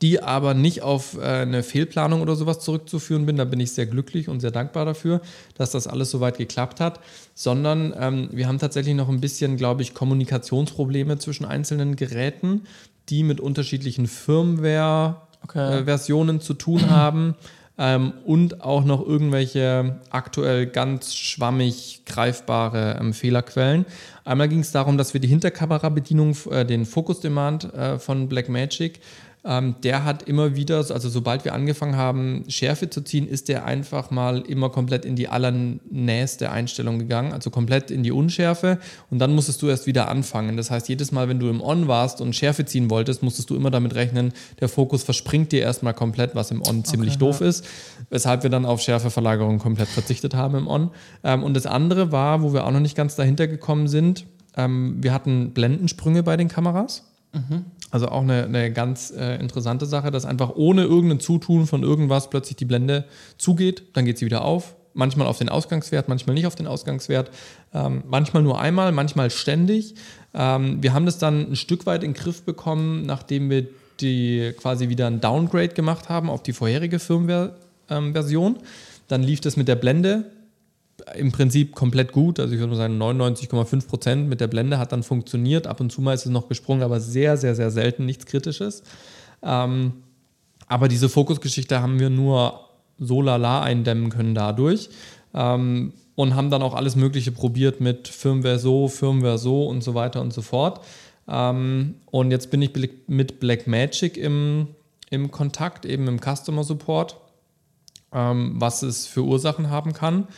die 0.00 0.22
aber 0.22 0.54
nicht 0.54 0.82
auf 0.82 1.18
äh, 1.18 1.22
eine 1.22 1.62
Fehlplanung 1.62 2.22
oder 2.22 2.34
sowas 2.36 2.60
zurückzuführen 2.60 3.26
bin. 3.26 3.36
Da 3.36 3.44
bin 3.44 3.60
ich 3.60 3.72
sehr 3.72 3.86
glücklich 3.86 4.28
und 4.28 4.40
sehr 4.40 4.50
dankbar 4.50 4.86
dafür, 4.86 5.20
dass 5.56 5.70
das 5.70 5.86
alles 5.86 6.10
soweit 6.10 6.38
geklappt 6.38 6.80
hat. 6.80 7.00
Sondern 7.34 7.94
ähm, 7.98 8.28
wir 8.32 8.48
haben 8.48 8.58
tatsächlich 8.58 8.94
noch 8.94 9.08
ein 9.08 9.20
bisschen, 9.20 9.56
glaube 9.56 9.82
ich, 9.82 9.94
Kommunikationsprobleme 9.94 11.18
zwischen 11.18 11.44
einzelnen 11.44 11.96
Geräten, 11.96 12.62
die 13.08 13.22
mit 13.22 13.40
unterschiedlichen 13.40 14.06
Firmware-Versionen 14.06 16.36
okay. 16.36 16.42
äh, 16.42 16.44
zu 16.44 16.54
tun 16.54 16.90
haben 16.90 17.34
ähm, 17.76 18.12
und 18.24 18.62
auch 18.62 18.84
noch 18.84 19.04
irgendwelche 19.04 19.96
aktuell 20.10 20.66
ganz 20.66 21.14
schwammig 21.14 22.02
greifbare 22.06 22.98
ähm, 23.00 23.12
Fehlerquellen. 23.12 23.84
Einmal 24.24 24.48
ging 24.48 24.60
es 24.60 24.72
darum, 24.72 24.96
dass 24.96 25.12
wir 25.12 25.20
die 25.20 25.28
Hinterkamerabedienung, 25.28 26.36
äh, 26.50 26.64
den 26.64 26.86
Focus 26.86 27.20
Demand 27.20 27.72
äh, 27.74 27.98
von 27.98 28.28
Blackmagic 28.28 29.00
ähm, 29.44 29.76
der 29.82 30.04
hat 30.04 30.22
immer 30.22 30.56
wieder, 30.56 30.78
also 30.78 31.08
sobald 31.08 31.44
wir 31.44 31.52
angefangen 31.52 31.96
haben, 31.96 32.44
Schärfe 32.48 32.88
zu 32.88 33.02
ziehen, 33.02 33.28
ist 33.28 33.48
der 33.48 33.64
einfach 33.64 34.10
mal 34.10 34.40
immer 34.40 34.70
komplett 34.70 35.04
in 35.04 35.16
die 35.16 35.28
allernächste 35.28 36.50
Einstellung 36.50 36.98
gegangen, 36.98 37.32
also 37.32 37.50
komplett 37.50 37.90
in 37.90 38.02
die 38.02 38.10
Unschärfe 38.10 38.78
und 39.10 39.18
dann 39.18 39.34
musstest 39.34 39.60
du 39.60 39.68
erst 39.68 39.86
wieder 39.86 40.08
anfangen. 40.08 40.56
Das 40.56 40.70
heißt, 40.70 40.88
jedes 40.88 41.12
Mal, 41.12 41.28
wenn 41.28 41.40
du 41.40 41.50
im 41.50 41.60
On 41.60 41.88
warst 41.88 42.20
und 42.22 42.34
Schärfe 42.34 42.64
ziehen 42.64 42.88
wolltest, 42.88 43.22
musstest 43.22 43.50
du 43.50 43.56
immer 43.56 43.70
damit 43.70 43.94
rechnen, 43.94 44.32
der 44.60 44.68
Fokus 44.68 45.02
verspringt 45.02 45.52
dir 45.52 45.60
erstmal 45.60 45.92
komplett, 45.92 46.34
was 46.34 46.50
im 46.50 46.62
On 46.66 46.84
ziemlich 46.84 47.16
okay, 47.16 47.20
doof 47.20 47.40
ja. 47.40 47.48
ist, 47.48 47.66
weshalb 48.08 48.42
wir 48.44 48.50
dann 48.50 48.64
auf 48.64 48.80
Schärfeverlagerung 48.80 49.58
komplett 49.58 49.88
verzichtet 49.88 50.34
haben 50.34 50.56
im 50.56 50.66
On. 50.68 50.90
Ähm, 51.22 51.42
und 51.42 51.54
das 51.54 51.66
andere 51.66 52.12
war, 52.12 52.42
wo 52.42 52.54
wir 52.54 52.66
auch 52.66 52.70
noch 52.70 52.80
nicht 52.80 52.96
ganz 52.96 53.14
dahinter 53.14 53.46
gekommen 53.46 53.88
sind, 53.88 54.26
ähm, 54.56 55.02
wir 55.02 55.12
hatten 55.12 55.52
Blendensprünge 55.52 56.22
bei 56.22 56.36
den 56.36 56.48
Kameras. 56.48 57.04
Mhm. 57.34 57.64
Also 57.94 58.08
auch 58.08 58.22
eine, 58.22 58.42
eine 58.42 58.72
ganz 58.72 59.12
äh, 59.16 59.36
interessante 59.36 59.86
Sache, 59.86 60.10
dass 60.10 60.24
einfach 60.24 60.56
ohne 60.56 60.82
irgendein 60.82 61.20
Zutun 61.20 61.64
von 61.68 61.84
irgendwas 61.84 62.28
plötzlich 62.28 62.56
die 62.56 62.64
Blende 62.64 63.04
zugeht, 63.38 63.84
dann 63.92 64.04
geht 64.04 64.18
sie 64.18 64.26
wieder 64.26 64.44
auf. 64.44 64.74
Manchmal 64.94 65.28
auf 65.28 65.38
den 65.38 65.48
Ausgangswert, 65.48 66.08
manchmal 66.08 66.34
nicht 66.34 66.48
auf 66.48 66.56
den 66.56 66.66
Ausgangswert. 66.66 67.30
Ähm, 67.72 68.02
manchmal 68.08 68.42
nur 68.42 68.60
einmal, 68.60 68.90
manchmal 68.90 69.30
ständig. 69.30 69.94
Ähm, 70.34 70.82
wir 70.82 70.92
haben 70.92 71.06
das 71.06 71.18
dann 71.18 71.52
ein 71.52 71.54
Stück 71.54 71.86
weit 71.86 72.02
in 72.02 72.14
den 72.14 72.20
Griff 72.20 72.42
bekommen, 72.42 73.06
nachdem 73.06 73.48
wir 73.48 73.68
die 74.00 74.52
quasi 74.56 74.88
wieder 74.88 75.06
ein 75.06 75.20
Downgrade 75.20 75.68
gemacht 75.68 76.08
haben 76.08 76.30
auf 76.30 76.42
die 76.42 76.52
vorherige 76.52 76.98
Firmware-Version. 76.98 78.56
Ähm, 78.56 78.62
dann 79.06 79.22
lief 79.22 79.40
das 79.40 79.56
mit 79.56 79.68
der 79.68 79.76
Blende 79.76 80.24
im 81.16 81.32
Prinzip 81.32 81.74
komplett 81.74 82.12
gut. 82.12 82.40
Also 82.40 82.54
ich 82.54 82.60
würde 82.60 82.72
mal 82.72 82.76
sagen, 82.76 83.00
99,5 83.00 83.86
Prozent 83.88 84.28
mit 84.28 84.40
der 84.40 84.46
Blende 84.46 84.78
hat 84.78 84.92
dann 84.92 85.02
funktioniert. 85.02 85.66
Ab 85.66 85.80
und 85.80 85.90
zu 85.90 86.00
mal 86.00 86.14
ist 86.14 86.26
es 86.26 86.32
noch 86.32 86.48
gesprungen, 86.48 86.82
aber 86.82 87.00
sehr, 87.00 87.36
sehr, 87.36 87.54
sehr 87.54 87.70
selten 87.70 88.06
nichts 88.06 88.26
Kritisches. 88.26 88.82
Ähm, 89.42 89.92
aber 90.66 90.88
diese 90.88 91.08
Fokusgeschichte 91.08 91.80
haben 91.80 92.00
wir 92.00 92.10
nur 92.10 92.60
so 92.98 93.20
lala 93.20 93.62
eindämmen 93.62 94.10
können 94.10 94.34
dadurch. 94.34 94.88
Ähm, 95.34 95.92
und 96.14 96.36
haben 96.36 96.50
dann 96.50 96.62
auch 96.62 96.74
alles 96.74 96.96
Mögliche 96.96 97.32
probiert 97.32 97.80
mit 97.80 98.08
Firmware 98.08 98.58
so, 98.58 98.88
Firmware 98.88 99.38
so 99.38 99.66
und 99.66 99.82
so 99.82 99.94
weiter 99.94 100.20
und 100.20 100.32
so 100.32 100.42
fort. 100.42 100.80
Ähm, 101.28 101.96
und 102.06 102.30
jetzt 102.30 102.50
bin 102.50 102.62
ich 102.62 102.70
mit 103.06 103.40
Blackmagic 103.40 104.16
im, 104.16 104.68
im 105.10 105.30
Kontakt, 105.30 105.84
eben 105.84 106.06
im 106.06 106.20
Customer 106.20 106.62
Support, 106.62 107.16
ähm, 108.12 108.54
was 108.56 108.82
es 108.82 109.06
für 109.06 109.24
Ursachen 109.24 109.70
haben 109.70 109.92
kann. 109.92 110.28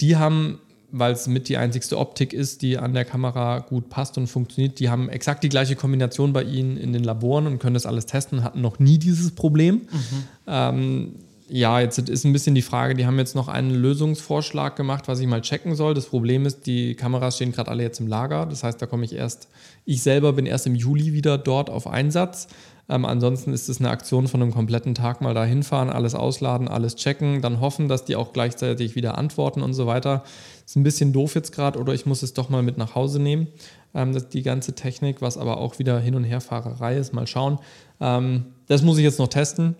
Die 0.00 0.16
haben, 0.16 0.58
weil 0.90 1.12
es 1.12 1.26
mit 1.26 1.48
die 1.48 1.56
einzigste 1.56 1.98
Optik 1.98 2.32
ist, 2.32 2.62
die 2.62 2.78
an 2.78 2.94
der 2.94 3.04
Kamera 3.04 3.60
gut 3.60 3.88
passt 3.90 4.18
und 4.18 4.26
funktioniert, 4.26 4.78
die 4.80 4.90
haben 4.90 5.08
exakt 5.08 5.44
die 5.44 5.48
gleiche 5.48 5.76
Kombination 5.76 6.32
bei 6.32 6.42
ihnen 6.42 6.76
in 6.76 6.92
den 6.92 7.04
Laboren 7.04 7.46
und 7.46 7.58
können 7.58 7.74
das 7.74 7.86
alles 7.86 8.06
testen 8.06 8.38
und 8.38 8.44
hatten 8.44 8.60
noch 8.60 8.78
nie 8.78 8.98
dieses 8.98 9.32
Problem. 9.32 9.74
Mhm. 9.74 10.24
Ähm, 10.46 11.14
ja, 11.52 11.80
jetzt 11.80 11.98
ist 11.98 12.24
ein 12.24 12.32
bisschen 12.32 12.54
die 12.54 12.62
Frage, 12.62 12.94
die 12.94 13.06
haben 13.06 13.18
jetzt 13.18 13.34
noch 13.34 13.48
einen 13.48 13.70
Lösungsvorschlag 13.70 14.76
gemacht, 14.76 15.08
was 15.08 15.18
ich 15.18 15.26
mal 15.26 15.40
checken 15.40 15.74
soll. 15.74 15.94
Das 15.94 16.06
Problem 16.06 16.46
ist, 16.46 16.66
die 16.66 16.94
Kameras 16.94 17.36
stehen 17.36 17.50
gerade 17.50 17.70
alle 17.70 17.82
jetzt 17.82 17.98
im 17.98 18.06
Lager. 18.06 18.46
Das 18.46 18.62
heißt, 18.62 18.80
da 18.80 18.86
komme 18.86 19.04
ich 19.04 19.14
erst, 19.14 19.48
ich 19.84 20.02
selber 20.02 20.32
bin 20.32 20.46
erst 20.46 20.68
im 20.68 20.76
Juli 20.76 21.12
wieder 21.12 21.38
dort 21.38 21.68
auf 21.68 21.88
Einsatz. 21.88 22.46
Ähm, 22.90 23.04
ansonsten 23.04 23.52
ist 23.52 23.68
es 23.68 23.78
eine 23.78 23.88
Aktion 23.88 24.26
von 24.26 24.42
einem 24.42 24.52
kompletten 24.52 24.96
Tag 24.96 25.20
mal 25.20 25.32
da 25.32 25.44
hinfahren, 25.44 25.90
alles 25.90 26.16
ausladen, 26.16 26.66
alles 26.66 26.96
checken, 26.96 27.40
dann 27.40 27.60
hoffen, 27.60 27.86
dass 27.88 28.04
die 28.04 28.16
auch 28.16 28.32
gleichzeitig 28.32 28.96
wieder 28.96 29.16
antworten 29.16 29.62
und 29.62 29.74
so 29.74 29.86
weiter. 29.86 30.24
Ist 30.66 30.76
ein 30.76 30.82
bisschen 30.82 31.12
doof 31.12 31.36
jetzt 31.36 31.52
gerade 31.52 31.78
oder 31.78 31.94
ich 31.94 32.04
muss 32.04 32.24
es 32.24 32.34
doch 32.34 32.48
mal 32.48 32.64
mit 32.64 32.78
nach 32.78 32.96
Hause 32.96 33.20
nehmen. 33.20 33.46
Ähm, 33.94 34.12
das, 34.12 34.28
die 34.28 34.42
ganze 34.42 34.74
Technik, 34.74 35.22
was 35.22 35.38
aber 35.38 35.58
auch 35.58 35.78
wieder 35.78 36.00
Hin- 36.00 36.16
und 36.16 36.24
Herfahrerei 36.24 36.96
ist. 36.96 37.14
Mal 37.14 37.28
schauen. 37.28 37.60
Ähm, 38.00 38.46
das 38.66 38.82
muss 38.82 38.98
ich 38.98 39.04
jetzt 39.04 39.20
noch 39.20 39.28
testen. 39.28 39.76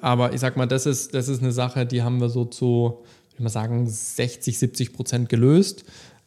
Aber 0.00 0.32
ich 0.32 0.40
sag 0.40 0.56
mal, 0.56 0.66
das 0.66 0.86
ist, 0.86 1.14
das 1.14 1.28
ist 1.28 1.40
eine 1.40 1.52
Sache, 1.52 1.86
die 1.86 2.02
haben 2.02 2.20
wir 2.20 2.28
so 2.28 2.44
zu, 2.44 3.04
ich 3.32 3.40
mal 3.40 3.48
sagen, 3.48 3.86
60, 3.86 4.58
70 4.58 4.92
Prozent 4.92 5.28
gelöst 5.28 5.84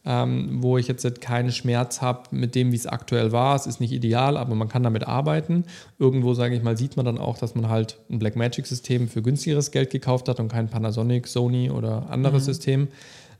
ähm, 0.08 0.62
wo 0.62 0.78
ich 0.78 0.88
jetzt 0.88 1.20
keinen 1.20 1.52
Schmerz 1.52 2.00
habe 2.00 2.22
mit 2.30 2.54
dem, 2.54 2.72
wie 2.72 2.76
es 2.76 2.86
aktuell 2.86 3.30
war. 3.30 3.54
Es 3.54 3.66
ist 3.66 3.78
nicht 3.78 3.92
ideal, 3.92 4.38
aber 4.38 4.54
man 4.54 4.70
kann 4.70 4.82
damit 4.82 5.06
arbeiten. 5.06 5.64
Irgendwo, 5.98 6.32
sage 6.32 6.56
ich 6.56 6.62
mal, 6.62 6.78
sieht 6.78 6.96
man 6.96 7.04
dann 7.04 7.18
auch, 7.18 7.36
dass 7.36 7.54
man 7.54 7.68
halt 7.68 7.98
ein 8.08 8.18
Blackmagic-System 8.18 9.08
für 9.08 9.20
günstigeres 9.20 9.70
Geld 9.70 9.90
gekauft 9.90 10.30
hat 10.30 10.40
und 10.40 10.48
kein 10.48 10.70
Panasonic, 10.70 11.26
Sony 11.26 11.70
oder 11.70 12.08
anderes 12.08 12.44
mhm. 12.44 12.46
System. 12.46 12.88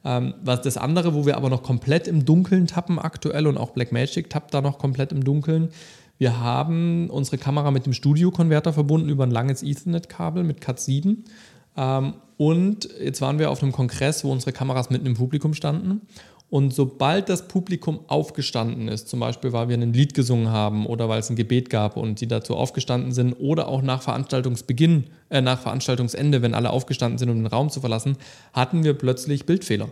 Ähm, 0.04 0.34
was 0.44 0.60
das 0.60 0.76
andere, 0.76 1.14
wo 1.14 1.24
wir 1.24 1.38
aber 1.38 1.48
noch 1.48 1.62
komplett 1.62 2.06
im 2.06 2.26
Dunkeln 2.26 2.66
tappen 2.66 2.98
aktuell 2.98 3.46
und 3.46 3.56
auch 3.56 3.70
Blackmagic 3.70 4.28
tappt 4.28 4.52
da 4.52 4.60
noch 4.60 4.78
komplett 4.78 5.10
im 5.10 5.24
Dunkeln. 5.24 5.70
Wir 6.18 6.38
haben 6.38 7.08
unsere 7.08 7.38
Kamera 7.38 7.70
mit 7.70 7.86
dem 7.86 7.94
Studio-Konverter 7.94 8.74
verbunden 8.74 9.08
über 9.08 9.24
ein 9.24 9.30
langes 9.30 9.62
Ethernet-Kabel 9.62 10.44
mit 10.44 10.60
Cat 10.60 10.80
7. 10.80 11.24
Ähm, 11.78 12.14
und 12.36 12.90
jetzt 13.00 13.22
waren 13.22 13.38
wir 13.38 13.50
auf 13.50 13.62
einem 13.62 13.72
Kongress, 13.72 14.22
wo 14.22 14.30
unsere 14.30 14.52
Kameras 14.52 14.90
mitten 14.90 15.06
im 15.06 15.14
Publikum 15.14 15.54
standen. 15.54 16.02
Und 16.50 16.72
sobald 16.72 17.28
das 17.28 17.46
Publikum 17.46 18.00
aufgestanden 18.06 18.88
ist, 18.88 19.08
zum 19.08 19.20
Beispiel 19.20 19.52
weil 19.52 19.68
wir 19.68 19.76
ein 19.76 19.92
Lied 19.92 20.14
gesungen 20.14 20.48
haben 20.48 20.86
oder 20.86 21.08
weil 21.08 21.20
es 21.20 21.28
ein 21.28 21.36
Gebet 21.36 21.68
gab 21.68 21.96
und 21.96 22.22
die 22.22 22.26
dazu 22.26 22.56
aufgestanden 22.56 23.12
sind 23.12 23.34
oder 23.34 23.68
auch 23.68 23.82
nach 23.82 24.00
Veranstaltungsbeginn, 24.00 25.04
äh, 25.28 25.42
nach 25.42 25.60
Veranstaltungsende, 25.60 26.40
wenn 26.40 26.54
alle 26.54 26.70
aufgestanden 26.70 27.18
sind, 27.18 27.28
um 27.28 27.36
den 27.36 27.46
Raum 27.46 27.68
zu 27.68 27.80
verlassen, 27.80 28.16
hatten 28.54 28.82
wir 28.82 28.94
plötzlich 28.94 29.44
Bildfehler. 29.44 29.90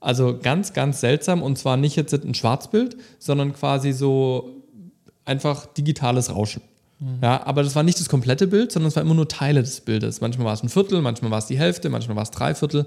Also 0.00 0.38
ganz, 0.40 0.72
ganz 0.72 1.00
seltsam 1.00 1.42
und 1.42 1.58
zwar 1.58 1.76
nicht 1.76 1.96
jetzt 1.96 2.14
ein 2.14 2.34
Schwarzbild, 2.34 2.96
sondern 3.18 3.52
quasi 3.52 3.92
so 3.92 4.62
einfach 5.26 5.66
digitales 5.66 6.34
Rauschen. 6.34 6.62
Mhm. 7.00 7.18
Ja, 7.22 7.46
aber 7.46 7.62
das 7.62 7.74
war 7.74 7.82
nicht 7.82 8.00
das 8.00 8.08
komplette 8.08 8.46
Bild, 8.46 8.72
sondern 8.72 8.88
es 8.88 8.96
war 8.96 9.02
immer 9.02 9.14
nur 9.14 9.28
Teile 9.28 9.62
des 9.62 9.82
Bildes. 9.82 10.22
Manchmal 10.22 10.46
war 10.46 10.54
es 10.54 10.62
ein 10.62 10.70
Viertel, 10.70 11.02
manchmal 11.02 11.30
war 11.30 11.38
es 11.38 11.46
die 11.46 11.58
Hälfte, 11.58 11.90
manchmal 11.90 12.16
war 12.16 12.22
es 12.22 12.30
drei 12.30 12.54
Viertel. 12.54 12.86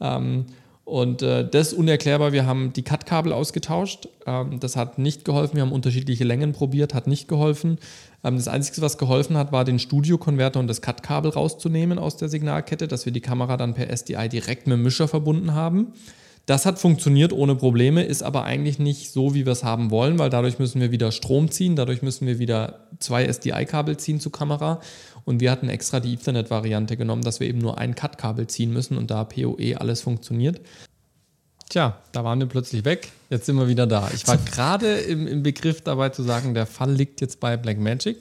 Ähm, 0.00 0.46
und 0.90 1.22
äh, 1.22 1.48
das 1.48 1.68
ist 1.68 1.74
unerklärbar. 1.74 2.32
Wir 2.32 2.46
haben 2.46 2.72
die 2.72 2.82
Cut-Kabel 2.82 3.32
ausgetauscht. 3.32 4.08
Ähm, 4.26 4.58
das 4.58 4.74
hat 4.74 4.98
nicht 4.98 5.24
geholfen. 5.24 5.54
Wir 5.54 5.62
haben 5.62 5.70
unterschiedliche 5.70 6.24
Längen 6.24 6.52
probiert, 6.52 6.94
hat 6.94 7.06
nicht 7.06 7.28
geholfen. 7.28 7.78
Ähm, 8.24 8.34
das 8.34 8.48
Einzige, 8.48 8.82
was 8.82 8.98
geholfen 8.98 9.36
hat, 9.36 9.52
war 9.52 9.64
den 9.64 9.78
Studio-Konverter 9.78 10.58
und 10.58 10.66
das 10.66 10.82
Cut-Kabel 10.82 11.30
rauszunehmen 11.30 12.00
aus 12.00 12.16
der 12.16 12.28
Signalkette, 12.28 12.88
dass 12.88 13.04
wir 13.04 13.12
die 13.12 13.20
Kamera 13.20 13.56
dann 13.56 13.74
per 13.74 13.88
SDI 13.88 14.28
direkt 14.28 14.66
mit 14.66 14.78
dem 14.78 14.82
Mischer 14.82 15.06
verbunden 15.06 15.54
haben. 15.54 15.92
Das 16.46 16.66
hat 16.66 16.80
funktioniert 16.80 17.32
ohne 17.32 17.54
Probleme, 17.54 18.02
ist 18.02 18.24
aber 18.24 18.42
eigentlich 18.42 18.80
nicht 18.80 19.12
so, 19.12 19.34
wie 19.34 19.46
wir 19.46 19.52
es 19.52 19.62
haben 19.62 19.92
wollen, 19.92 20.18
weil 20.18 20.30
dadurch 20.30 20.58
müssen 20.58 20.80
wir 20.80 20.90
wieder 20.90 21.12
Strom 21.12 21.52
ziehen, 21.52 21.76
dadurch 21.76 22.02
müssen 22.02 22.26
wir 22.26 22.40
wieder 22.40 22.88
zwei 22.98 23.26
SDI-Kabel 23.26 23.98
ziehen 23.98 24.18
zur 24.18 24.32
Kamera. 24.32 24.80
Und 25.24 25.40
wir 25.40 25.50
hatten 25.50 25.68
extra 25.68 26.00
die 26.00 26.14
Ethernet-Variante 26.14 26.96
genommen, 26.96 27.22
dass 27.22 27.40
wir 27.40 27.48
eben 27.48 27.58
nur 27.58 27.78
ein 27.78 27.94
Cut-Kabel 27.94 28.46
ziehen 28.46 28.72
müssen 28.72 28.96
und 28.96 29.10
da 29.10 29.24
PoE 29.24 29.76
alles 29.78 30.02
funktioniert. 30.02 30.60
Tja, 31.68 31.98
da 32.12 32.24
waren 32.24 32.40
wir 32.40 32.46
plötzlich 32.46 32.84
weg. 32.84 33.12
Jetzt 33.30 33.46
sind 33.46 33.56
wir 33.56 33.68
wieder 33.68 33.86
da. 33.86 34.10
Ich 34.12 34.26
war 34.26 34.36
gerade 34.44 34.98
im, 34.98 35.26
im 35.26 35.42
Begriff 35.42 35.82
dabei 35.82 36.08
zu 36.08 36.22
sagen, 36.22 36.52
der 36.54 36.66
Fall 36.66 36.92
liegt 36.92 37.20
jetzt 37.20 37.38
bei 37.40 37.56
Blackmagic. 37.56 38.16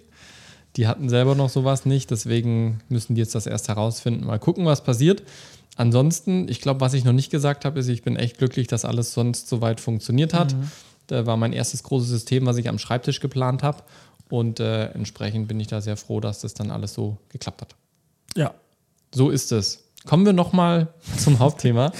Die 0.75 0.87
hatten 0.87 1.09
selber 1.09 1.33
noch 1.33 1.49
sowas 1.49 1.85
nicht, 1.85 2.11
deswegen 2.11 2.79
müssen 2.89 3.15
die 3.15 3.21
jetzt 3.21 3.33
das 3.33 3.47
erst 3.47 3.67
herausfinden. 3.69 4.27
Mal 4.27 4.37
gucken, 4.37 4.65
was 4.65 4.83
passiert. 4.83 5.23
Ansonsten, 5.75 6.47
ich 6.47 6.61
glaube, 6.61 6.81
was 6.81 6.93
ich 6.93 7.05
noch 7.05 7.13
nicht 7.13 7.31
gesagt 7.31 7.65
habe, 7.65 7.79
ist, 7.79 7.87
ich 7.87 8.03
bin 8.03 8.17
echt 8.17 8.37
glücklich, 8.37 8.67
dass 8.67 8.85
alles 8.85 9.13
sonst 9.13 9.49
soweit 9.49 9.79
funktioniert 9.79 10.33
hat. 10.33 10.53
Mhm. 10.53 10.71
Da 11.07 11.25
war 11.25 11.37
mein 11.37 11.53
erstes 11.53 11.81
großes 11.81 12.07
System, 12.07 12.45
was 12.45 12.57
ich 12.57 12.69
am 12.69 12.77
Schreibtisch 12.77 13.19
geplant 13.19 13.63
habe. 13.63 13.81
Und 14.29 14.59
äh, 14.59 14.91
entsprechend 14.91 15.47
bin 15.47 15.59
ich 15.59 15.67
da 15.67 15.81
sehr 15.81 15.97
froh, 15.97 16.19
dass 16.19 16.41
das 16.41 16.53
dann 16.53 16.71
alles 16.71 16.93
so 16.93 17.17
geklappt 17.29 17.61
hat. 17.61 17.75
Ja. 18.35 18.53
So 19.13 19.29
ist 19.29 19.51
es. 19.51 19.83
Kommen 20.05 20.25
wir 20.25 20.33
nochmal 20.33 20.93
zum 21.17 21.39
Hauptthema. 21.39 21.91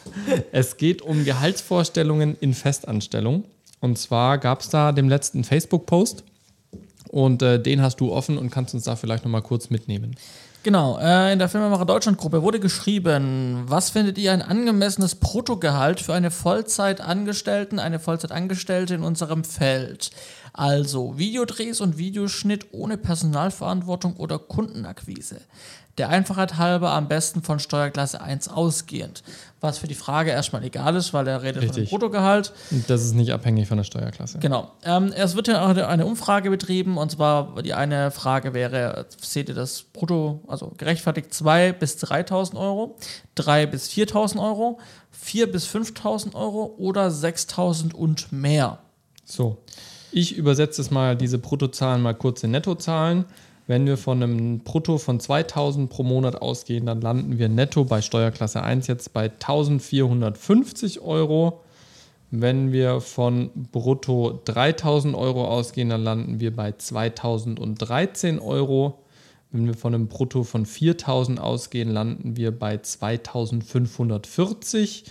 es 0.52 0.76
geht 0.76 1.02
um 1.02 1.24
Gehaltsvorstellungen 1.24 2.36
in 2.40 2.54
Festanstellung. 2.54 3.44
Und 3.80 3.98
zwar 3.98 4.38
gab 4.38 4.60
es 4.60 4.68
da 4.68 4.92
den 4.92 5.08
letzten 5.08 5.44
Facebook-Post 5.44 6.24
und 7.08 7.42
äh, 7.42 7.60
den 7.62 7.82
hast 7.82 8.00
du 8.00 8.12
offen 8.12 8.38
und 8.38 8.50
kannst 8.50 8.74
uns 8.74 8.84
da 8.84 8.96
vielleicht 8.96 9.24
nochmal 9.24 9.42
kurz 9.42 9.70
mitnehmen. 9.70 10.16
Genau, 10.66 10.98
äh, 10.98 11.32
in 11.32 11.38
der 11.38 11.48
Filmemacher 11.48 11.84
Deutschland-Gruppe 11.84 12.42
wurde 12.42 12.58
geschrieben, 12.58 13.62
was 13.66 13.90
findet 13.90 14.18
ihr 14.18 14.32
ein 14.32 14.42
angemessenes 14.42 15.14
Bruttogehalt 15.14 16.00
für 16.00 16.12
eine 16.12 16.32
Vollzeitangestellten, 16.32 17.78
eine 17.78 18.00
Vollzeitangestellte 18.00 18.94
in 18.94 19.04
unserem 19.04 19.44
Feld? 19.44 20.10
Also 20.56 21.18
Videodrehs 21.18 21.80
und 21.80 21.98
Videoschnitt 21.98 22.68
ohne 22.72 22.96
Personalverantwortung 22.96 24.16
oder 24.16 24.38
Kundenakquise 24.38 25.42
der 25.98 26.10
Einfachheit 26.10 26.58
halber 26.58 26.90
am 26.90 27.08
besten 27.08 27.42
von 27.42 27.58
Steuerklasse 27.58 28.20
1 28.20 28.48
ausgehend. 28.48 29.22
Was 29.60 29.78
für 29.78 29.86
die 29.86 29.94
Frage 29.94 30.30
erstmal 30.30 30.62
egal 30.62 30.94
ist, 30.96 31.14
weil 31.14 31.26
er 31.26 31.42
redet 31.42 31.62
Richtig. 31.62 31.74
von 31.74 31.84
dem 31.84 31.88
Bruttogehalt. 31.88 32.52
Das 32.86 33.02
ist 33.02 33.14
nicht 33.14 33.32
abhängig 33.32 33.66
von 33.66 33.78
der 33.78 33.84
Steuerklasse. 33.84 34.38
Genau. 34.38 34.72
Ähm, 34.84 35.12
es 35.16 35.36
wird 35.36 35.48
ja 35.48 35.64
auch 35.64 35.74
eine 35.74 36.04
Umfrage 36.04 36.50
betrieben 36.50 36.98
und 36.98 37.12
zwar 37.12 37.62
die 37.62 37.72
eine 37.72 38.10
Frage 38.10 38.52
wäre, 38.52 39.06
seht 39.20 39.48
ihr 39.48 39.54
das 39.54 39.84
Brutto, 39.84 40.42
also 40.46 40.72
gerechtfertigt 40.76 41.32
2 41.32 41.72
bis 41.72 41.96
3.000 42.02 42.56
Euro, 42.56 42.96
3 43.36 43.66
bis 43.66 43.88
4.000 43.88 44.38
Euro, 44.42 44.78
4 45.12 45.50
bis 45.50 45.66
5.000 45.66 46.34
Euro 46.34 46.74
oder 46.78 47.08
6.000 47.08 47.94
und 47.94 48.32
mehr? 48.32 48.78
So. 49.24 49.62
Ich 50.12 50.36
übersetze 50.36 50.80
es 50.80 50.90
mal, 50.90 51.16
diese 51.16 51.38
Bruttozahlen 51.38 52.02
mal 52.02 52.14
kurz 52.14 52.42
in 52.42 52.52
Nettozahlen. 52.52 53.26
Wenn 53.66 53.86
wir 53.86 53.96
von 53.96 54.22
einem 54.22 54.60
Brutto 54.60 54.98
von 54.98 55.18
2000 55.18 55.90
pro 55.90 56.04
Monat 56.04 56.40
ausgehen, 56.40 56.86
dann 56.86 57.00
landen 57.00 57.38
wir 57.38 57.48
netto 57.48 57.84
bei 57.84 58.00
Steuerklasse 58.00 58.62
1 58.62 58.86
jetzt 58.86 59.12
bei 59.12 59.24
1450 59.24 61.00
Euro. 61.00 61.64
Wenn 62.30 62.70
wir 62.72 63.00
von 63.00 63.50
brutto 63.72 64.40
3000 64.44 65.16
Euro 65.16 65.48
ausgehen, 65.48 65.88
dann 65.88 66.04
landen 66.04 66.38
wir 66.38 66.54
bei 66.54 66.70
2013 66.72 68.38
Euro. 68.38 69.00
Wenn 69.50 69.66
wir 69.66 69.74
von 69.74 69.94
einem 69.94 70.06
Brutto 70.08 70.44
von 70.44 70.66
4000 70.66 71.40
ausgehen, 71.40 71.90
landen 71.90 72.36
wir 72.36 72.56
bei 72.56 72.78
2540 72.78 75.04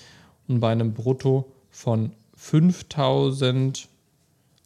und 0.47 0.61
bei 0.61 0.71
einem 0.71 0.93
Brutto 0.93 1.51
von 1.71 2.11
5000 2.35 3.89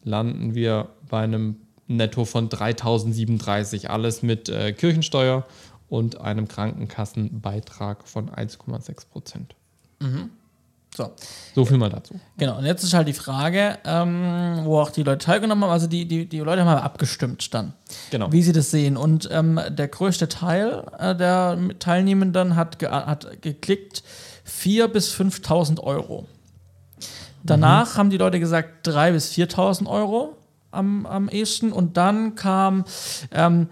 landen 0.04 0.54
wir 0.54 0.88
bei 1.08 1.22
einem 1.22 1.56
netto 1.86 2.24
von 2.24 2.48
3037, 2.48 3.90
alles 3.90 4.22
mit 4.22 4.48
äh, 4.48 4.72
Kirchensteuer 4.72 5.46
und 5.88 6.20
einem 6.20 6.48
Krankenkassenbeitrag 6.48 8.06
von 8.06 8.30
1,6 8.30 9.08
Prozent. 9.08 9.56
Mhm. 9.98 10.30
So. 10.96 11.12
So 11.54 11.64
viel 11.64 11.78
mal 11.78 11.88
dazu. 11.88 12.14
Genau, 12.36 12.58
und 12.58 12.64
jetzt 12.64 12.82
ist 12.82 12.94
halt 12.94 13.06
die 13.06 13.12
Frage, 13.12 13.78
ähm, 13.84 14.60
wo 14.64 14.80
auch 14.80 14.90
die 14.90 15.04
Leute 15.04 15.24
teilgenommen 15.24 15.64
haben, 15.64 15.70
also 15.70 15.86
die, 15.86 16.06
die, 16.06 16.26
die 16.26 16.38
Leute 16.40 16.62
haben 16.62 16.68
halt 16.68 16.82
abgestimmt 16.82 17.54
dann, 17.54 17.74
genau. 18.10 18.32
wie 18.32 18.42
sie 18.42 18.52
das 18.52 18.70
sehen. 18.70 18.96
Und 18.96 19.28
ähm, 19.30 19.60
der 19.68 19.88
größte 19.88 20.28
Teil 20.28 20.84
äh, 20.98 21.14
der 21.14 21.58
Teilnehmenden 21.78 22.56
hat, 22.56 22.80
ge 22.80 22.88
hat 22.88 23.40
geklickt 23.40 24.02
4.000 24.46 24.88
bis 24.88 25.14
5.000 25.14 25.80
Euro. 25.80 26.26
Danach 27.44 27.94
mhm. 27.94 27.98
haben 27.98 28.10
die 28.10 28.16
Leute 28.16 28.40
gesagt 28.40 28.86
3.000 28.86 29.12
bis 29.12 29.32
4.000 29.32 29.86
Euro 29.86 30.36
am, 30.70 31.06
am 31.06 31.28
ehesten. 31.28 31.72
Und 31.72 31.96
dann 31.96 32.34
kam 32.34 32.84
ähm, 33.32 33.68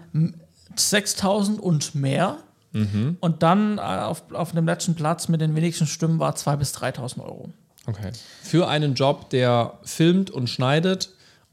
6000 0.75 1.59
und 1.59 1.95
mehr. 1.95 2.37
Mhm. 2.71 3.17
Und 3.19 3.43
dann 3.43 3.77
äh, 3.77 3.81
auf, 3.81 4.23
auf 4.31 4.51
dem 4.51 4.65
letzten 4.65 4.95
Platz 4.95 5.27
mit 5.27 5.41
den 5.41 5.55
wenigsten 5.55 5.87
Stimmen 5.87 6.19
war 6.19 6.33
2.000 6.33 6.57
bis 6.57 6.75
3.000 6.75 7.19
Euro. 7.21 7.49
Okay. 7.85 8.11
Für 8.43 8.67
einen 8.67 8.93
Job, 8.93 9.29
der 9.29 9.79
filmt 9.83 10.29
und 10.29 10.49
schneidet, 10.49 11.09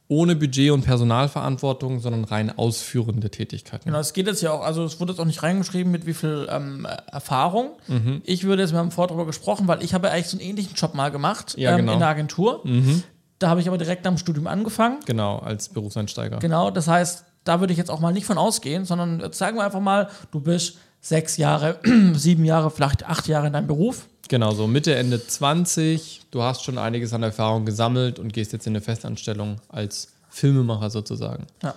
ohne 0.09 0.37
Budget 0.37 0.71
und 0.71 0.83
Personalverantwortung, 0.83 2.01
sondern 2.01 2.25
rein 2.25 2.57
ausführende 2.57 3.31
Tätigkeiten. 3.31 3.87
Genau, 3.87 3.99
es 3.99 4.13
geht 4.13 4.27
jetzt 4.27 4.41
ja 4.41 4.53
auch, 4.53 4.63
also 4.63 4.85
es 4.85 5.01
wurde 5.01 5.13
jetzt 5.13 5.21
auch 5.21 5.27
nicht 5.27 5.43
reingeschrieben, 5.43 5.91
mit 5.91 6.07
wie 6.07 6.15
viel 6.15 6.47
ähm, 6.51 6.87
Erfahrung. 7.11 7.73
Mhm. 7.89 8.23
Ich 8.25 8.45
würde 8.45 8.63
jetzt, 8.63 8.73
wir 8.73 8.79
haben 8.79 8.93
vorher 8.93 9.09
darüber 9.09 9.27
gesprochen, 9.27 9.67
weil 9.67 9.83
ich 9.83 9.95
habe 9.95 10.11
eigentlich 10.11 10.29
so 10.29 10.39
einen 10.39 10.49
ähnlichen 10.49 10.75
Job 10.75 10.95
mal 10.95 11.11
gemacht 11.11 11.57
ja, 11.59 11.73
ähm, 11.73 11.79
genau. 11.79 11.95
in 11.95 11.99
der 11.99 12.09
Agentur. 12.09 12.61
Mhm. 12.65 13.03
Da 13.39 13.49
habe 13.49 13.61
ich 13.61 13.69
aber 13.69 13.79
direkt 13.79 14.05
nach 14.05 14.13
dem 14.13 14.19
Studium 14.19 14.47
angefangen. 14.47 14.99
Genau, 15.07 15.39
als 15.39 15.69
Berufseinsteiger. 15.69 16.39
Genau, 16.39 16.71
das 16.71 16.89
heißt, 16.89 17.25
da 17.45 17.61
würde 17.61 17.73
ich 17.73 17.79
jetzt 17.79 17.91
auch 17.91 18.01
mal 18.01 18.13
nicht 18.13 18.27
von 18.27 18.39
ausgehen, 18.39 18.85
sondern 18.85 19.33
sagen 19.33 19.57
wir 19.57 19.65
einfach 19.65 19.81
mal, 19.81 20.09
du 20.31 20.41
bist 20.41 20.79
sechs 21.01 21.37
Jahre, 21.37 21.79
sieben 22.15 22.45
Jahre, 22.45 22.71
vielleicht 22.71 23.07
acht 23.07 23.29
Jahre 23.29 23.49
in 23.49 23.53
deinem 23.53 23.67
Beruf. 23.67 24.09
Genau, 24.29 24.53
so 24.53 24.67
Mitte, 24.67 24.95
Ende 24.95 25.25
20. 25.25 26.23
Du 26.31 26.43
hast 26.43 26.65
schon 26.65 26.79
einiges 26.79 27.13
an 27.13 27.23
Erfahrung 27.23 27.65
gesammelt 27.65 28.19
und 28.19 28.33
gehst 28.33 28.53
jetzt 28.53 28.67
in 28.67 28.73
eine 28.73 28.81
Festanstellung 28.81 29.57
als 29.69 30.09
Filmemacher 30.29 30.91
sozusagen. 30.91 31.47
Ja. 31.63 31.75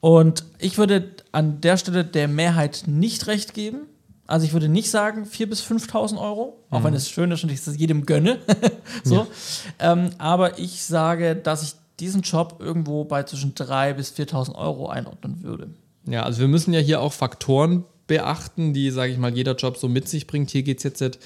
Und 0.00 0.44
ich 0.58 0.78
würde 0.78 1.10
an 1.32 1.60
der 1.60 1.76
Stelle 1.76 2.04
der 2.04 2.28
Mehrheit 2.28 2.84
nicht 2.86 3.26
recht 3.26 3.54
geben. 3.54 3.80
Also 4.26 4.46
ich 4.46 4.52
würde 4.52 4.68
nicht 4.68 4.90
sagen 4.90 5.24
4.000 5.24 5.46
bis 5.46 5.62
5.000 5.62 6.20
Euro, 6.20 6.58
auch 6.70 6.80
mhm. 6.80 6.84
wenn 6.84 6.94
es 6.94 7.10
schön 7.10 7.30
ist 7.32 7.42
und 7.42 7.50
ich 7.50 7.66
es 7.66 7.76
jedem 7.76 8.06
gönne. 8.06 8.38
so. 9.04 9.26
Ja. 9.80 9.92
Ähm, 9.92 10.10
aber 10.18 10.58
ich 10.58 10.84
sage, 10.84 11.34
dass 11.34 11.62
ich 11.62 11.72
diesen 11.98 12.22
Job 12.22 12.56
irgendwo 12.60 13.04
bei 13.04 13.24
zwischen 13.24 13.54
3.000 13.54 13.94
bis 13.94 14.12
4.000 14.12 14.54
Euro 14.54 14.88
einordnen 14.88 15.42
würde. 15.42 15.70
Ja, 16.06 16.22
also 16.22 16.40
wir 16.40 16.48
müssen 16.48 16.72
ja 16.72 16.80
hier 16.80 17.00
auch 17.00 17.12
Faktoren 17.12 17.84
beachten, 18.06 18.72
die, 18.72 18.90
sage 18.90 19.12
ich 19.12 19.18
mal, 19.18 19.34
jeder 19.34 19.54
Job 19.54 19.76
so 19.76 19.88
mit 19.88 20.08
sich 20.08 20.26
bringt. 20.26 20.50
Hier 20.50 20.62
geht 20.62 20.78
es 20.78 20.84
jetzt 20.84 21.18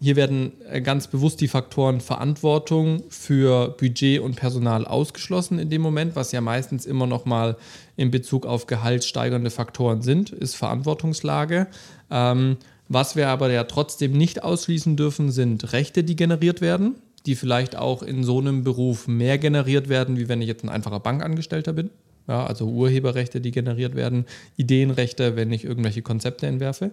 hier 0.00 0.16
werden 0.16 0.52
äh, 0.70 0.80
ganz 0.80 1.06
bewusst 1.06 1.40
die 1.40 1.48
Faktoren 1.48 2.00
Verantwortung 2.00 3.04
für 3.08 3.70
Budget 3.78 4.20
und 4.20 4.36
Personal 4.36 4.86
ausgeschlossen 4.86 5.58
in 5.58 5.70
dem 5.70 5.80
Moment, 5.80 6.16
was 6.16 6.32
ja 6.32 6.40
meistens 6.40 6.84
immer 6.84 7.06
noch 7.06 7.24
mal 7.24 7.56
in 7.96 8.10
Bezug 8.10 8.44
auf 8.44 8.66
Gehalt 8.66 9.04
steigernde 9.04 9.50
Faktoren 9.50 10.02
sind, 10.02 10.30
ist 10.30 10.54
Verantwortungslage. 10.54 11.66
Ähm, 12.10 12.58
was 12.88 13.16
wir 13.16 13.28
aber 13.28 13.50
ja 13.50 13.64
trotzdem 13.64 14.12
nicht 14.12 14.44
ausschließen 14.44 14.96
dürfen, 14.96 15.30
sind 15.30 15.72
Rechte, 15.72 16.04
die 16.04 16.14
generiert 16.14 16.60
werden, 16.60 16.96
die 17.24 17.34
vielleicht 17.34 17.74
auch 17.74 18.02
in 18.02 18.22
so 18.22 18.38
einem 18.38 18.64
Beruf 18.64 19.08
mehr 19.08 19.38
generiert 19.38 19.88
werden, 19.88 20.18
wie 20.18 20.28
wenn 20.28 20.42
ich 20.42 20.48
jetzt 20.48 20.62
ein 20.62 20.68
einfacher 20.68 21.00
Bankangestellter 21.00 21.72
bin. 21.72 21.90
Ja, 22.28 22.44
also 22.44 22.66
Urheberrechte, 22.66 23.40
die 23.40 23.52
generiert 23.52 23.94
werden, 23.94 24.26
Ideenrechte, 24.56 25.36
wenn 25.36 25.52
ich 25.52 25.64
irgendwelche 25.64 26.02
Konzepte 26.02 26.46
entwerfe. 26.46 26.90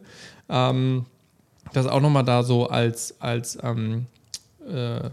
Ähm, 0.48 1.06
das 1.72 1.88
auch 1.88 2.02
nochmal 2.02 2.26
da 2.26 2.44
so 2.44 2.68
als, 2.68 3.16
als 3.20 3.58
ähm, 3.64 4.08
äh, 4.68 5.10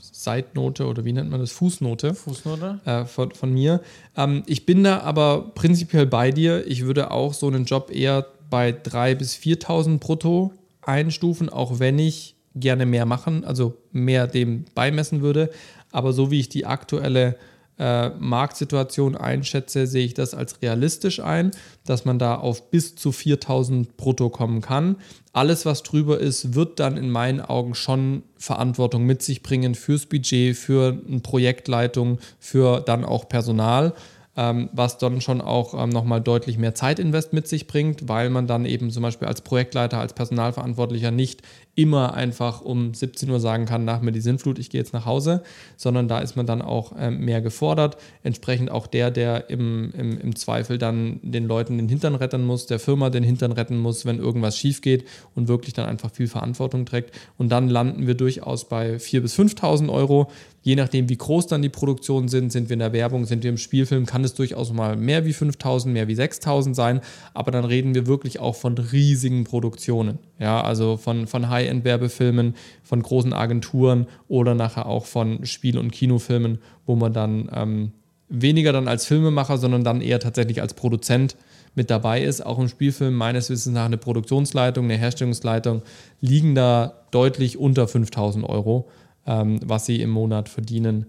Seitnote 0.00 0.86
oder 0.86 1.04
wie 1.04 1.12
nennt 1.12 1.30
man 1.30 1.40
das? 1.40 1.52
Fußnote. 1.52 2.14
Fußnote. 2.14 2.80
Äh, 2.84 3.04
von, 3.04 3.32
von 3.32 3.52
mir. 3.52 3.80
Ähm, 4.16 4.42
ich 4.46 4.66
bin 4.66 4.84
da 4.84 5.00
aber 5.00 5.50
prinzipiell 5.54 6.06
bei 6.06 6.30
dir. 6.30 6.66
Ich 6.66 6.84
würde 6.84 7.10
auch 7.10 7.34
so 7.34 7.46
einen 7.46 7.64
Job 7.64 7.90
eher 7.90 8.26
bei 8.50 8.70
3.000 8.70 9.14
bis 9.14 9.34
4.000 9.36 9.98
brutto 9.98 10.52
einstufen, 10.82 11.48
auch 11.48 11.78
wenn 11.78 11.98
ich 11.98 12.34
gerne 12.54 12.84
mehr 12.84 13.06
machen, 13.06 13.44
also 13.44 13.76
mehr 13.92 14.26
dem 14.26 14.64
beimessen 14.74 15.22
würde. 15.22 15.50
Aber 15.92 16.12
so 16.12 16.30
wie 16.30 16.40
ich 16.40 16.48
die 16.48 16.66
aktuelle 16.66 17.36
äh, 17.80 18.10
Marktsituation 18.18 19.16
einschätze, 19.16 19.86
sehe 19.86 20.04
ich 20.04 20.12
das 20.12 20.34
als 20.34 20.60
realistisch 20.60 21.20
ein, 21.20 21.50
dass 21.86 22.04
man 22.04 22.18
da 22.18 22.34
auf 22.34 22.70
bis 22.70 22.94
zu 22.94 23.10
4000 23.10 23.96
brutto 23.96 24.28
kommen 24.28 24.60
kann. 24.60 24.96
Alles, 25.32 25.64
was 25.64 25.82
drüber 25.82 26.20
ist, 26.20 26.54
wird 26.54 26.78
dann 26.78 26.98
in 26.98 27.10
meinen 27.10 27.40
Augen 27.40 27.74
schon 27.74 28.22
Verantwortung 28.36 29.04
mit 29.04 29.22
sich 29.22 29.42
bringen 29.42 29.74
fürs 29.74 30.06
Budget, 30.06 30.56
für 30.56 31.00
eine 31.08 31.20
Projektleitung, 31.20 32.18
für 32.38 32.80
dann 32.80 33.04
auch 33.04 33.28
Personal 33.28 33.94
ähm, 34.36 34.70
was 34.72 34.96
dann 34.96 35.20
schon 35.20 35.40
auch 35.40 35.74
ähm, 35.74 35.90
nochmal 35.90 36.20
deutlich 36.20 36.56
mehr 36.56 36.74
Zeitinvest 36.74 37.32
mit 37.32 37.48
sich 37.48 37.66
bringt, 37.66 38.08
weil 38.08 38.30
man 38.30 38.46
dann 38.46 38.64
eben 38.64 38.90
zum 38.90 39.02
Beispiel 39.02 39.28
als 39.28 39.40
Projektleiter, 39.42 39.98
als 39.98 40.14
Personalverantwortlicher 40.14 41.10
nicht 41.10 41.42
immer 41.80 42.12
einfach 42.12 42.60
um 42.60 42.92
17 42.92 43.30
Uhr 43.30 43.40
sagen 43.40 43.64
kann, 43.64 43.86
nach 43.86 44.02
mir 44.02 44.12
die 44.12 44.20
Sinnflut, 44.20 44.58
ich 44.58 44.68
gehe 44.68 44.80
jetzt 44.80 44.92
nach 44.92 45.06
Hause, 45.06 45.42
sondern 45.78 46.08
da 46.08 46.18
ist 46.18 46.36
man 46.36 46.44
dann 46.44 46.60
auch 46.60 46.92
ähm, 46.98 47.24
mehr 47.24 47.40
gefordert. 47.40 47.96
Entsprechend 48.22 48.70
auch 48.70 48.86
der, 48.86 49.10
der 49.10 49.48
im, 49.48 49.90
im, 49.96 50.20
im 50.20 50.36
Zweifel 50.36 50.76
dann 50.76 51.20
den 51.22 51.46
Leuten 51.46 51.78
den 51.78 51.88
Hintern 51.88 52.14
retten 52.14 52.44
muss, 52.44 52.66
der 52.66 52.78
Firma 52.78 53.08
den 53.08 53.24
Hintern 53.24 53.52
retten 53.52 53.78
muss, 53.78 54.04
wenn 54.04 54.18
irgendwas 54.18 54.58
schief 54.58 54.82
geht 54.82 55.06
und 55.34 55.48
wirklich 55.48 55.72
dann 55.72 55.86
einfach 55.86 56.10
viel 56.12 56.28
Verantwortung 56.28 56.84
trägt. 56.84 57.14
Und 57.38 57.48
dann 57.48 57.70
landen 57.70 58.06
wir 58.06 58.14
durchaus 58.14 58.68
bei 58.68 58.96
4.000 58.96 59.20
bis 59.20 59.38
5.000 59.38 59.90
Euro. 59.90 60.30
Je 60.62 60.76
nachdem, 60.76 61.08
wie 61.08 61.16
groß 61.16 61.46
dann 61.46 61.62
die 61.62 61.70
Produktionen 61.70 62.28
sind, 62.28 62.52
sind 62.52 62.68
wir 62.68 62.74
in 62.74 62.80
der 62.80 62.92
Werbung, 62.92 63.24
sind 63.24 63.42
wir 63.42 63.48
im 63.48 63.56
Spielfilm, 63.56 64.04
kann 64.04 64.22
es 64.24 64.34
durchaus 64.34 64.70
mal 64.74 64.94
mehr 64.94 65.24
wie 65.24 65.32
5.000, 65.32 65.88
mehr 65.88 66.06
wie 66.06 66.14
6.000 66.14 66.74
sein. 66.74 67.00
Aber 67.32 67.50
dann 67.50 67.64
reden 67.64 67.94
wir 67.94 68.06
wirklich 68.06 68.38
auch 68.40 68.56
von 68.56 68.76
riesigen 68.76 69.44
Produktionen. 69.44 70.18
Ja, 70.38 70.60
also 70.60 70.98
von, 70.98 71.26
von 71.26 71.48
High 71.48 71.69
High-End-Werbefilmen 71.70 72.54
von 72.82 73.02
großen 73.02 73.32
Agenturen 73.32 74.06
oder 74.28 74.54
nachher 74.54 74.86
auch 74.86 75.06
von 75.06 75.44
Spiel- 75.46 75.78
und 75.78 75.92
Kinofilmen, 75.92 76.58
wo 76.86 76.96
man 76.96 77.12
dann 77.12 77.50
ähm, 77.54 77.92
weniger 78.28 78.72
dann 78.72 78.88
als 78.88 79.06
Filmemacher, 79.06 79.58
sondern 79.58 79.84
dann 79.84 80.00
eher 80.00 80.20
tatsächlich 80.20 80.60
als 80.60 80.74
Produzent 80.74 81.36
mit 81.74 81.90
dabei 81.90 82.22
ist. 82.22 82.44
Auch 82.44 82.58
im 82.58 82.68
Spielfilm 82.68 83.14
meines 83.14 83.50
Wissens 83.50 83.74
nach 83.74 83.86
eine 83.86 83.98
Produktionsleitung, 83.98 84.84
eine 84.84 84.96
Herstellungsleitung 84.96 85.82
liegen 86.20 86.54
da 86.54 86.94
deutlich 87.10 87.58
unter 87.58 87.86
5000 87.88 88.44
Euro, 88.44 88.88
ähm, 89.26 89.60
was 89.64 89.86
sie 89.86 90.00
im 90.02 90.10
Monat 90.10 90.48
verdienen 90.48 91.06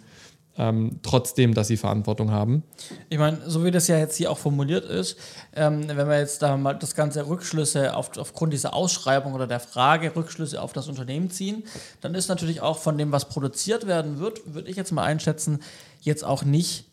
ähm, 0.57 0.99
trotzdem, 1.01 1.53
dass 1.53 1.67
sie 1.67 1.77
Verantwortung 1.77 2.31
haben. 2.31 2.63
Ich 3.09 3.17
meine, 3.17 3.37
so 3.49 3.63
wie 3.63 3.71
das 3.71 3.87
ja 3.87 3.97
jetzt 3.97 4.17
hier 4.17 4.31
auch 4.31 4.37
formuliert 4.37 4.85
ist, 4.85 5.17
ähm, 5.55 5.87
wenn 5.87 6.07
wir 6.07 6.19
jetzt 6.19 6.41
da 6.41 6.57
mal 6.57 6.73
das 6.73 6.93
ganze 6.95 7.27
Rückschlüsse 7.27 7.95
auf, 7.95 8.17
aufgrund 8.17 8.53
dieser 8.53 8.73
Ausschreibung 8.73 9.33
oder 9.33 9.47
der 9.47 9.59
Frage 9.59 10.15
Rückschlüsse 10.15 10.61
auf 10.61 10.73
das 10.73 10.87
Unternehmen 10.87 11.29
ziehen, 11.29 11.63
dann 12.01 12.15
ist 12.15 12.27
natürlich 12.27 12.61
auch 12.61 12.77
von 12.77 12.97
dem, 12.97 13.11
was 13.11 13.29
produziert 13.29 13.87
werden 13.87 14.19
wird, 14.19 14.53
würde 14.53 14.69
ich 14.69 14.75
jetzt 14.75 14.91
mal 14.91 15.03
einschätzen, 15.03 15.59
jetzt 16.01 16.23
auch 16.23 16.43
nicht 16.43 16.85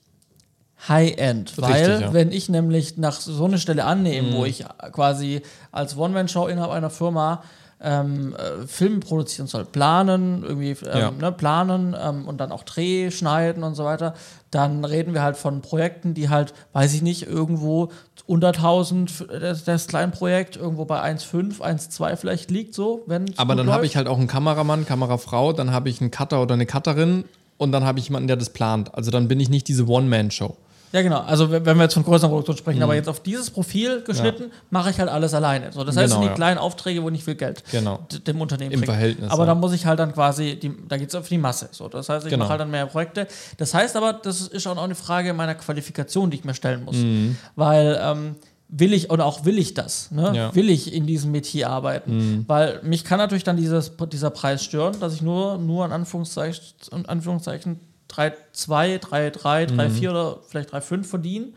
High-End. 0.86 1.60
Weil, 1.60 2.00
ja. 2.02 2.12
wenn 2.12 2.30
ich 2.30 2.48
nämlich 2.48 2.96
nach 2.98 3.20
so 3.20 3.44
einer 3.44 3.58
Stelle 3.58 3.84
annehme, 3.84 4.30
mhm. 4.30 4.34
wo 4.34 4.44
ich 4.44 4.64
quasi 4.92 5.42
als 5.72 5.96
One-Man-Show 5.96 6.46
innerhalb 6.46 6.70
einer 6.70 6.90
Firma 6.90 7.42
ähm, 7.80 8.34
äh, 8.34 8.66
Film 8.66 9.00
produzieren 9.00 9.46
soll, 9.46 9.64
planen, 9.64 10.42
irgendwie 10.42 10.76
ähm, 10.86 10.98
ja. 10.98 11.10
ne, 11.10 11.32
planen 11.32 11.96
ähm, 12.00 12.26
und 12.26 12.38
dann 12.38 12.50
auch 12.52 12.64
Dreh, 12.64 13.10
schneiden 13.10 13.62
und 13.62 13.74
so 13.74 13.84
weiter, 13.84 14.14
dann 14.50 14.84
reden 14.84 15.14
wir 15.14 15.22
halt 15.22 15.36
von 15.36 15.60
Projekten, 15.60 16.14
die 16.14 16.28
halt, 16.28 16.54
weiß 16.72 16.94
ich 16.94 17.02
nicht, 17.02 17.26
irgendwo 17.26 17.90
100.000 18.28 19.38
das, 19.38 19.64
das 19.64 19.86
Kleinprojekt 19.86 20.56
irgendwo 20.56 20.84
bei 20.84 21.02
1,5, 21.02 21.60
1,2 21.60 22.16
vielleicht 22.16 22.50
liegt 22.50 22.74
so, 22.74 23.02
wenn 23.06 23.26
Aber 23.36 23.54
dann 23.54 23.70
habe 23.70 23.86
ich 23.86 23.96
halt 23.96 24.08
auch 24.08 24.18
einen 24.18 24.26
Kameramann, 24.26 24.84
Kamerafrau, 24.84 25.52
dann 25.52 25.70
habe 25.70 25.88
ich 25.88 26.00
einen 26.00 26.10
Cutter 26.10 26.42
oder 26.42 26.54
eine 26.54 26.66
Cutterin 26.66 27.24
und 27.58 27.72
dann 27.72 27.84
habe 27.84 27.98
ich 27.98 28.06
jemanden, 28.06 28.28
der 28.28 28.36
das 28.36 28.50
plant. 28.50 28.94
Also 28.94 29.10
dann 29.10 29.28
bin 29.28 29.38
ich 29.40 29.50
nicht 29.50 29.68
diese 29.68 29.86
One-Man-Show. 29.86 30.56
Ja, 30.92 31.02
genau. 31.02 31.20
Also 31.20 31.50
wenn 31.50 31.64
wir 31.64 31.82
jetzt 31.82 31.94
von 31.94 32.04
größeren 32.04 32.30
Produktionen 32.30 32.58
sprechen, 32.58 32.78
mhm. 32.78 32.84
aber 32.84 32.94
jetzt 32.94 33.08
auf 33.08 33.20
dieses 33.20 33.50
Profil 33.50 34.02
geschnitten, 34.02 34.44
ja. 34.44 34.48
mache 34.70 34.90
ich 34.90 34.98
halt 34.98 35.08
alles 35.08 35.34
alleine. 35.34 35.72
So, 35.72 35.84
das 35.84 35.96
heißt, 35.96 36.12
genau, 36.12 36.22
sind 36.22 36.30
die 36.30 36.34
kleinen 36.34 36.58
Aufträge, 36.58 37.02
wo 37.02 37.10
nicht 37.10 37.24
viel 37.24 37.34
Geld 37.34 37.62
genau. 37.70 38.06
dem 38.26 38.40
Unternehmen 38.40 38.72
Im 38.72 38.80
bringt. 38.80 38.92
Verhältnis. 38.92 39.30
Aber 39.30 39.46
da 39.46 39.54
muss 39.54 39.72
ich 39.72 39.86
halt 39.86 39.98
dann 39.98 40.12
quasi, 40.12 40.58
die, 40.58 40.72
da 40.88 40.96
geht 40.96 41.08
es 41.08 41.14
auf 41.14 41.28
die 41.28 41.38
Masse. 41.38 41.68
So, 41.72 41.88
das 41.88 42.08
heißt, 42.08 42.26
ich 42.26 42.30
genau. 42.30 42.44
mache 42.44 42.50
halt 42.50 42.60
dann 42.60 42.70
mehr 42.70 42.86
Projekte. 42.86 43.26
Das 43.58 43.74
heißt 43.74 43.96
aber, 43.96 44.14
das 44.14 44.40
ist 44.40 44.66
auch 44.66 44.82
eine 44.82 44.94
Frage 44.94 45.32
meiner 45.34 45.54
Qualifikation, 45.54 46.30
die 46.30 46.38
ich 46.38 46.44
mir 46.44 46.54
stellen 46.54 46.84
muss. 46.84 46.96
Mhm. 46.96 47.36
Weil 47.56 47.98
ähm, 48.00 48.36
will 48.68 48.92
ich 48.92 49.10
oder 49.10 49.24
auch 49.24 49.44
will 49.44 49.58
ich 49.58 49.74
das? 49.74 50.10
Ne? 50.10 50.32
Ja. 50.34 50.54
Will 50.54 50.70
ich 50.70 50.92
in 50.92 51.06
diesem 51.06 51.32
Metier 51.32 51.70
arbeiten? 51.70 52.16
Mhm. 52.16 52.44
Weil 52.46 52.80
mich 52.82 53.04
kann 53.04 53.18
natürlich 53.18 53.44
dann 53.44 53.56
dieses, 53.56 53.92
dieser 54.12 54.30
Preis 54.30 54.62
stören, 54.62 54.98
dass 55.00 55.14
ich 55.14 55.22
nur, 55.22 55.58
nur 55.58 55.84
in 55.86 55.92
Anführungszeichen, 55.92 56.62
in 56.92 57.06
Anführungszeichen 57.06 57.80
3-2, 58.10 58.98
3-3, 58.98 59.68
3-4 59.68 60.10
oder 60.10 60.38
vielleicht 60.48 60.72
3-5 60.72 61.04
verdienen. 61.04 61.54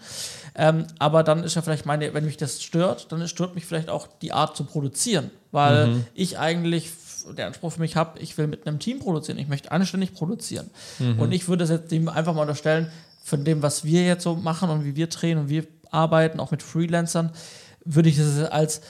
Ähm, 0.56 0.86
aber 1.00 1.24
dann 1.24 1.44
ist 1.44 1.56
ja 1.56 1.62
vielleicht 1.62 1.86
meine, 1.86 2.14
wenn 2.14 2.26
mich 2.26 2.38
das 2.38 2.62
stört, 2.62 3.12
dann 3.12 3.26
stört 3.28 3.56
mich 3.56 3.66
vielleicht 3.66 3.90
auch 3.90 4.08
die 4.22 4.34
Art 4.34 4.58
zu 4.58 4.66
produzieren. 4.66 5.32
Weil 5.52 5.88
mhm. 5.88 6.06
ich 6.14 6.38
eigentlich 6.38 6.92
der 7.38 7.48
Anspruch 7.48 7.74
für 7.74 7.80
mich 7.80 7.96
habe, 7.96 8.20
ich 8.20 8.38
will 8.38 8.48
mit 8.48 8.68
einem 8.68 8.80
Team 8.80 9.00
produzieren, 9.00 9.38
ich 9.38 9.48
möchte 9.48 9.72
anständig 9.72 10.14
produzieren. 10.14 10.70
Mhm. 11.00 11.20
Und 11.20 11.32
ich 11.32 11.48
würde 11.48 11.64
das 11.64 11.70
jetzt 11.70 11.92
dem 11.92 12.10
einfach 12.10 12.34
mal 12.34 12.42
unterstellen, 12.42 12.92
von 13.24 13.46
dem, 13.46 13.62
was 13.62 13.86
wir 13.86 14.06
jetzt 14.06 14.24
so 14.24 14.36
machen 14.36 14.70
und 14.70 14.84
wie 14.84 14.96
wir 14.96 15.08
drehen 15.08 15.38
und 15.38 15.50
wir 15.50 15.66
arbeiten, 15.92 16.40
auch 16.40 16.52
mit 16.52 16.64
Freelancern, 16.64 17.32
würde 17.86 18.10
ich 18.10 18.18
das 18.18 18.50
als 18.50 18.82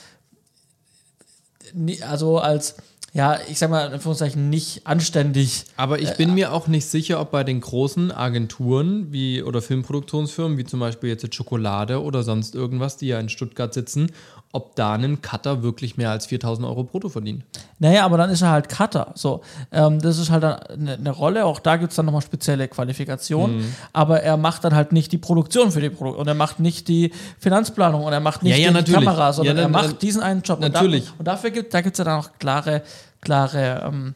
also 2.02 2.40
als 2.40 2.76
ja, 3.14 3.40
ich 3.50 3.60
sag 3.60 3.70
mal 3.70 3.88
in 3.88 3.94
Anführungszeichen 3.94 4.50
nicht 4.50 4.88
anständig. 4.88 5.66
Aber 5.76 6.00
ich 6.00 6.16
bin 6.16 6.30
äh, 6.30 6.34
mir 6.34 6.54
auch 6.54 6.68
nicht 6.68 6.86
sicher, 6.86 7.20
ob 7.20 7.32
bei 7.32 7.44
den 7.44 7.60
großen 7.60 8.12
Agenturen 8.12 9.12
wie 9.12 9.44
oder 9.44 9.62
Filmproduktionsfirmen, 9.62 10.58
wie 10.58 10.64
zum 10.64 10.80
Beispiel 10.80 11.10
jetzt 11.10 11.36
Schokolade 11.36 12.02
oder 12.02 12.24
sonst 12.24 12.56
irgendwas, 12.56 12.96
die 12.96 13.08
ja 13.08 13.20
in 13.20 13.28
Stuttgart 13.28 13.74
sitzen, 13.74 14.12
ob 14.54 14.76
da 14.76 14.94
ein 14.94 15.22
Cutter 15.22 15.64
wirklich 15.64 15.96
mehr 15.96 16.12
als 16.12 16.26
4000 16.26 16.68
Euro 16.68 16.84
brutto 16.84 17.08
verdient. 17.08 17.44
Naja, 17.80 18.04
aber 18.04 18.18
dann 18.18 18.30
ist 18.30 18.42
er 18.42 18.52
halt 18.52 18.68
Cutter. 18.68 19.12
So, 19.16 19.42
ähm, 19.72 20.02
das 20.02 20.18
ist 20.18 20.30
halt 20.30 20.44
eine, 20.44 20.94
eine 20.94 21.10
Rolle. 21.12 21.46
Auch 21.46 21.60
da 21.60 21.78
gibt 21.78 21.92
es 21.92 21.96
dann 21.96 22.06
nochmal 22.06 22.22
spezielle 22.22 22.68
Qualifikationen. 22.68 23.60
Mhm. 23.60 23.76
Aber 23.94 24.22
er 24.22 24.36
macht 24.36 24.66
dann 24.66 24.76
halt 24.76 24.92
nicht 24.92 25.12
die 25.14 25.18
Produktion 25.18 25.72
für 25.72 25.80
die 25.80 25.90
Produktion 25.90 26.22
und 26.22 26.28
er 26.28 26.34
macht 26.34 26.60
nicht 26.60 26.90
die 26.90 27.14
Finanzplanung 27.40 28.04
und 28.04 28.12
er 28.12 28.20
macht 28.20 28.44
nicht 28.44 28.58
ja, 28.58 28.72
ja, 28.72 28.82
die 28.82 28.92
Kamera, 28.92 29.32
sondern 29.32 29.56
ja, 29.56 29.64
er 29.64 29.70
macht 29.70 30.02
diesen 30.02 30.22
einen 30.22 30.42
Job. 30.42 30.60
Natürlich. 30.60 31.04
Und, 31.04 31.10
da, 31.10 31.20
und 31.20 31.26
dafür 31.26 31.52
gibt 31.52 31.74
da 31.74 31.82
gibt's 31.82 32.00
ja 32.00 32.06
dann 32.06 32.20
auch 32.20 32.32
klare, 32.38 32.84
klare, 33.22 33.84
ähm, 33.86 34.16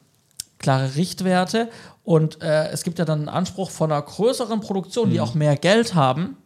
klare 0.59 0.95
Richtwerte. 0.95 1.69
Und 2.03 2.41
äh, 2.41 2.67
es 2.69 2.83
gibt 2.83 2.99
ja 2.99 3.05
dann 3.05 3.19
einen 3.19 3.29
Anspruch 3.29 3.71
von 3.71 3.91
einer 3.91 4.01
größeren 4.01 4.59
Produktion, 4.59 5.07
mhm. 5.07 5.13
die 5.13 5.21
auch 5.21 5.33
mehr 5.33 5.55
Geld 5.55 5.95
haben 5.95 6.37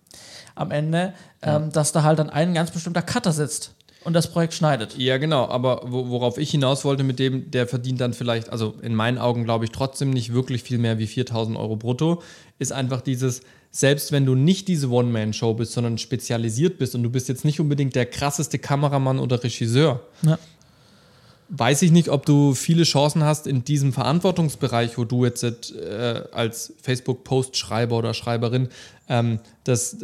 am 0.53 0.69
Ende, 0.71 1.13
ähm, 1.41 1.71
dass 1.71 1.91
da 1.91 2.03
halt 2.03 2.19
dann 2.19 2.29
ein 2.29 2.53
ganz 2.53 2.69
bestimmter 2.69 3.01
Cutter 3.01 3.31
sitzt 3.31 3.75
und 4.03 4.13
das 4.13 4.31
Projekt 4.31 4.53
schneidet. 4.53 4.97
Ja, 4.97 5.17
genau, 5.17 5.47
aber 5.47 5.81
worauf 5.85 6.37
ich 6.37 6.51
hinaus 6.51 6.85
wollte 6.85 7.03
mit 7.03 7.19
dem, 7.19 7.51
der 7.51 7.67
verdient 7.67 7.99
dann 7.99 8.13
vielleicht, 8.13 8.49
also 8.49 8.75
in 8.81 8.95
meinen 8.95 9.17
Augen 9.17 9.43
glaube 9.43 9.65
ich 9.65 9.71
trotzdem 9.71 10.09
nicht 10.11 10.33
wirklich 10.33 10.63
viel 10.63 10.77
mehr 10.77 10.99
wie 10.99 11.07
4000 11.07 11.57
Euro 11.57 11.75
brutto, 11.75 12.21
ist 12.59 12.71
einfach 12.71 13.01
dieses, 13.01 13.41
selbst 13.71 14.11
wenn 14.11 14.25
du 14.25 14.35
nicht 14.35 14.67
diese 14.67 14.89
One-Man-Show 14.89 15.53
bist, 15.53 15.73
sondern 15.73 15.97
spezialisiert 15.97 16.77
bist 16.77 16.95
und 16.95 17.03
du 17.03 17.09
bist 17.09 17.27
jetzt 17.27 17.43
nicht 17.43 17.59
unbedingt 17.59 17.95
der 17.95 18.05
krasseste 18.05 18.57
Kameramann 18.57 19.19
oder 19.19 19.43
Regisseur, 19.43 20.01
ja. 20.21 20.39
weiß 21.49 21.81
ich 21.81 21.91
nicht, 21.91 22.07
ob 22.07 22.25
du 22.25 22.53
viele 22.55 22.83
Chancen 22.83 23.23
hast 23.23 23.47
in 23.47 23.65
diesem 23.65 23.91
Verantwortungsbereich, 23.91 24.97
wo 24.97 25.03
du 25.03 25.25
jetzt 25.25 25.43
äh, 25.43 26.23
als 26.31 26.73
Facebook-Post-Schreiber 26.81 27.97
oder 27.97 28.13
Schreiberin 28.13 28.69
ähm, 29.09 29.39
das 29.65 29.97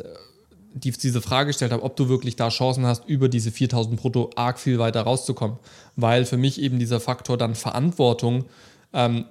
die, 0.75 0.91
diese 0.91 1.21
Frage 1.21 1.47
gestellt 1.47 1.71
habe, 1.71 1.83
ob 1.83 1.95
du 1.95 2.09
wirklich 2.09 2.35
da 2.35 2.49
Chancen 2.49 2.85
hast, 2.85 3.05
über 3.07 3.29
diese 3.29 3.51
4000 3.51 3.99
brutto 3.99 4.29
arg 4.35 4.59
viel 4.59 4.77
weiter 4.77 5.01
rauszukommen. 5.01 5.57
Weil 5.95 6.25
für 6.25 6.37
mich 6.37 6.61
eben 6.61 6.79
dieser 6.79 6.99
Faktor 6.99 7.37
dann 7.37 7.55
Verantwortung 7.55 8.45
ähm, 8.93 9.25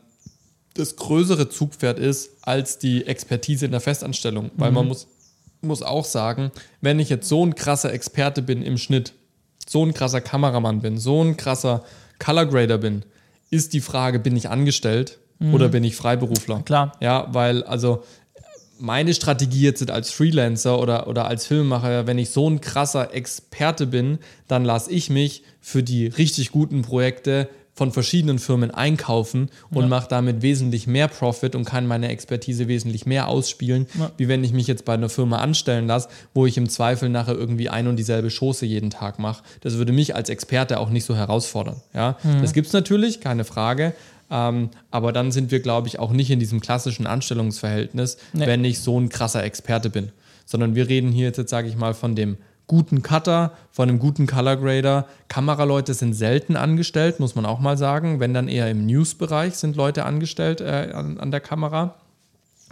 das 0.73 0.97
größere 0.97 1.51
Zugpferd 1.51 1.99
ist 1.99 2.31
als 2.43 2.79
die 2.79 3.07
Expertise 3.07 3.67
in 3.67 3.73
der 3.73 3.83
Festanstellung. 3.83 4.51
Weil 4.57 4.71
mhm. 4.71 4.75
man 4.77 4.89
muss, 4.89 5.07
muss 5.61 5.83
auch 5.83 6.07
sagen, 6.07 6.51
wenn 6.81 6.99
ich 6.99 7.11
jetzt 7.11 7.29
so 7.29 7.45
ein 7.45 7.55
krasser 7.55 7.93
Experte 7.93 8.41
bin 8.41 8.63
im 8.63 8.79
Schnitt, 8.79 9.13
so 9.69 9.85
ein 9.85 9.93
krasser 9.93 10.23
Kameramann 10.23 10.81
bin, 10.81 10.99
so 10.99 11.23
ein 11.23 11.37
krasser 11.37 11.85
Color 12.19 12.47
Grader 12.47 12.79
bin, 12.79 13.05
ist 13.51 13.75
die 13.75 13.83
Frage, 13.83 14.19
bin 14.19 14.35
ich 14.35 14.49
angestellt 14.49 15.19
mhm. 15.41 15.53
oder 15.53 15.69
bin 15.69 15.85
ich 15.85 15.95
Freiberufler? 15.95 16.63
Klar. 16.63 16.97
Ja, 17.01 17.29
weil 17.33 17.65
also 17.65 18.03
meine 18.79 19.15
Strategie 19.15 19.63
jetzt 19.63 19.91
als 19.91 20.11
Freelancer 20.11 20.81
oder, 20.81 21.07
oder 21.07 21.27
als 21.27 21.47
Filmemacher, 21.47 22.07
wenn 22.07 22.19
ich 22.19 22.31
so 22.31 22.49
ein 22.49 22.61
krasser 22.61 23.15
Experte 23.15 23.87
bin, 23.87 24.19
dann 24.49 24.65
lasse 24.65 24.91
ich 24.91 25.11
mich 25.11 25.43
für 25.61 25.83
die 25.83 26.07
richtig 26.07 26.51
guten 26.51 26.83
Projekte 26.83 27.49
von 27.75 27.91
verschiedenen 27.91 28.39
Firmen 28.39 28.71
einkaufen 28.71 29.51
und 29.71 29.83
ja. 29.83 29.89
mache 29.89 30.07
damit 30.09 30.43
wesentlich 30.43 30.87
mehr 30.87 31.09
Profit 31.09 31.57
und 31.57 31.65
kann 31.65 31.87
meine 31.87 32.09
Expertise 32.09 32.69
wesentlich 32.69 33.05
mehr 33.05 33.29
ausspielen, 33.29 33.87
ja. 33.99 34.13
wie 34.17 34.29
wenn 34.29 34.45
ich 34.45 34.53
mich 34.53 34.69
jetzt 34.69 34.85
bei 34.85 34.95
einer 34.95 35.09
Firma 35.09 35.39
anstellen 35.39 35.89
lasse, 35.89 36.09
wo 36.35 36.47
ich 36.47 36.57
im 36.57 36.69
Zweifel 36.69 37.09
nachher 37.09 37.35
irgendwie 37.35 37.69
ein 37.69 37.89
und 37.89 37.97
dieselbe 37.97 38.31
Schoße 38.31 38.65
jeden 38.65 38.91
Tag 38.91 39.19
mache. 39.19 39.43
Das 39.61 39.75
würde 39.75 39.93
mich 39.93 40.15
als 40.15 40.29
Experte 40.29 40.79
auch 40.79 40.91
nicht 40.91 41.05
so 41.05 41.17
herausfordern. 41.17 41.81
Ja? 41.93 42.17
Mhm. 42.23 42.43
Das 42.43 42.53
gibt 42.53 42.69
es 42.69 42.73
natürlich, 42.73 43.21
keine 43.21 43.45
Frage, 43.45 43.93
Ähm, 44.35 44.71
aber 44.91 45.13
dann 45.13 45.31
sind 45.31 45.53
wir, 45.53 45.61
glaube 45.61 45.87
ich, 45.87 46.01
auch 46.01 46.11
nicht 46.11 46.29
in 46.29 46.41
diesem 46.41 46.61
klassischen 46.61 47.07
Anstellungsverhältnis, 47.07 48.19
nee. 48.33 48.47
wenn 48.49 48.65
ich 48.65 48.81
so 48.81 48.99
ein 48.99 49.09
krasser 49.09 49.45
Experte 49.45 49.91
bin. 49.91 50.11
Sondern 50.45 50.75
wir 50.75 50.89
reden 50.89 51.13
hier 51.13 51.29
jetzt, 51.29 51.49
sage 51.49 51.69
ich 51.69 51.77
mal, 51.77 51.95
von 51.95 52.17
dem 52.17 52.37
guten 52.67 53.03
Cutter, 53.03 53.53
von 53.71 53.89
einem 53.89 54.01
guten 54.01 54.27
Color 54.27 54.57
Grader. 54.57 55.07
Kameraleute 55.29 55.95
sind 55.95 56.15
selten 56.15 56.57
angestellt, 56.57 57.21
muss 57.21 57.37
man 57.37 57.47
auch 57.47 57.61
mal 57.61 57.79
sagen. 57.79 58.19
Wenn 58.19 58.35
dann 58.35 58.49
eher 58.49 58.69
im 58.69 58.87
News-Bereich 58.87 59.55
sind 59.55 59.77
Leute 59.77 60.05
angestellt 60.05 60.61
äh, 60.61 60.91
an, 60.93 61.19
an, 61.19 61.31
der 61.31 61.41
Kamera. 61.41 61.95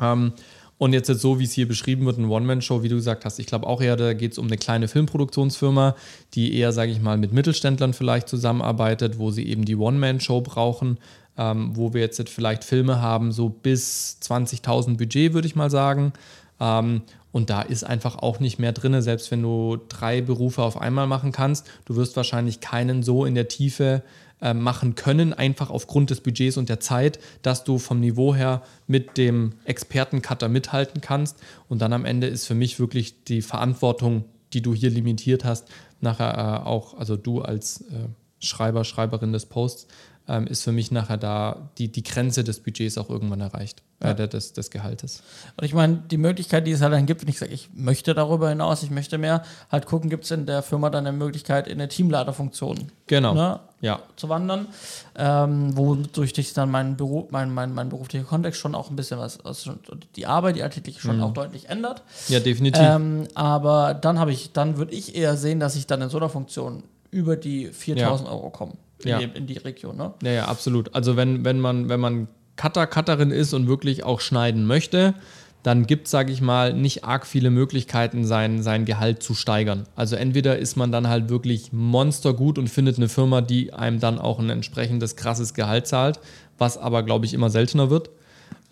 Ähm, 0.00 0.32
und 0.78 0.92
jetzt, 0.92 1.08
jetzt 1.08 1.20
so, 1.20 1.38
wie 1.38 1.44
es 1.44 1.52
hier 1.52 1.68
beschrieben 1.68 2.06
wird, 2.06 2.18
eine 2.18 2.26
One-Man-Show, 2.26 2.82
wie 2.82 2.88
du 2.88 2.96
gesagt 2.96 3.24
hast, 3.24 3.38
ich 3.38 3.46
glaube 3.46 3.68
auch 3.68 3.80
eher, 3.80 3.94
da 3.94 4.14
geht 4.14 4.32
es 4.32 4.38
um 4.38 4.48
eine 4.48 4.56
kleine 4.56 4.88
Filmproduktionsfirma, 4.88 5.94
die 6.34 6.58
eher, 6.58 6.72
sage 6.72 6.90
ich 6.90 7.00
mal, 7.00 7.18
mit 7.18 7.32
Mittelständlern 7.32 7.92
vielleicht 7.92 8.28
zusammenarbeitet, 8.28 9.16
wo 9.20 9.30
sie 9.30 9.46
eben 9.46 9.64
die 9.64 9.76
One-Man-Show 9.76 10.40
brauchen, 10.40 10.98
ähm, 11.36 11.72
wo 11.74 11.94
wir 11.94 12.00
jetzt 12.00 12.28
vielleicht 12.28 12.64
Filme 12.64 13.00
haben, 13.00 13.32
so 13.32 13.48
bis 13.48 14.18
20.000 14.22 14.96
Budget, 14.96 15.34
würde 15.34 15.46
ich 15.46 15.56
mal 15.56 15.70
sagen. 15.70 16.12
Ähm, 16.60 17.02
und 17.32 17.48
da 17.48 17.62
ist 17.62 17.84
einfach 17.84 18.16
auch 18.18 18.40
nicht 18.40 18.58
mehr 18.58 18.72
drin, 18.72 19.00
selbst 19.00 19.30
wenn 19.30 19.42
du 19.42 19.78
drei 19.88 20.20
Berufe 20.20 20.62
auf 20.62 20.78
einmal 20.78 21.06
machen 21.06 21.32
kannst. 21.32 21.66
Du 21.86 21.96
wirst 21.96 22.14
wahrscheinlich 22.16 22.60
keinen 22.60 23.02
so 23.02 23.24
in 23.24 23.34
der 23.34 23.48
Tiefe 23.48 24.02
äh, 24.42 24.52
machen 24.52 24.94
können, 24.94 25.32
einfach 25.32 25.70
aufgrund 25.70 26.10
des 26.10 26.20
Budgets 26.20 26.58
und 26.58 26.68
der 26.68 26.80
Zeit, 26.80 27.18
dass 27.40 27.64
du 27.64 27.78
vom 27.78 28.00
Niveau 28.00 28.34
her 28.34 28.62
mit 28.86 29.16
dem 29.16 29.54
Expertencutter 29.64 30.48
mithalten 30.48 31.00
kannst. 31.00 31.38
Und 31.68 31.80
dann 31.80 31.94
am 31.94 32.04
Ende 32.04 32.26
ist 32.26 32.46
für 32.46 32.54
mich 32.54 32.78
wirklich 32.78 33.24
die 33.24 33.40
Verantwortung, 33.40 34.24
die 34.52 34.60
du 34.60 34.74
hier 34.74 34.90
limitiert 34.90 35.44
hast, 35.44 35.68
nachher 36.00 36.34
äh, 36.36 36.66
auch, 36.66 36.98
also 36.98 37.16
du 37.16 37.40
als 37.40 37.80
äh, 37.82 38.08
Schreiber, 38.40 38.84
Schreiberin 38.84 39.32
des 39.32 39.46
Posts, 39.46 39.86
ähm, 40.32 40.46
ist 40.46 40.64
für 40.64 40.72
mich 40.72 40.90
nachher 40.90 41.18
da 41.18 41.68
die, 41.76 41.92
die 41.92 42.02
Grenze 42.02 42.42
des 42.42 42.60
Budgets 42.60 42.96
auch 42.96 43.10
irgendwann 43.10 43.40
erreicht, 43.40 43.82
äh, 44.00 44.08
ja. 44.08 44.12
äh, 44.12 44.28
des, 44.28 44.54
des 44.54 44.70
Gehaltes. 44.70 45.22
Und 45.58 45.64
ich 45.64 45.74
meine, 45.74 46.02
die 46.10 46.16
Möglichkeit, 46.16 46.66
die 46.66 46.70
es 46.70 46.80
halt 46.80 46.94
dann 46.94 47.04
gibt, 47.04 47.20
wenn 47.20 47.28
ich 47.28 47.38
sage, 47.38 47.52
ich 47.52 47.68
möchte 47.74 48.14
darüber 48.14 48.48
hinaus, 48.48 48.82
ich 48.82 48.90
möchte 48.90 49.18
mehr, 49.18 49.42
halt 49.70 49.84
gucken, 49.84 50.08
gibt 50.08 50.24
es 50.24 50.30
in 50.30 50.46
der 50.46 50.62
Firma 50.62 50.88
dann 50.88 51.06
eine 51.06 51.16
Möglichkeit, 51.16 51.68
in 51.68 51.74
eine 51.74 51.88
Teamleiterfunktion 51.88 52.90
genau. 53.06 53.34
Ne, 53.34 53.60
ja. 53.82 54.00
zu 54.16 54.30
wandern, 54.30 54.68
ähm, 55.16 55.76
wodurch 55.76 56.32
ich 56.38 56.54
dann 56.54 56.70
meinen 56.70 56.96
Beruf, 56.96 57.30
mein, 57.30 57.52
mein, 57.52 57.74
mein 57.74 57.90
beruflicher 57.90 58.24
Kontext 58.24 58.58
schon 58.58 58.74
auch 58.74 58.88
ein 58.88 58.96
bisschen 58.96 59.18
was, 59.18 59.44
also 59.44 59.74
die 60.16 60.24
Arbeit, 60.24 60.56
die 60.56 60.62
alltägliche 60.62 61.00
schon 61.00 61.18
mhm. 61.18 61.24
auch 61.24 61.34
deutlich 61.34 61.68
ändert. 61.68 62.02
Ja, 62.28 62.40
definitiv. 62.40 62.82
Ähm, 62.82 63.28
aber 63.34 63.92
dann 63.92 64.18
habe 64.18 64.32
ich, 64.32 64.52
dann 64.52 64.78
würde 64.78 64.94
ich 64.94 65.14
eher 65.14 65.36
sehen, 65.36 65.60
dass 65.60 65.76
ich 65.76 65.86
dann 65.86 66.00
in 66.00 66.08
so 66.08 66.16
einer 66.16 66.30
Funktion 66.30 66.84
über 67.10 67.36
die 67.36 67.66
4000 67.66 68.26
ja. 68.26 68.34
Euro 68.34 68.48
komme 68.48 68.72
in, 69.04 69.10
ja. 69.10 69.18
die, 69.18 69.38
in 69.38 69.46
die 69.46 69.58
Region. 69.58 69.96
Ne? 69.96 70.14
Ja, 70.22 70.32
ja, 70.32 70.44
absolut. 70.46 70.94
Also 70.94 71.16
wenn, 71.16 71.44
wenn 71.44 71.60
man, 71.60 71.88
wenn 71.88 72.00
man 72.00 72.28
Cutter, 72.56 72.86
Cutterin 72.86 73.30
ist 73.30 73.54
und 73.54 73.66
wirklich 73.66 74.04
auch 74.04 74.20
schneiden 74.20 74.66
möchte, 74.66 75.14
dann 75.62 75.86
gibt 75.86 76.06
es, 76.06 76.10
sage 76.10 76.32
ich 76.32 76.40
mal, 76.40 76.74
nicht 76.74 77.04
arg 77.04 77.24
viele 77.24 77.50
Möglichkeiten, 77.50 78.24
sein, 78.24 78.62
sein 78.62 78.84
Gehalt 78.84 79.22
zu 79.22 79.34
steigern. 79.34 79.84
Also 79.94 80.16
entweder 80.16 80.58
ist 80.58 80.76
man 80.76 80.90
dann 80.90 81.08
halt 81.08 81.28
wirklich 81.28 81.72
monstergut 81.72 82.58
und 82.58 82.68
findet 82.68 82.96
eine 82.96 83.08
Firma, 83.08 83.40
die 83.40 83.72
einem 83.72 84.00
dann 84.00 84.18
auch 84.18 84.40
ein 84.40 84.50
entsprechendes 84.50 85.14
krasses 85.14 85.54
Gehalt 85.54 85.86
zahlt, 85.86 86.18
was 86.58 86.78
aber, 86.78 87.04
glaube 87.04 87.26
ich, 87.26 87.34
immer 87.34 87.48
seltener 87.48 87.90
wird. 87.90 88.10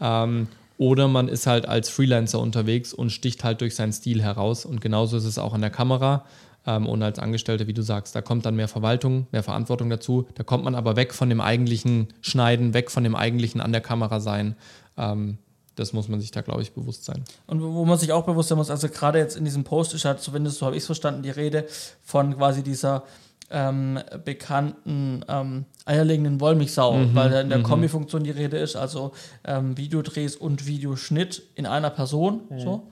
Ähm, 0.00 0.48
oder 0.78 1.08
man 1.08 1.28
ist 1.28 1.46
halt 1.46 1.68
als 1.68 1.90
Freelancer 1.90 2.40
unterwegs 2.40 2.92
und 2.92 3.10
sticht 3.10 3.44
halt 3.44 3.60
durch 3.60 3.74
seinen 3.74 3.92
Stil 3.92 4.22
heraus. 4.22 4.64
Und 4.64 4.80
genauso 4.80 5.16
ist 5.16 5.26
es 5.26 5.38
auch 5.38 5.52
an 5.52 5.60
der 5.60 5.70
Kamera 5.70 6.24
ähm, 6.66 6.86
und 6.86 7.02
als 7.02 7.18
Angestellte, 7.18 7.66
wie 7.66 7.72
du 7.72 7.82
sagst, 7.82 8.14
da 8.14 8.22
kommt 8.22 8.46
dann 8.46 8.56
mehr 8.56 8.68
Verwaltung, 8.68 9.26
mehr 9.32 9.42
Verantwortung 9.42 9.90
dazu. 9.90 10.26
Da 10.34 10.42
kommt 10.42 10.64
man 10.64 10.74
aber 10.74 10.96
weg 10.96 11.14
von 11.14 11.28
dem 11.28 11.40
eigentlichen 11.40 12.08
Schneiden, 12.20 12.74
weg 12.74 12.90
von 12.90 13.04
dem 13.04 13.16
eigentlichen 13.16 13.60
an 13.60 13.72
der 13.72 13.80
Kamera 13.80 14.20
sein. 14.20 14.56
Ähm, 14.96 15.38
das 15.76 15.92
muss 15.92 16.08
man 16.08 16.20
sich 16.20 16.30
da, 16.30 16.42
glaube 16.42 16.62
ich, 16.62 16.72
bewusst 16.72 17.04
sein. 17.04 17.24
Und 17.46 17.62
wo 17.62 17.84
man 17.84 17.98
sich 17.98 18.12
auch 18.12 18.26
bewusst 18.26 18.50
sein 18.50 18.58
muss, 18.58 18.70
also 18.70 18.88
gerade 18.88 19.18
jetzt 19.18 19.36
in 19.36 19.44
diesem 19.44 19.64
Post 19.64 19.94
ist 19.94 20.04
halt, 20.04 20.20
zumindest 20.20 20.58
so 20.58 20.66
habe 20.66 20.76
ich 20.76 20.82
es 20.82 20.86
verstanden, 20.86 21.22
die 21.22 21.30
Rede 21.30 21.66
von 22.02 22.36
quasi 22.36 22.62
dieser 22.62 23.04
ähm, 23.50 23.98
bekannten 24.24 25.24
ähm, 25.28 25.64
eierlegenden 25.84 26.40
Wollmilchsau, 26.40 26.96
mhm, 26.96 27.14
weil 27.14 27.32
in 27.32 27.48
der 27.48 27.58
mhm. 27.58 27.64
Kombifunktion 27.64 28.22
die 28.22 28.30
Rede 28.30 28.58
ist, 28.58 28.76
also 28.76 29.12
ähm, 29.44 29.76
Videodrehs 29.76 30.36
und 30.36 30.66
Videoschnitt 30.66 31.42
in 31.56 31.66
einer 31.66 31.90
Person. 31.90 32.42
Mhm. 32.48 32.60
So. 32.60 32.88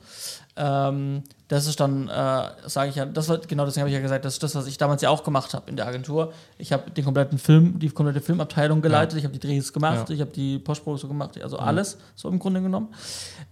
Ähm, 0.58 1.22
das 1.46 1.66
ist 1.66 1.78
dann, 1.80 2.08
äh, 2.08 2.42
sage 2.66 2.90
ich 2.90 2.96
ja, 2.96 3.06
das 3.06 3.28
war, 3.28 3.38
genau 3.38 3.64
deswegen 3.64 3.82
habe 3.82 3.90
ich 3.90 3.94
ja 3.94 4.02
gesagt, 4.02 4.24
das 4.24 4.34
ist 4.34 4.42
das, 4.42 4.54
was 4.54 4.66
ich 4.66 4.76
damals 4.76 5.00
ja 5.02 5.08
auch 5.08 5.22
gemacht 5.22 5.54
habe 5.54 5.70
in 5.70 5.76
der 5.76 5.86
Agentur. 5.86 6.32
Ich 6.58 6.72
habe 6.72 6.90
den 6.90 7.04
kompletten 7.04 7.38
Film, 7.38 7.78
die 7.78 7.88
komplette 7.90 8.20
Filmabteilung 8.20 8.82
geleitet, 8.82 9.12
ja. 9.12 9.18
ich 9.18 9.24
habe 9.24 9.32
die 9.32 9.40
Drehs 9.40 9.72
gemacht, 9.72 10.08
ja. 10.08 10.14
ich 10.14 10.20
habe 10.20 10.32
die 10.32 10.58
Postproduktion 10.58 11.10
gemacht, 11.10 11.40
also 11.40 11.58
alles 11.58 11.96
so 12.16 12.28
im 12.28 12.38
Grunde 12.38 12.60
genommen. 12.60 12.88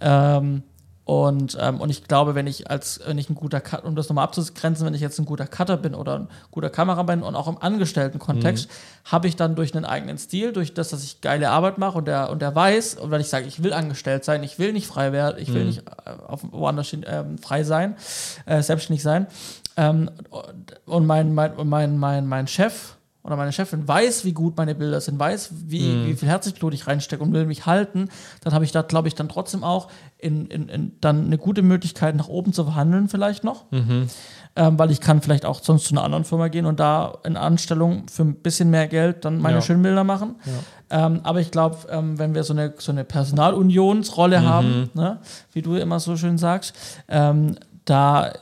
Ähm, 0.00 0.62
und, 1.07 1.57
ähm, 1.61 1.80
und 1.80 1.88
ich 1.88 2.02
glaube, 2.02 2.34
wenn 2.34 2.48
ich 2.48 2.68
als, 2.68 3.00
wenn 3.07 3.16
ich 3.16 3.30
ein 3.30 3.36
guter 3.36 3.61
Cut, 3.61 3.84
um 3.84 3.94
das 3.94 4.09
nochmal 4.09 4.24
abzugrenzen, 4.24 4.84
wenn 4.84 4.92
ich 4.92 5.00
jetzt 5.00 5.20
ein 5.20 5.24
guter 5.24 5.46
Cutter 5.46 5.76
bin 5.76 5.94
oder 5.94 6.18
ein 6.18 6.28
guter 6.50 6.68
Kameramann 6.68 7.22
und 7.22 7.36
auch 7.36 7.46
im 7.46 7.59
Angestelltenkontext, 7.62 8.68
mhm. 8.68 9.12
habe 9.12 9.28
ich 9.28 9.36
dann 9.36 9.54
durch 9.54 9.72
einen 9.72 9.84
eigenen 9.84 10.18
Stil, 10.18 10.52
durch 10.52 10.74
das, 10.74 10.88
dass 10.88 11.04
ich 11.04 11.20
geile 11.20 11.50
Arbeit 11.50 11.78
mache 11.78 11.98
und 11.98 12.09
der, 12.09 12.28
und 12.30 12.42
der 12.42 12.52
weiß, 12.57 12.96
und 12.96 13.12
wenn 13.12 13.20
ich 13.20 13.28
sage, 13.28 13.46
ich 13.46 13.62
will 13.62 13.72
angestellt 13.72 14.24
sein, 14.24 14.42
ich 14.42 14.59
will 14.59 14.72
nicht 14.72 14.88
frei 14.88 15.12
werden, 15.12 15.40
ich 15.40 15.54
will 15.54 15.61
mhm. 15.61 15.68
nicht 15.68 15.84
äh, 15.86 16.11
auf, 16.26 16.40
woanders 16.50 16.92
äh, 16.92 17.24
frei 17.40 17.62
sein, 17.62 17.94
äh, 18.46 18.61
selbstständig 18.61 19.04
sein, 19.04 19.28
ähm, 19.76 20.11
und 20.86 21.07
mein, 21.07 21.32
mein, 21.34 21.52
mein, 21.68 21.98
mein, 21.98 22.26
mein 22.26 22.48
Chef, 22.48 22.95
oder 23.27 23.37
meine 23.37 23.53
Chefin 23.53 23.87
weiß, 23.87 24.24
wie 24.24 24.33
gut 24.33 24.57
meine 24.57 24.74
Bilder 24.74 25.01
sind, 25.01 25.18
weiß, 25.18 25.51
wie, 25.66 25.89
mhm. 25.89 26.07
wie 26.07 26.14
viel 26.14 26.29
Herzblut 26.29 26.72
ich 26.74 26.87
reinstecke 26.87 27.22
und 27.22 27.33
will 27.33 27.45
mich 27.45 27.66
halten, 27.66 28.09
dann 28.43 28.55
habe 28.55 28.64
ich 28.64 28.72
da, 28.72 28.83
glaube 28.83 29.09
ich, 29.09 29.14
dann 29.14 29.29
trotzdem 29.29 29.64
auch 29.64 29.89
in, 30.16 30.47
in, 30.47 30.68
in, 30.68 30.93
dann 31.01 31.27
eine 31.27 31.37
gute 31.37 31.62
Möglichkeit, 31.62 32.14
nach 32.16 32.29
oben 32.29 32.53
zu 32.53 32.64
verhandeln, 32.64 33.09
vielleicht 33.09 33.45
noch. 33.45 33.70
Mhm. 33.72 34.09
Ähm, 34.59 34.79
weil 34.79 34.91
ich 34.91 35.01
kann 35.01 35.20
vielleicht 35.20 35.45
auch 35.45 35.62
sonst 35.62 35.85
zu 35.85 35.95
einer 35.95 36.03
anderen 36.03 36.24
Firma 36.24 36.49
gehen 36.49 36.64
und 36.64 36.81
da 36.81 37.18
in 37.24 37.37
Anstellung 37.37 38.09
für 38.09 38.22
ein 38.22 38.37
bisschen 38.37 38.70
mehr 38.70 38.87
Geld 38.87 39.27
dann 39.27 39.39
meine 39.39 39.57
ja. 39.57 39.62
schönen 39.62 39.83
Bilder 39.83 40.03
machen. 40.03 40.37
Ja. 40.91 41.07
Ähm, 41.07 41.20
aber 41.24 41.41
ich 41.41 41.51
glaube, 41.51 41.77
ähm, 41.91 42.18
wenn 42.18 42.35
wir 42.35 42.43
so 42.43 42.55
eine, 42.55 42.72
so 42.79 42.91
eine 42.91 43.05
Personalunionsrolle 43.05 44.41
mhm. 44.41 44.45
haben, 44.45 44.91
ne, 44.95 45.18
wie 45.53 45.61
du 45.61 45.74
immer 45.74 46.01
so 46.01 46.16
schön 46.16 46.39
sagst, 46.39 46.74
ähm, 47.09 47.57
da 47.85 48.33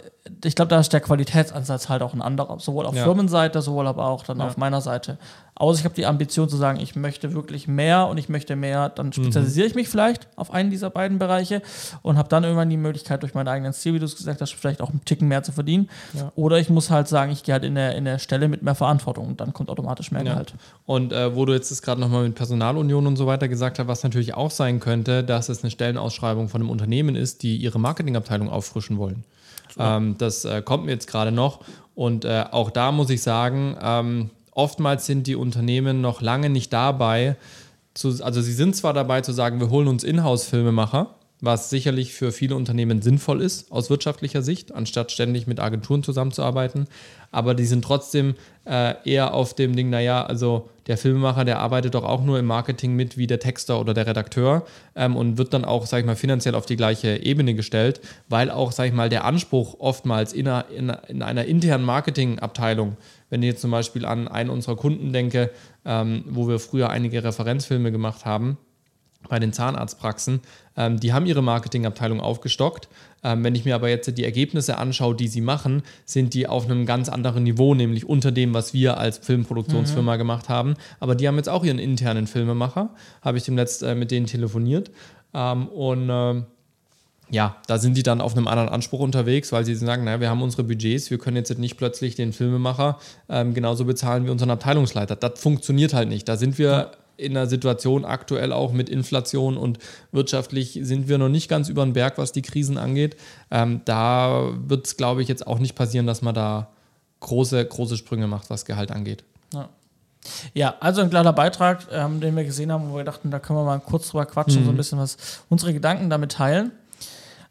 ich 0.45 0.55
glaube, 0.55 0.69
da 0.69 0.81
ist 0.81 0.93
der 0.93 1.01
Qualitätsansatz 1.01 1.89
halt 1.89 2.03
auch 2.03 2.15
ein 2.15 2.23
anderer, 2.23 2.59
sowohl 2.61 2.87
auf 2.87 2.95
ja. 2.95 3.05
Firmenseite, 3.05 3.63
sowohl 3.63 3.87
aber 3.87 4.07
auch 4.07 4.25
dann 4.25 4.39
ja. 4.39 4.47
auf 4.47 4.57
meiner 4.57 4.81
Seite. 4.81 5.19
Außer 5.57 5.79
ich 5.79 5.85
habe 5.85 5.95
die 5.95 6.07
Ambition 6.07 6.49
zu 6.49 6.57
sagen, 6.57 6.81
ich 6.81 6.97
möchte 6.97 7.33
wirklich 7.33 7.69
mehr 7.69 8.09
und 8.09 8.19
ich 8.19 8.29
möchte 8.29 8.57
mehr, 8.57 8.89
dann 8.89 9.07
mhm. 9.07 9.13
spezialisiere 9.13 9.67
mhm. 9.67 9.71
ich 9.71 9.75
mich 9.77 9.89
vielleicht 9.89 10.27
auf 10.35 10.53
einen 10.53 10.71
dieser 10.71 10.91
beiden 10.91 11.19
Bereiche 11.19 11.63
und 12.03 12.19
habe 12.19 12.29
dann 12.29 12.43
irgendwann 12.43 12.71
die 12.71 12.77
Möglichkeit, 12.77 13.23
durch 13.23 13.35
meinen 13.35 13.47
eigenen 13.49 13.73
Stil, 13.73 13.95
wie 13.95 13.99
du 14.01 14.05
es 14.05 14.17
gesagt 14.17 14.41
hast, 14.41 14.53
vielleicht 14.55 14.81
auch 14.83 14.91
einen 14.91 15.05
Ticken 15.05 15.29
mehr 15.29 15.45
zu 15.45 15.53
verdienen. 15.53 15.89
Ja. 16.13 16.33
Oder 16.35 16.59
ich 16.59 16.71
muss 16.71 16.91
halt 16.91 17.07
sagen, 17.07 17.31
ich 17.31 17.45
gehe 17.45 17.53
halt 17.53 17.65
in 17.65 17.77
der, 17.77 17.95
in 17.95 18.05
der 18.05 18.19
Stelle 18.19 18.49
mit 18.49 18.63
mehr 18.63 18.75
Verantwortung 18.75 19.29
und 19.29 19.41
dann 19.41 19.53
kommt 19.53 19.71
automatisch 19.71 20.11
mehr 20.11 20.25
Gehalt. 20.25 20.55
Und 20.87 21.13
äh, 21.13 21.37
wo 21.37 21.45
du 21.45 21.53
jetzt 21.53 21.83
gerade 21.83 22.01
nochmal 22.01 22.25
mit 22.25 22.35
Personalunion 22.35 23.07
und 23.07 23.17
so 23.17 23.27
weiter 23.27 23.47
gesagt 23.47 23.79
hast, 23.79 23.87
was 23.87 24.03
natürlich 24.03 24.35
auch 24.35 24.51
sein 24.51 24.81
könnte, 24.81 25.23
dass 25.23 25.49
es 25.49 25.63
eine 25.63 25.71
Stellenausschreibung 25.71 26.49
von 26.49 26.63
einem 26.63 26.71
Unternehmen 26.71 27.15
ist, 27.15 27.43
die 27.43 27.57
ihre 27.57 27.79
Marketingabteilung 27.79 28.49
auffrischen 28.49 28.99
wollen. 28.99 29.25
Ähm, 29.79 30.17
das 30.19 30.45
äh, 30.45 30.63
kommt 30.63 30.85
mir 30.85 30.93
jetzt 30.93 31.07
gerade 31.07 31.33
noch. 31.33 31.61
Und 31.95 32.25
äh, 32.25 32.45
auch 32.51 32.71
da 32.71 32.93
muss 32.93 33.11
ich 33.11 33.23
sagen, 33.23 33.77
ähm, 33.81 34.31
oftmals 34.53 35.07
sind 35.07 35.27
die 35.27 35.37
Unternehmen 35.37 36.01
noch 36.01 36.21
lange 36.21 36.51
nicht 36.51 36.73
dabei, 36.73 37.37
zu, 37.95 38.23
also 38.25 38.43
sie 38.43 38.53
sind 38.53 38.75
zwar 38.75 38.93
dabei 38.93 39.21
zu 39.21 39.33
sagen, 39.33 39.61
wir 39.61 39.71
holen 39.71 39.87
uns 39.87 40.03
Inhouse-Filmemacher, 40.03 41.15
was 41.41 41.71
sicherlich 41.71 42.13
für 42.13 42.33
viele 42.33 42.57
Unternehmen 42.57 43.03
sinnvoll 43.03 43.41
ist 43.41 43.71
aus 43.71 43.89
wirtschaftlicher 43.89 44.43
Sicht, 44.43 44.75
anstatt 44.75 45.13
ständig 45.13 45.47
mit 45.47 45.61
Agenturen 45.61 46.03
zusammenzuarbeiten. 46.03 46.87
Aber 47.31 47.55
die 47.55 47.67
sind 47.67 47.85
trotzdem 47.85 48.35
äh, 48.65 48.95
eher 49.05 49.35
auf 49.35 49.55
dem 49.55 49.77
Ding, 49.77 49.91
naja, 49.91 50.25
also 50.25 50.71
der 50.87 50.99
Filmemacher, 50.99 51.45
der 51.45 51.61
arbeitet 51.61 51.95
doch 51.95 52.05
auch 52.05 52.23
nur 52.23 52.39
im 52.39 52.47
Marketing 52.47 52.95
mit 52.95 53.17
wie 53.17 53.27
der 53.27 53.41
Texter 53.41 53.81
oder 53.81 53.95
der 53.95 54.07
Redakteur 54.07 54.65
ähm, 54.95 55.17
und 55.17 55.39
wird 55.39 55.55
dann 55.55 55.65
auch, 55.65 55.87
sag 55.87 56.01
ich 56.01 56.07
mal, 56.07 56.17
finanziell 56.17 56.55
auf 56.55 56.67
die 56.67 56.77
gleiche 56.77 57.23
Ebene 57.23 57.55
gestellt, 57.55 58.01
weil 58.29 58.51
auch, 58.51 58.73
sag 58.73 58.87
ich 58.87 58.93
mal, 58.93 59.09
der 59.09 59.25
Anspruch 59.25 59.77
oftmals 59.79 60.33
in 60.33 60.49
einer, 60.49 60.67
in, 60.71 60.91
in 61.09 61.23
einer 61.23 61.45
internen 61.45 61.85
Marketingabteilung, 61.85 62.97
wenn 63.31 63.43
ich 63.43 63.49
jetzt 63.49 63.63
zum 63.63 63.71
Beispiel 63.71 64.05
an 64.05 64.29
einen 64.29 64.51
unserer 64.51 64.77
Kunden 64.77 65.13
denke, 65.13 65.51
ähm, 65.85 66.25
wo 66.29 66.49
wir 66.49 66.59
früher 66.59 66.91
einige 66.91 67.25
Referenzfilme 67.25 67.91
gemacht 67.91 68.25
haben, 68.25 68.59
bei 69.29 69.39
den 69.39 69.53
Zahnarztpraxen, 69.53 70.41
ähm, 70.77 71.01
die 71.01 71.13
haben 71.13 71.27
ihre 71.27 71.43
Marketingabteilung 71.43 72.21
aufgestockt. 72.21 72.89
Ähm, 73.23 73.43
wenn 73.45 73.55
ich 73.55 73.65
mir 73.65 73.75
aber 73.75 73.89
jetzt 73.89 74.17
die 74.19 74.25
Ergebnisse 74.25 74.77
anschaue, 74.79 75.15
die 75.15 75.29
sie 75.29 75.41
machen, 75.41 75.83
sind 76.05 76.35
die 76.35 76.47
auf 76.47 76.67
einem 76.67 76.87
ganz 76.87 77.09
anderen 77.09 77.45
Niveau, 77.45 77.75
nämlich 77.75 78.09
unter 78.09 78.33
dem, 78.33 78.55
was 78.55 78.75
wir 78.75 78.99
als 78.99 79.19
Filmproduktionsfirma 79.19 80.15
mhm. 80.15 80.19
gemacht 80.19 80.49
haben. 80.49 80.75
Aber 81.01 81.15
die 81.15 81.27
haben 81.27 81.37
jetzt 81.37 81.49
auch 81.49 81.65
ihren 81.65 81.79
internen 81.79 82.27
Filmemacher, 82.27 82.91
habe 83.23 83.39
ich 83.39 83.45
demnächst 83.45 83.83
äh, 83.83 83.95
mit 83.95 84.11
denen 84.11 84.27
telefoniert. 84.27 84.91
Ähm, 85.33 85.69
und 85.69 86.11
äh, 86.11 86.43
ja, 87.31 87.57
da 87.67 87.79
sind 87.79 87.97
die 87.97 88.03
dann 88.03 88.21
auf 88.21 88.37
einem 88.37 88.47
anderen 88.47 88.69
Anspruch 88.69 89.01
unterwegs, 89.01 89.51
weil 89.53 89.65
sie 89.65 89.75
sagen, 89.75 90.05
naja, 90.05 90.21
wir 90.21 90.29
haben 90.29 90.43
unsere 90.43 90.65
Budgets, 90.65 91.11
wir 91.11 91.19
können 91.19 91.37
jetzt 91.37 91.59
nicht 91.59 91.77
plötzlich 91.77 92.15
den 92.15 92.33
Filmemacher 92.33 92.99
ähm, 93.29 93.55
genauso 93.55 93.87
bezahlen 93.87 94.27
wie 94.27 94.31
unseren 94.31 94.51
Abteilungsleiter. 94.51 95.17
Das 95.17 95.41
funktioniert 95.41 95.95
halt 95.95 96.09
nicht. 96.09 96.29
Da 96.29 96.37
sind 96.37 96.59
wir 96.59 96.93
in 97.17 97.37
einer 97.37 97.47
Situation 97.47 98.05
aktuell 98.05 98.53
auch 98.53 98.73
mit 98.73 98.89
Inflation 98.89 99.57
und 99.57 99.79
wirtschaftlich 100.13 100.79
sind 100.83 101.09
wir 101.09 101.19
noch 101.19 101.29
nicht 101.29 101.49
ganz 101.49 101.69
über 101.69 101.85
den 101.85 101.93
Berg, 101.93 102.19
was 102.19 102.33
die 102.33 102.43
Krisen 102.43 102.79
angeht. 102.79 103.17
Ähm, 103.51 103.83
da 103.85 104.51
wird 104.67 104.87
es, 104.87 104.97
glaube 104.97 105.23
ich, 105.23 105.29
jetzt 105.29 105.47
auch 105.47 105.59
nicht 105.59 105.75
passieren, 105.75 106.07
dass 106.07 106.23
man 106.23 106.35
da 106.35 106.69
große, 107.21 107.65
große 107.65 107.97
Sprünge 107.97 108.27
macht, 108.27 108.51
was 108.51 108.65
Gehalt 108.65 108.91
angeht. 108.91 109.25
Ja. 109.53 109.69
Ja, 110.55 110.75
also 110.81 111.03
ein 111.03 111.11
kleiner 111.11 111.35
Beitrag, 111.35 111.87
ähm, 111.93 112.21
den 112.21 112.35
wir 112.35 112.45
gesehen 112.45 112.73
haben, 112.73 112.91
wo 112.91 112.97
wir 112.97 113.05
dachten, 113.05 113.31
da 113.31 113.39
können 113.39 113.59
wir 113.59 113.65
mal 113.65 113.79
kurz 113.81 114.09
drüber 114.09 114.25
quatschen, 114.25 114.63
mhm. 114.63 114.67
so 114.67 114.71
ein 114.71 114.77
bisschen 114.77 114.99
was 114.99 115.19
unsere 115.51 115.75
Gedanken 115.75 116.09
damit 116.09 116.33
teilen. 116.33 116.73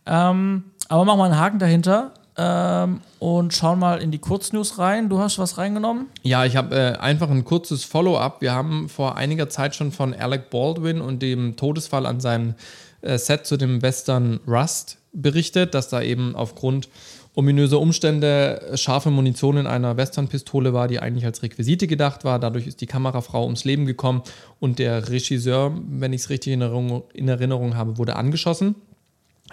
Ähm, 0.07 0.63
aber 0.89 1.05
machen 1.05 1.19
wir 1.19 1.25
einen 1.25 1.39
Haken 1.39 1.59
dahinter 1.59 2.13
ähm, 2.37 3.01
und 3.19 3.53
schauen 3.53 3.79
mal 3.79 4.01
in 4.01 4.11
die 4.11 4.19
Kurznews 4.19 4.79
rein. 4.79 5.09
Du 5.09 5.19
hast 5.19 5.37
was 5.39 5.57
reingenommen? 5.57 6.07
Ja, 6.23 6.45
ich 6.45 6.55
habe 6.55 6.75
äh, 6.75 6.97
einfach 6.97 7.29
ein 7.29 7.43
kurzes 7.43 7.83
Follow-up. 7.83 8.41
Wir 8.41 8.53
haben 8.53 8.89
vor 8.89 9.17
einiger 9.17 9.49
Zeit 9.49 9.75
schon 9.75 9.91
von 9.91 10.13
Alec 10.13 10.49
Baldwin 10.49 11.01
und 11.01 11.21
dem 11.21 11.55
Todesfall 11.55 12.05
an 12.05 12.19
seinem 12.19 12.55
äh, 13.01 13.17
Set 13.17 13.45
zu 13.45 13.57
dem 13.57 13.81
Western 13.81 14.39
Rust 14.47 14.97
berichtet, 15.13 15.75
dass 15.75 15.89
da 15.89 16.01
eben 16.01 16.35
aufgrund 16.35 16.89
ominöser 17.35 17.79
Umstände 17.79 18.61
äh, 18.61 18.77
scharfe 18.77 19.09
Munition 19.09 19.57
in 19.57 19.67
einer 19.67 19.97
Western-Pistole 19.97 20.73
war, 20.73 20.87
die 20.87 20.99
eigentlich 20.99 21.25
als 21.25 21.43
Requisite 21.43 21.87
gedacht 21.87 22.23
war. 22.23 22.39
Dadurch 22.39 22.67
ist 22.67 22.81
die 22.81 22.85
Kamerafrau 22.85 23.45
ums 23.45 23.63
Leben 23.63 23.85
gekommen 23.85 24.23
und 24.59 24.79
der 24.79 25.09
Regisseur, 25.09 25.71
wenn 25.87 26.13
ich 26.13 26.21
es 26.21 26.29
richtig 26.29 26.53
in 26.53 26.61
Erinnerung, 26.61 27.03
in 27.13 27.27
Erinnerung 27.27 27.75
habe, 27.75 27.97
wurde 27.97 28.15
angeschossen. 28.15 28.75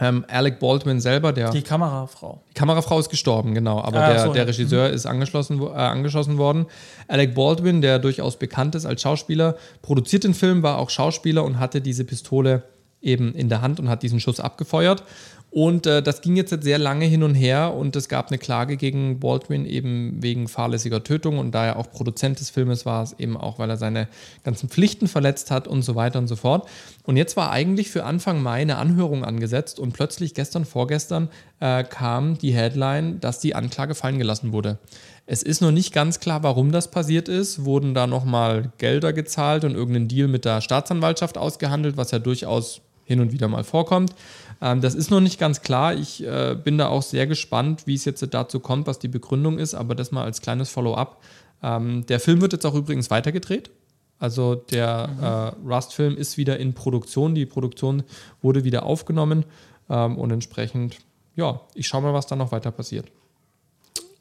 Ähm, 0.00 0.24
Alec 0.28 0.58
Baldwin 0.58 0.98
selber, 1.00 1.32
der. 1.32 1.50
Die 1.50 1.62
Kamerafrau. 1.62 2.42
Die 2.48 2.54
Kamerafrau 2.54 2.98
ist 2.98 3.10
gestorben, 3.10 3.54
genau. 3.54 3.80
Aber 3.82 4.00
ah, 4.00 4.12
der, 4.12 4.20
so, 4.20 4.32
der 4.32 4.46
Regisseur 4.46 4.88
mhm. 4.88 4.94
ist 4.94 5.06
angeschlossen, 5.06 5.60
äh, 5.60 5.66
angeschossen 5.66 6.38
worden. 6.38 6.66
Alec 7.06 7.34
Baldwin, 7.34 7.82
der 7.82 7.98
durchaus 7.98 8.38
bekannt 8.38 8.74
ist 8.74 8.86
als 8.86 9.02
Schauspieler, 9.02 9.56
produziert 9.82 10.24
den 10.24 10.32
Film, 10.32 10.62
war 10.62 10.78
auch 10.78 10.88
Schauspieler 10.88 11.44
und 11.44 11.58
hatte 11.58 11.82
diese 11.82 12.04
Pistole 12.04 12.62
eben 13.02 13.34
in 13.34 13.48
der 13.48 13.62
Hand 13.62 13.78
und 13.78 13.88
hat 13.88 14.02
diesen 14.02 14.20
Schuss 14.20 14.40
abgefeuert. 14.40 15.02
Und 15.50 15.86
äh, 15.86 16.00
das 16.00 16.20
ging 16.20 16.36
jetzt 16.36 16.62
sehr 16.62 16.78
lange 16.78 17.06
hin 17.06 17.24
und 17.24 17.34
her 17.34 17.74
und 17.74 17.96
es 17.96 18.08
gab 18.08 18.28
eine 18.28 18.38
Klage 18.38 18.76
gegen 18.76 19.18
Baldwin 19.18 19.66
eben 19.66 20.22
wegen 20.22 20.46
fahrlässiger 20.46 21.02
Tötung 21.02 21.38
und 21.38 21.52
da 21.52 21.66
er 21.66 21.76
auch 21.76 21.90
Produzent 21.90 22.38
des 22.38 22.50
Filmes 22.50 22.86
war, 22.86 23.02
es 23.02 23.18
eben 23.18 23.36
auch, 23.36 23.58
weil 23.58 23.68
er 23.68 23.76
seine 23.76 24.06
ganzen 24.44 24.68
Pflichten 24.68 25.08
verletzt 25.08 25.50
hat 25.50 25.66
und 25.66 25.82
so 25.82 25.96
weiter 25.96 26.20
und 26.20 26.28
so 26.28 26.36
fort. 26.36 26.68
Und 27.02 27.16
jetzt 27.16 27.36
war 27.36 27.50
eigentlich 27.50 27.90
für 27.90 28.04
Anfang 28.04 28.40
Mai 28.40 28.60
eine 28.60 28.76
Anhörung 28.76 29.24
angesetzt 29.24 29.80
und 29.80 29.92
plötzlich 29.92 30.34
gestern, 30.34 30.64
vorgestern 30.64 31.28
äh, 31.58 31.82
kam 31.82 32.38
die 32.38 32.52
Headline, 32.52 33.18
dass 33.18 33.40
die 33.40 33.56
Anklage 33.56 33.96
fallen 33.96 34.18
gelassen 34.18 34.52
wurde. 34.52 34.78
Es 35.26 35.42
ist 35.42 35.62
noch 35.62 35.72
nicht 35.72 35.92
ganz 35.92 36.20
klar, 36.20 36.44
warum 36.44 36.70
das 36.70 36.92
passiert 36.92 37.28
ist. 37.28 37.64
Wurden 37.64 37.94
da 37.94 38.06
nochmal 38.06 38.72
Gelder 38.78 39.12
gezahlt 39.12 39.64
und 39.64 39.74
irgendein 39.74 40.06
Deal 40.06 40.28
mit 40.28 40.44
der 40.44 40.60
Staatsanwaltschaft 40.60 41.38
ausgehandelt, 41.38 41.96
was 41.96 42.12
ja 42.12 42.20
durchaus 42.20 42.82
hin 43.10 43.20
und 43.20 43.32
wieder 43.32 43.48
mal 43.48 43.64
vorkommt. 43.64 44.14
Ähm, 44.60 44.80
das 44.80 44.94
ist 44.94 45.10
noch 45.10 45.20
nicht 45.20 45.38
ganz 45.38 45.62
klar. 45.62 45.94
Ich 45.94 46.24
äh, 46.24 46.56
bin 46.62 46.78
da 46.78 46.88
auch 46.88 47.02
sehr 47.02 47.26
gespannt, 47.26 47.86
wie 47.86 47.94
es 47.94 48.04
jetzt 48.04 48.26
dazu 48.32 48.60
kommt, 48.60 48.86
was 48.86 48.98
die 48.98 49.08
Begründung 49.08 49.58
ist, 49.58 49.74
aber 49.74 49.94
das 49.94 50.12
mal 50.12 50.24
als 50.24 50.40
kleines 50.40 50.70
Follow-up. 50.70 51.22
Ähm, 51.62 52.06
der 52.06 52.20
Film 52.20 52.40
wird 52.40 52.52
jetzt 52.52 52.66
auch 52.66 52.74
übrigens 52.74 53.10
weitergedreht. 53.10 53.70
Also 54.18 54.54
der 54.54 55.08
mhm. 55.08 55.68
äh, 55.68 55.74
Rust-Film 55.74 56.16
ist 56.16 56.36
wieder 56.36 56.58
in 56.58 56.74
Produktion. 56.74 57.34
Die 57.34 57.46
Produktion 57.46 58.02
wurde 58.42 58.64
wieder 58.64 58.84
aufgenommen 58.84 59.44
ähm, 59.88 60.18
und 60.18 60.30
entsprechend, 60.30 60.98
ja, 61.36 61.60
ich 61.74 61.88
schaue 61.88 62.02
mal, 62.02 62.12
was 62.12 62.26
da 62.26 62.36
noch 62.36 62.52
weiter 62.52 62.70
passiert. 62.70 63.06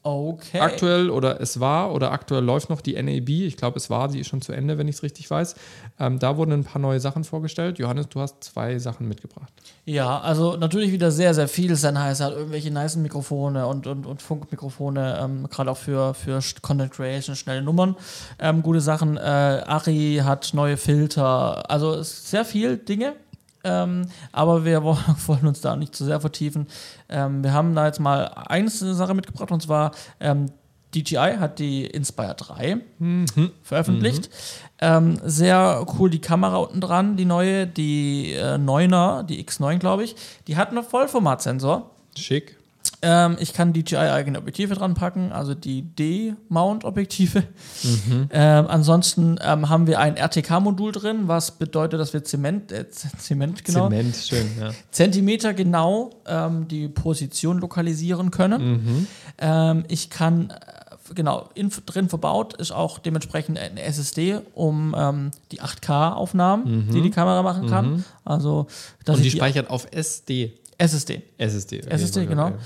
Okay. 0.02 0.60
Aktuell 0.60 1.10
oder 1.10 1.42
es 1.42 1.60
war 1.60 1.92
oder 1.92 2.10
aktuell 2.10 2.42
läuft 2.42 2.70
noch 2.70 2.80
die 2.80 2.94
NAB. 2.94 3.28
Ich 3.28 3.58
glaube, 3.58 3.76
es 3.76 3.90
war, 3.90 4.08
sie 4.08 4.20
ist 4.20 4.28
schon 4.28 4.40
zu 4.40 4.52
Ende, 4.52 4.78
wenn 4.78 4.88
ich 4.88 4.96
es 4.96 5.02
richtig 5.02 5.30
weiß. 5.30 5.54
Ähm, 5.98 6.18
da 6.18 6.38
wurden 6.38 6.52
ein 6.52 6.64
paar 6.64 6.80
neue 6.80 7.00
Sachen 7.00 7.22
vorgestellt. 7.22 7.78
Johannes, 7.78 8.08
du 8.08 8.20
hast 8.20 8.42
zwei 8.42 8.78
Sachen 8.78 9.08
mitgebracht. 9.08 9.52
Ja, 9.84 10.18
also 10.20 10.56
natürlich 10.56 10.90
wieder 10.90 11.10
sehr, 11.10 11.34
sehr 11.34 11.48
viel. 11.48 11.76
Sennheiser 11.76 12.26
hat 12.26 12.32
irgendwelche 12.32 12.70
nice 12.70 12.96
Mikrofone 12.96 13.66
und, 13.66 13.86
und, 13.86 14.06
und 14.06 14.22
Funkmikrofone, 14.22 15.18
ähm, 15.22 15.46
gerade 15.50 15.70
auch 15.70 15.76
für, 15.76 16.14
für 16.14 16.40
Content 16.62 16.92
Creation, 16.92 17.36
schnelle 17.36 17.60
Nummern. 17.60 17.94
Ähm, 18.38 18.62
gute 18.62 18.80
Sachen. 18.80 19.18
Äh, 19.18 19.20
Ari 19.20 20.22
hat 20.24 20.54
neue 20.54 20.78
Filter. 20.78 21.70
Also 21.70 22.02
sehr 22.02 22.46
viel 22.46 22.78
Dinge. 22.78 23.16
Ähm, 23.64 24.06
aber 24.32 24.64
wir 24.64 24.82
wollen 25.26 25.46
uns 25.46 25.60
da 25.60 25.76
nicht 25.76 25.94
zu 25.94 26.04
sehr 26.04 26.20
vertiefen. 26.20 26.66
Ähm, 27.08 27.42
wir 27.42 27.52
haben 27.52 27.74
da 27.74 27.86
jetzt 27.86 28.00
mal 28.00 28.24
eine 28.24 28.70
Sache 28.70 29.14
mitgebracht 29.14 29.50
und 29.50 29.62
zwar 29.62 29.92
ähm, 30.20 30.46
DJI 30.94 31.36
hat 31.38 31.58
die 31.58 31.86
Inspire 31.86 32.34
3 32.34 32.78
mhm. 32.98 33.26
veröffentlicht. 33.62 34.28
Mhm. 34.28 34.76
Ähm, 34.80 35.20
sehr 35.24 35.86
cool 35.98 36.10
die 36.10 36.20
Kamera 36.20 36.56
unten 36.56 36.80
dran, 36.80 37.16
die 37.16 37.24
neue, 37.24 37.66
die 37.66 38.32
äh, 38.32 38.54
9er, 38.54 39.22
die 39.22 39.44
X9 39.44 39.78
glaube 39.78 40.04
ich. 40.04 40.16
Die 40.46 40.56
hat 40.56 40.70
einen 40.70 40.82
Vollformatsensor. 40.82 41.90
Schick. 42.16 42.56
Ähm, 43.02 43.36
ich 43.40 43.54
kann 43.54 43.72
DJI 43.72 43.96
eigene 43.96 44.38
Objektive 44.38 44.74
dran 44.74 44.94
packen, 44.94 45.32
also 45.32 45.54
die 45.54 45.82
D-Mount-Objektive. 45.82 47.44
Mhm. 47.82 48.28
Ähm, 48.30 48.66
ansonsten 48.68 49.38
ähm, 49.42 49.68
haben 49.68 49.86
wir 49.86 49.98
ein 50.00 50.16
RTK-Modul 50.16 50.92
drin, 50.92 51.22
was 51.26 51.52
bedeutet, 51.52 51.98
dass 51.98 52.12
wir 52.12 52.24
Zement, 52.24 52.72
äh, 52.72 52.88
Zement 53.18 53.64
genau, 53.64 53.88
Zement, 53.88 54.16
schön, 54.16 54.46
ja. 54.58 54.70
Zentimeter 54.90 55.54
genau 55.54 56.10
ähm, 56.26 56.68
die 56.68 56.88
Position 56.88 57.58
lokalisieren 57.58 58.30
können. 58.30 58.72
Mhm. 58.72 59.06
Ähm, 59.38 59.84
ich 59.88 60.10
kann 60.10 60.50
äh, 60.50 61.14
genau, 61.14 61.48
in, 61.54 61.70
drin 61.86 62.08
verbaut 62.08 62.54
ist 62.54 62.72
auch 62.72 62.98
dementsprechend 62.98 63.58
eine 63.58 63.82
SSD, 63.82 64.40
um 64.54 64.94
ähm, 64.96 65.30
die 65.52 65.60
8K-Aufnahmen, 65.62 66.86
mhm. 66.86 66.92
die 66.92 67.02
die 67.02 67.10
Kamera 67.10 67.42
machen 67.42 67.68
kann. 67.68 67.90
Mhm. 67.90 68.04
Also, 68.24 68.66
Und 69.06 69.18
die, 69.18 69.22
die 69.22 69.30
speichert 69.30 69.70
auf 69.70 69.86
SD. 69.90 70.54
SSD. 70.80 71.22
SSD. 71.38 71.82
Okay, 71.84 71.94
SSD, 71.94 72.26
genau. 72.26 72.48
Okay. 72.48 72.56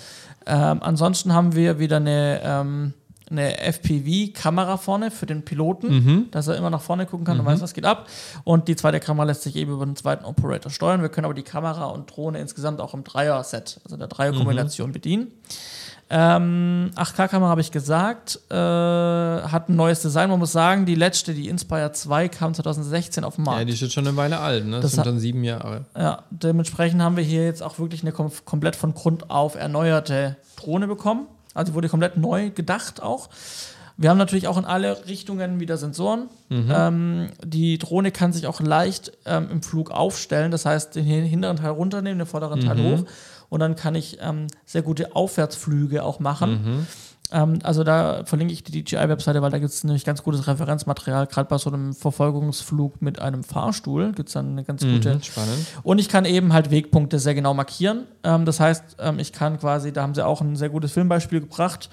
Ähm, 0.47 0.79
ansonsten 0.83 1.33
haben 1.33 1.55
wir 1.55 1.79
wieder 1.79 1.97
eine, 1.97 2.41
ähm, 2.45 2.95
eine 3.31 3.59
FPV-Kamera 3.59 4.77
vorne 4.77 5.11
für 5.11 5.27
den 5.27 5.45
Piloten, 5.45 5.89
mhm. 5.89 6.31
dass 6.31 6.47
er 6.47 6.57
immer 6.57 6.71
nach 6.71 6.83
vorne 6.83 7.07
gucken 7.07 7.27
kann 7.27 7.39
mhm. 7.39 7.41
und 7.41 7.47
weiß, 7.47 7.61
was 7.61 7.75
geht 7.75 7.87
ab. 7.87 8.07
Und 8.45 8.69
die 8.69 8.77
zweite 8.77 9.01
Kamera 9.01 9.27
lässt 9.27 9.43
sich 9.43 9.57
eben 9.57 9.73
über 9.73 9.85
den 9.85 9.97
zweiten 9.97 10.25
Operator 10.25 10.71
steuern. 10.71 11.03
Wir 11.03 11.09
können 11.09 11.25
aber 11.25 11.35
die 11.35 11.43
Kamera 11.43 11.87
und 11.87 12.15
Drohne 12.15 12.39
insgesamt 12.41 12.81
auch 12.81 12.95
im 12.95 13.03
Dreier-Set, 13.03 13.81
also 13.85 13.97
der 13.97 14.09
Dreier-Kombination 14.09 14.91
mhm. 14.91 14.93
bedienen. 14.93 15.33
Ähm, 16.11 16.91
8K-Kamera 16.97 17.49
habe 17.49 17.61
ich 17.61 17.71
gesagt, 17.71 18.39
äh, 18.51 18.55
hat 18.55 19.69
ein 19.69 19.77
neues 19.77 20.03
Design. 20.03 20.29
Man 20.29 20.39
muss 20.39 20.53
sagen, 20.53 20.85
die 20.85 20.95
letzte, 20.95 21.33
die 21.33 21.49
Inspire 21.49 21.93
2, 21.93 22.29
kam 22.29 22.55
2016 22.55 23.25
auf 23.25 23.37
den 23.37 23.45
Markt. 23.45 23.61
Ja, 23.61 23.65
die 23.65 23.73
ist 23.73 23.81
jetzt 23.81 23.95
schon 23.95 24.07
eine 24.07 24.17
Weile 24.17 24.39
alt, 24.39 24.67
ne? 24.67 24.77
Das, 24.77 24.83
das 24.83 24.93
sind 24.93 25.07
dann 25.07 25.19
sieben 25.19 25.45
Jahre. 25.45 25.87
Ja, 25.97 26.23
dementsprechend 26.31 27.03
haben 27.03 27.17
wir 27.17 27.25
hier 27.25 27.45
jetzt 27.45 27.63
auch 27.63 27.79
wirklich 27.79 28.03
eine 28.03 28.13
kom 28.13 28.31
komplett 28.45 28.77
von 28.77 28.93
Grund 28.95 29.31
auf 29.31 29.55
erneuerte 29.55 30.37
Drohne 30.57 30.87
bekommen. 30.87 31.27
Also 31.55 31.75
wurde 31.75 31.89
komplett 31.89 32.17
neu 32.17 32.51
gedacht 32.51 33.03
auch. 33.03 33.31
Wir 33.97 34.11
haben 34.11 34.19
natürlich 34.19 34.49
auch 34.49 34.59
in 34.59 34.65
alle 34.65 35.07
Richtungen 35.07 35.61
wieder 35.61 35.77
Sensoren. 35.77 36.29
Mhm. 36.49 36.73
Ähm, 36.75 37.29
die 37.45 37.79
Drohne 37.79 38.11
kann 38.11 38.33
sich 38.33 38.49
auch 38.49 38.61
leicht 38.61 39.13
ähm, 39.25 39.49
im 39.51 39.63
Flug 39.63 39.93
aufstellen, 39.93 40.51
das 40.51 40.67
heißt 40.67 40.97
den 40.97 41.05
hinteren 41.05 41.59
Teil 41.59 41.71
runternehmen, 41.71 42.19
den 42.19 42.27
vorderen 42.27 42.61
mhm. 42.61 42.65
Teil 42.65 42.83
hoch 42.83 43.05
und 43.55 43.61
dann 43.61 43.77
kann 43.77 43.95
ich 43.95 44.19
ähm, 44.21 44.49
sehr 44.67 44.83
gute 44.83 45.15
Aufwärtsflüge 45.15 46.03
auch 46.03 46.19
machen. 46.19 46.51
Mhm. 46.51 46.87
Ähm, 47.31 47.59
also 47.63 47.85
da 47.85 48.25
verlinke 48.25 48.53
ich 48.53 48.65
die 48.65 48.83
DJI-Webseite, 48.83 49.43
weil 49.43 49.53
da 49.53 49.61
gibt 49.61 49.71
es 49.71 49.85
nämlich 49.85 50.05
ganz 50.05 50.25
gutes 50.25 50.49
Referenzmaterial. 50.49 51.29
Gerade 51.29 51.49
bei 51.49 51.57
so 51.59 51.71
einem 51.71 51.95
Verfolgungsflug 51.95 53.01
mit 53.01 53.21
einem 53.21 53.45
Fahrstuhl 53.45 54.11
gibt 54.11 54.29
es 54.29 54.33
dann 54.33 54.51
eine 54.51 54.65
ganz 54.65 54.83
mhm, 54.83 54.95
gute. 54.95 55.23
Spannend. 55.23 55.69
Und 55.85 56.01
ich 56.01 56.09
kann 56.09 56.25
eben 56.25 56.53
halt 56.53 56.73
Wegpunkte 56.73 57.21
sehr 57.21 57.37
genau 57.37 57.55
markieren. 57.55 58.09
Ähm, 58.25 58.45
das 58.45 58.59
heißt, 58.59 58.97
ähm, 58.99 59.21
ich 59.21 59.33
kann 59.33 59.61
quasi, 59.61 59.93
da 59.93 60.03
haben 60.03 60.17
sie 60.17 60.27
auch 60.27 60.41
ein 60.41 60.57
sehr 60.57 60.69
gutes 60.69 60.91
Filmbeispiel 60.91 61.41
gebracht 61.41 61.91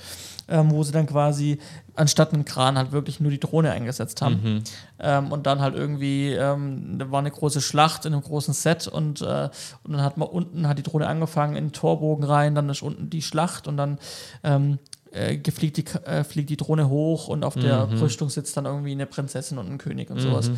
ähm, 0.48 0.72
wo 0.72 0.84
sie 0.84 0.92
dann 0.92 1.06
quasi 1.08 1.60
anstatt 1.96 2.34
einen 2.34 2.46
Kran 2.46 2.78
halt 2.78 2.92
wirklich 2.92 3.20
nur 3.20 3.32
die 3.32 3.40
Drohne 3.40 3.72
eingesetzt 3.72 4.22
haben. 4.22 4.42
Mhm. 4.44 4.64
Ähm, 5.00 5.32
und 5.32 5.46
dann 5.46 5.62
halt 5.62 5.76
irgendwie, 5.76 6.30
ähm, 6.30 6.98
da 6.98 7.12
war 7.12 7.20
eine 7.20 7.32
große 7.32 7.62
Schlacht 7.62 8.06
in 8.06 8.14
einem 8.14 8.24
großen 8.24 8.54
Set 8.54 8.88
und, 8.88 9.22
äh, 9.22 9.50
und 9.84 9.94
dann 9.94 10.02
hat 10.02 10.18
man 10.18 10.28
unten 10.28 10.68
hat 10.68 10.78
die 10.78 10.84
Drohne 10.84 11.08
angefangen 11.08 11.56
in 11.56 11.66
den 11.66 11.74
Torbogen 11.74 12.24
rein, 12.24 12.56
dann 12.56 12.70
ist 12.70 12.82
unten 12.82 13.10
die 13.10 13.22
Schlacht 13.22 13.68
und 13.68 13.78
dann 13.78 14.00
ähm, 14.44 14.80
äh, 15.12 15.40
fliegt, 15.52 15.78
die, 15.78 15.86
äh, 16.06 16.24
fliegt 16.24 16.50
die 16.50 16.58
Drohne 16.58 16.90
hoch 16.90 17.28
und 17.28 17.44
auf 17.44 17.56
der 17.56 17.88
mhm. 17.88 18.00
Rüstung 18.00 18.30
sitzt 18.30 18.56
dann 18.58 18.66
irgendwie 18.66 18.92
eine 18.92 19.06
Prinzessin 19.06 19.58
und 19.58 19.70
ein 19.70 19.78
König 19.78 20.10
und 20.10 20.18
mhm. 20.18 20.22
sowas. 20.22 20.52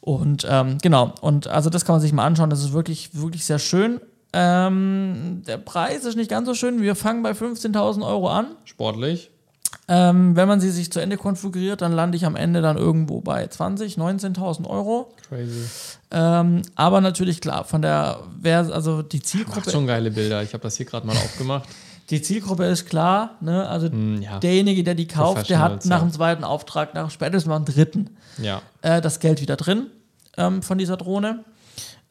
Und 0.00 0.46
ähm, 0.48 0.78
genau, 0.78 1.12
und 1.20 1.46
also 1.46 1.68
das 1.68 1.84
kann 1.84 1.94
man 1.94 2.00
sich 2.00 2.12
mal 2.12 2.24
anschauen, 2.24 2.50
das 2.50 2.60
ist 2.60 2.72
wirklich, 2.72 3.14
wirklich 3.14 3.44
sehr 3.44 3.58
schön. 3.58 4.00
Ähm, 4.32 5.42
der 5.46 5.58
Preis 5.58 6.04
ist 6.04 6.16
nicht 6.16 6.30
ganz 6.30 6.46
so 6.46 6.54
schön. 6.54 6.80
Wir 6.80 6.94
fangen 6.94 7.22
bei 7.22 7.32
15.000 7.32 8.06
Euro 8.06 8.28
an. 8.30 8.46
Sportlich. 8.64 9.30
Ähm, 9.88 10.36
wenn 10.36 10.46
man 10.46 10.60
sie 10.60 10.70
sich 10.70 10.92
zu 10.92 11.00
Ende 11.00 11.16
konfiguriert, 11.16 11.80
dann 11.82 11.92
lande 11.92 12.16
ich 12.16 12.24
am 12.24 12.36
Ende 12.36 12.60
dann 12.62 12.76
irgendwo 12.76 13.20
bei 13.20 13.44
20.000, 13.44 13.98
19.000 13.98 14.68
Euro. 14.68 15.12
Crazy. 15.28 15.64
Ähm, 16.12 16.62
aber 16.76 17.00
natürlich 17.00 17.40
klar, 17.40 17.64
von 17.64 17.82
der, 17.82 18.20
wer, 18.40 18.58
also 18.72 19.02
die 19.02 19.20
Zielgruppe. 19.20 19.60
Macht 19.60 19.72
schon 19.72 19.86
geile 19.86 20.10
Bilder. 20.10 20.42
Ich 20.42 20.52
habe 20.52 20.62
das 20.62 20.76
hier 20.76 20.86
gerade 20.86 21.06
mal 21.06 21.16
aufgemacht. 21.16 21.68
Die 22.10 22.20
Zielgruppe 22.22 22.64
ist 22.66 22.86
klar, 22.86 23.36
ne? 23.40 23.68
Also 23.68 23.88
Hm, 23.88 24.20
ja. 24.22 24.38
derjenige, 24.40 24.82
der 24.82 24.94
die 24.96 25.06
kauft, 25.06 25.48
der 25.48 25.60
hat 25.60 25.84
nach 25.86 26.00
dem 26.00 26.12
zweiten 26.12 26.42
Auftrag, 26.42 26.94
nach 26.94 27.10
spätestens 27.10 27.48
nach 27.48 27.62
dem 27.64 27.72
dritten, 27.72 28.10
Ja. 28.38 28.62
äh, 28.82 29.00
das 29.00 29.20
Geld 29.20 29.40
wieder 29.40 29.54
drin 29.56 29.86
ähm, 30.36 30.62
von 30.62 30.78
dieser 30.78 30.96
Drohne. 30.96 31.44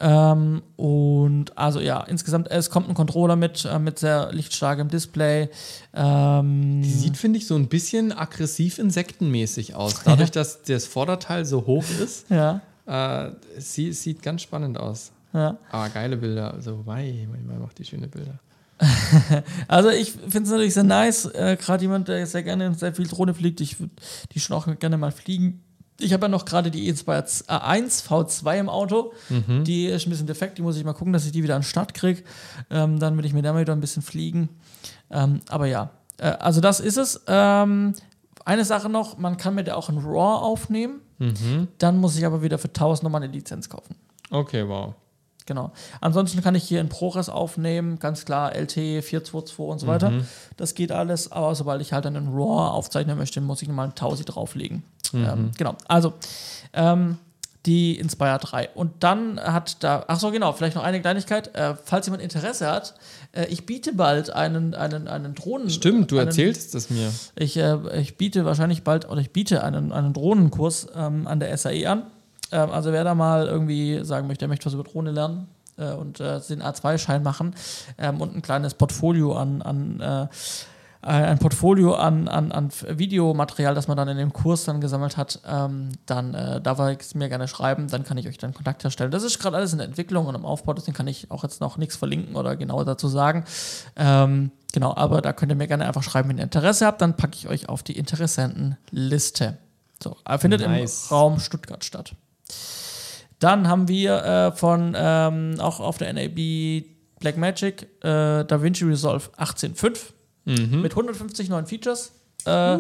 Ähm, 0.02 0.62
und 0.78 1.58
also 1.58 1.82
ja, 1.82 2.02
insgesamt, 2.02 2.50
es 2.50 2.70
kommt 2.70 2.88
ein 2.88 2.94
Controller 2.94 3.36
mit, 3.36 3.66
äh, 3.66 3.80
mit 3.80 4.00
sehr 4.00 4.32
lichtstarkem 4.32 4.88
Display. 4.88 5.50
Ähm, 5.94 6.82
Die 6.82 6.90
sieht, 6.90 7.18
finde 7.18 7.38
ich, 7.38 7.48
so 7.48 7.56
ein 7.56 7.68
bisschen 7.68 8.12
aggressiv 8.14 8.80
insektenmäßig 8.80 9.76
aus. 9.76 10.02
Dadurch, 10.06 10.32
dass 10.32 10.62
das 10.64 10.86
Vorderteil 10.86 11.44
so 11.46 11.66
hoch 11.66 11.84
ist, 12.02 12.30
ja, 12.30 12.62
äh, 12.86 13.32
sie 13.58 13.92
sieht 13.92 14.22
ganz 14.22 14.42
spannend 14.42 14.78
aus. 14.78 15.12
ja. 15.34 15.58
Aber 15.70 15.90
geile 15.90 16.16
Bilder. 16.18 16.54
Also, 16.54 16.86
wei, 16.86 17.28
man 17.46 17.60
macht 17.60 17.78
die 17.78 17.86
schöne 17.86 18.08
Bilder. 18.08 18.40
Also 19.68 19.90
ich 19.90 20.12
finde 20.12 20.44
es 20.44 20.50
natürlich 20.52 20.74
sehr 20.74 20.84
nice. 20.84 21.26
Äh, 21.26 21.58
Gerade 21.60 21.84
jemand, 21.84 22.08
der 22.08 22.26
sehr 22.26 22.44
gerne 22.44 22.74
sehr 22.76 22.94
viel 22.94 23.08
Drohne 23.08 23.34
fliegt, 23.34 23.60
ich 23.60 23.80
würde 23.82 23.92
die 24.34 24.40
schon 24.40 24.56
auch 24.56 24.68
gerne 24.80 24.98
mal 24.98 25.12
fliegen. 25.12 25.62
Ich 26.00 26.14
habe 26.14 26.26
ja 26.26 26.28
noch 26.30 26.46
gerade 26.46 26.72
die 26.72 26.88
Inspire 26.88 27.26
1 27.48 28.04
V2 28.10 28.60
im 28.60 28.70
Auto. 28.70 29.14
Die 29.64 29.86
ist 29.88 30.08
ein 30.08 30.10
bisschen 30.10 30.28
defekt, 30.28 30.58
die 30.58 30.62
muss 30.62 30.78
ich 30.78 30.84
mal 30.84 30.94
gucken, 30.94 31.12
dass 31.14 31.26
ich 31.26 31.32
die 31.32 31.44
wieder 31.44 31.56
an 31.56 31.62
den 31.62 31.68
Start 31.68 31.94
kriege. 31.94 32.24
Ähm, 32.70 33.00
dann 33.00 33.18
will 33.18 33.26
ich 33.26 33.34
mir 33.34 33.42
da 33.42 33.54
mal 33.54 33.62
wieder 33.62 33.74
ein 33.74 33.82
bisschen 33.82 34.02
fliegen. 34.02 34.50
Ähm, 35.12 35.42
aber 35.50 35.66
ja, 35.68 35.90
äh, 36.18 36.28
also 36.28 36.62
das 36.62 36.80
ist 36.80 36.98
es. 36.98 37.22
Ähm, 37.28 37.94
eine 38.46 38.66
Sache 38.66 38.90
noch, 38.90 39.18
man 39.18 39.38
kann 39.38 39.56
mit 39.56 39.68
der 39.68 39.78
auch 39.78 39.90
ein 39.90 39.98
RAW 39.98 40.42
aufnehmen. 40.44 41.02
Dann 41.78 41.98
muss 41.98 42.18
ich 42.18 42.26
aber 42.26 42.42
wieder 42.42 42.58
für 42.58 42.70
1000 42.70 43.04
nochmal 43.04 43.22
eine 43.22 43.32
Lizenz 43.32 43.68
kaufen. 43.70 43.96
Okay, 44.32 44.68
wow. 44.68 44.94
Genau. 45.50 45.72
Ansonsten 46.00 46.44
kann 46.44 46.54
ich 46.54 46.64
hier 46.64 46.80
in 46.80 46.90
ProRes 46.90 47.28
aufnehmen, 47.28 47.98
ganz 47.98 48.24
klar 48.24 48.56
LT 48.56 49.04
422 49.04 49.60
und 49.60 49.80
so 49.80 49.88
weiter. 49.88 50.14
Das 50.58 50.76
geht 50.76 50.92
alles, 50.92 51.32
aber 51.32 51.56
sobald 51.56 51.82
ich 51.82 51.92
halt 51.92 52.06
dann 52.06 52.16
in 52.16 52.28
RAW 52.28 52.70
aufzeichnen 52.70 53.18
möchte, 53.18 53.42
muss 53.42 53.64
ich 53.64 53.68
nochmal 53.68 53.86
einen 53.86 53.96
Tausi 53.96 54.26
drauflegen. 54.26 54.84
Ähm, 55.12 55.50
genau. 55.58 55.76
Also, 55.88 56.14
ähm, 56.74 57.18
die 57.66 57.98
Inspire 57.98 58.38
3. 58.38 58.70
Und 58.76 59.04
dann 59.04 59.40
hat 59.40 59.84
da, 59.84 60.06
ach 60.08 60.20
so, 60.20 60.30
genau, 60.30 60.54
vielleicht 60.54 60.76
noch 60.76 60.84
eine 60.84 61.02
Kleinigkeit. 61.02 61.56
Äh, 61.56 61.74
falls 61.84 62.06
jemand 62.06 62.22
Interesse 62.22 62.68
hat, 62.68 62.94
äh, 63.32 63.48
ich 63.48 63.66
biete 63.66 63.94
bald 63.94 64.30
einen, 64.30 64.76
einen, 64.76 65.08
einen 65.08 65.34
Drohnen. 65.34 65.72
Stimmt, 65.72 66.12
du 66.12 66.20
einen, 66.20 66.28
erzählst 66.28 66.76
es 66.76 66.92
mir. 66.92 67.12
ich, 67.36 67.58
äh, 67.58 68.00
ich 68.00 68.18
biete 68.18 68.46
wahrscheinlich 68.46 68.84
bald, 68.84 69.10
oder 69.10 69.20
ich 69.20 69.32
biete 69.32 69.64
einen, 69.64 69.92
einen 69.92 70.14
Drohnenkurs 70.14 70.90
ähm, 70.96 71.26
an 71.26 71.40
der 71.40 71.58
SAE 71.58 71.88
an. 71.88 72.04
Ähm, 72.52 72.72
also 72.72 72.92
wer 72.92 73.04
da 73.04 73.16
mal 73.16 73.48
irgendwie 73.48 74.04
sagen 74.04 74.28
möchte, 74.28 74.46
er 74.46 74.50
möchte 74.50 74.66
was 74.66 74.74
über 74.74 74.84
Drohne 74.84 75.12
lernen 75.12 75.48
äh, 75.78 75.94
und 75.94 76.20
äh, 76.20 76.40
den 76.42 76.62
A2-Schein 76.62 77.24
machen 77.24 77.56
ähm, 77.98 78.22
und 78.22 78.36
ein 78.36 78.42
kleines 78.42 78.74
Portfolio 78.74 79.36
an, 79.36 79.62
an 79.62 80.00
äh, 80.00 80.28
ein 81.02 81.40
Portfolio 81.40 81.94
an, 81.94 82.28
an, 82.28 82.52
an 82.52 82.72
Videomaterial, 82.90 83.74
das 83.74 83.88
man 83.88 83.96
dann 83.96 84.10
in 84.10 84.18
dem 84.18 84.34
Kurs 84.34 84.66
dann 84.66 84.82
gesammelt 84.82 85.16
hat, 85.16 85.40
ähm, 85.48 85.90
dann 86.06 86.34
äh, 86.34 86.60
darf 86.60 86.80
es 86.80 87.16
mir 87.16 87.30
gerne 87.30 87.48
schreiben, 87.48 87.88
dann 87.88 88.04
kann 88.04 88.18
ich 88.18 88.28
euch 88.28 88.38
dann 88.38 88.54
Kontakt 88.54 88.84
herstellen. 88.84 89.10
Das 89.10 89.24
ist 89.24 89.40
gerade 89.40 89.56
alles 89.56 89.72
in 89.72 89.78
der 89.78 89.88
Entwicklung 89.88 90.26
und 90.26 90.36
im 90.36 90.46
Aufbau, 90.46 90.74
deswegen 90.74 90.98
kann 90.98 91.08
ich 91.08 91.32
auch 91.32 91.44
jetzt 91.44 91.62
noch 91.62 91.78
nichts 91.78 91.96
verlinken 91.96 92.36
oder 92.36 92.58
genauer 92.58 92.84
dazu 92.84 93.08
sagen. 93.08 93.46
Ähm, 93.96 94.52
genau, 94.74 94.94
aber 94.94 95.22
da 95.22 95.32
könnt 95.32 95.54
ihr 95.54 95.56
mir 95.56 95.68
gerne 95.68 95.88
einfach 95.88 96.04
schreiben, 96.04 96.28
wenn 96.28 96.38
ihr 96.38 96.44
Interesse 96.44 96.86
habt, 96.86 97.02
dann 97.02 97.16
packe 97.16 97.36
ich 97.36 97.48
euch 97.48 97.70
auf 97.70 97.82
die 97.82 97.98
Interessentenliste. 97.98 99.58
So, 100.04 100.18
findet 100.38 100.62
Nice. 100.68 101.08
im 101.10 101.16
Raum 101.16 101.40
Stuttgart 101.40 101.84
statt. 101.86 102.14
Dann 103.40 103.68
haben 103.68 103.88
wir 103.88 104.24
äh, 104.24 104.52
von 104.52 104.96
ähm, 104.98 105.56
auch 105.60 105.80
auf 105.80 105.98
der 105.98 106.12
NAB 106.14 106.84
Blackmagic 107.20 107.84
äh, 108.04 108.44
DaVinci 108.46 108.86
Resolve 108.86 109.30
18.5 109.38 109.98
mit 110.82 110.92
150 110.92 111.50
neuen 111.50 111.66
Features. 111.66 112.12
Äh, 112.46 112.78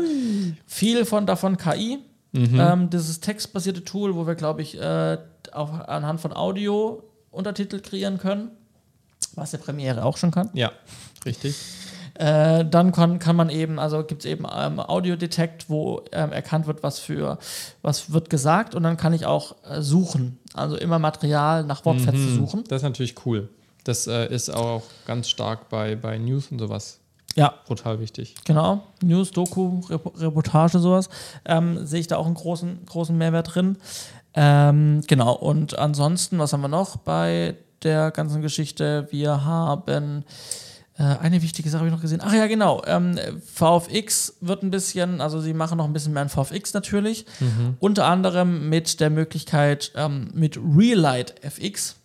viel 0.66 1.06
von 1.06 1.26
davon 1.26 1.58
KI. 1.58 2.00
Ähm, 2.34 2.90
dieses 2.90 3.20
textbasierte 3.22 3.84
Tool, 3.84 4.16
wo 4.16 4.28
wir, 4.28 4.36
glaube 4.36 4.62
ich, 4.62 4.80
äh, 4.80 5.18
auch 5.52 5.74
anhand 5.80 6.22
von 6.22 6.32
Audio 6.34 7.04
Untertitel 7.32 7.80
kreieren 7.80 8.18
können, 8.18 8.52
was 9.36 9.52
der 9.52 9.58
Premiere 9.60 10.04
auch 10.04 10.18
schon 10.18 10.32
kann. 10.32 10.50
Ja, 10.54 10.72
richtig. 11.26 11.56
Äh, 12.20 12.66
dann 12.66 12.92
kann, 12.92 13.18
kann 13.20 13.38
man 13.38 13.50
eben, 13.50 13.80
also 13.80 14.04
gibt 14.04 14.26
es 14.26 14.30
eben 14.30 14.46
ähm, 14.54 14.82
Audio-Detect, 14.82 15.70
wo 15.70 16.02
ähm, 16.12 16.34
erkannt 16.34 16.68
wird, 16.68 16.84
was 16.84 17.00
für 17.00 17.38
was 17.82 18.12
wird 18.12 18.30
gesagt 18.30 18.76
und 18.76 18.84
dann 18.84 18.98
kann 18.98 19.14
ich 19.14 19.26
auch 19.26 19.56
äh, 19.64 19.82
suchen. 19.82 20.38
Also 20.54 20.76
immer 20.76 21.00
Material 21.00 21.64
nach 21.64 21.86
Wortfetzen 21.86 22.36
suchen. 22.36 22.66
Das 22.68 22.78
ist 22.82 22.84
natürlich 22.84 23.16
cool. 23.26 23.48
Das 23.86 24.06
äh, 24.08 24.28
ist 24.34 24.50
auch 24.50 24.84
ganz 25.08 25.30
stark 25.30 25.70
bei, 25.70 25.96
bei 25.96 26.18
News 26.18 26.52
und 26.52 26.60
sowas 26.60 27.00
Ja, 27.36 27.54
brutal 27.66 28.02
wichtig. 28.02 28.36
genau. 28.44 28.84
News, 29.02 29.32
Doku, 29.32 29.80
Rep 29.90 30.20
Reportage, 30.20 30.80
sowas. 30.80 31.08
Ähm, 31.46 31.86
sehe 31.86 32.02
ich 32.02 32.08
da 32.08 32.18
auch 32.18 32.26
einen 32.26 32.36
großen, 32.36 32.86
großen 32.86 33.18
Mehrwert 33.18 33.56
drin. 33.56 33.78
Ähm, 34.34 35.04
genau, 35.08 35.34
und 35.36 35.80
ansonsten, 35.80 36.38
was 36.38 36.52
haben 36.52 36.62
wir 36.62 36.68
noch 36.68 36.98
bei 36.98 37.56
der 37.84 38.12
ganzen 38.12 38.42
Geschichte? 38.42 39.08
Wir 39.10 39.46
haben 39.46 40.26
eine 41.04 41.42
wichtige 41.42 41.70
Sache 41.70 41.80
habe 41.80 41.90
ich 41.90 41.94
noch 41.94 42.02
gesehen. 42.02 42.22
Ach 42.24 42.34
ja, 42.34 42.48
genau. 42.48 42.82
Ähm, 42.86 43.18
VFX 43.54 44.36
wird 44.42 44.64
ein 44.64 44.72
bisschen, 44.72 45.22
also 45.22 45.40
sie 45.40 45.54
machen 45.54 45.78
noch 45.78 45.86
ein 45.86 45.94
bisschen 45.94 46.14
mehr 46.14 46.24
an 46.24 46.30
VFX 46.30 46.74
natürlich. 46.74 47.26
Unter 47.80 48.06
anderem 48.06 48.70
mit 48.70 49.00
der 49.00 49.10
Möglichkeit 49.10 49.92
ähm, 49.96 50.30
mit 50.34 50.58
Relight 50.58 51.36
FX, 51.44 51.96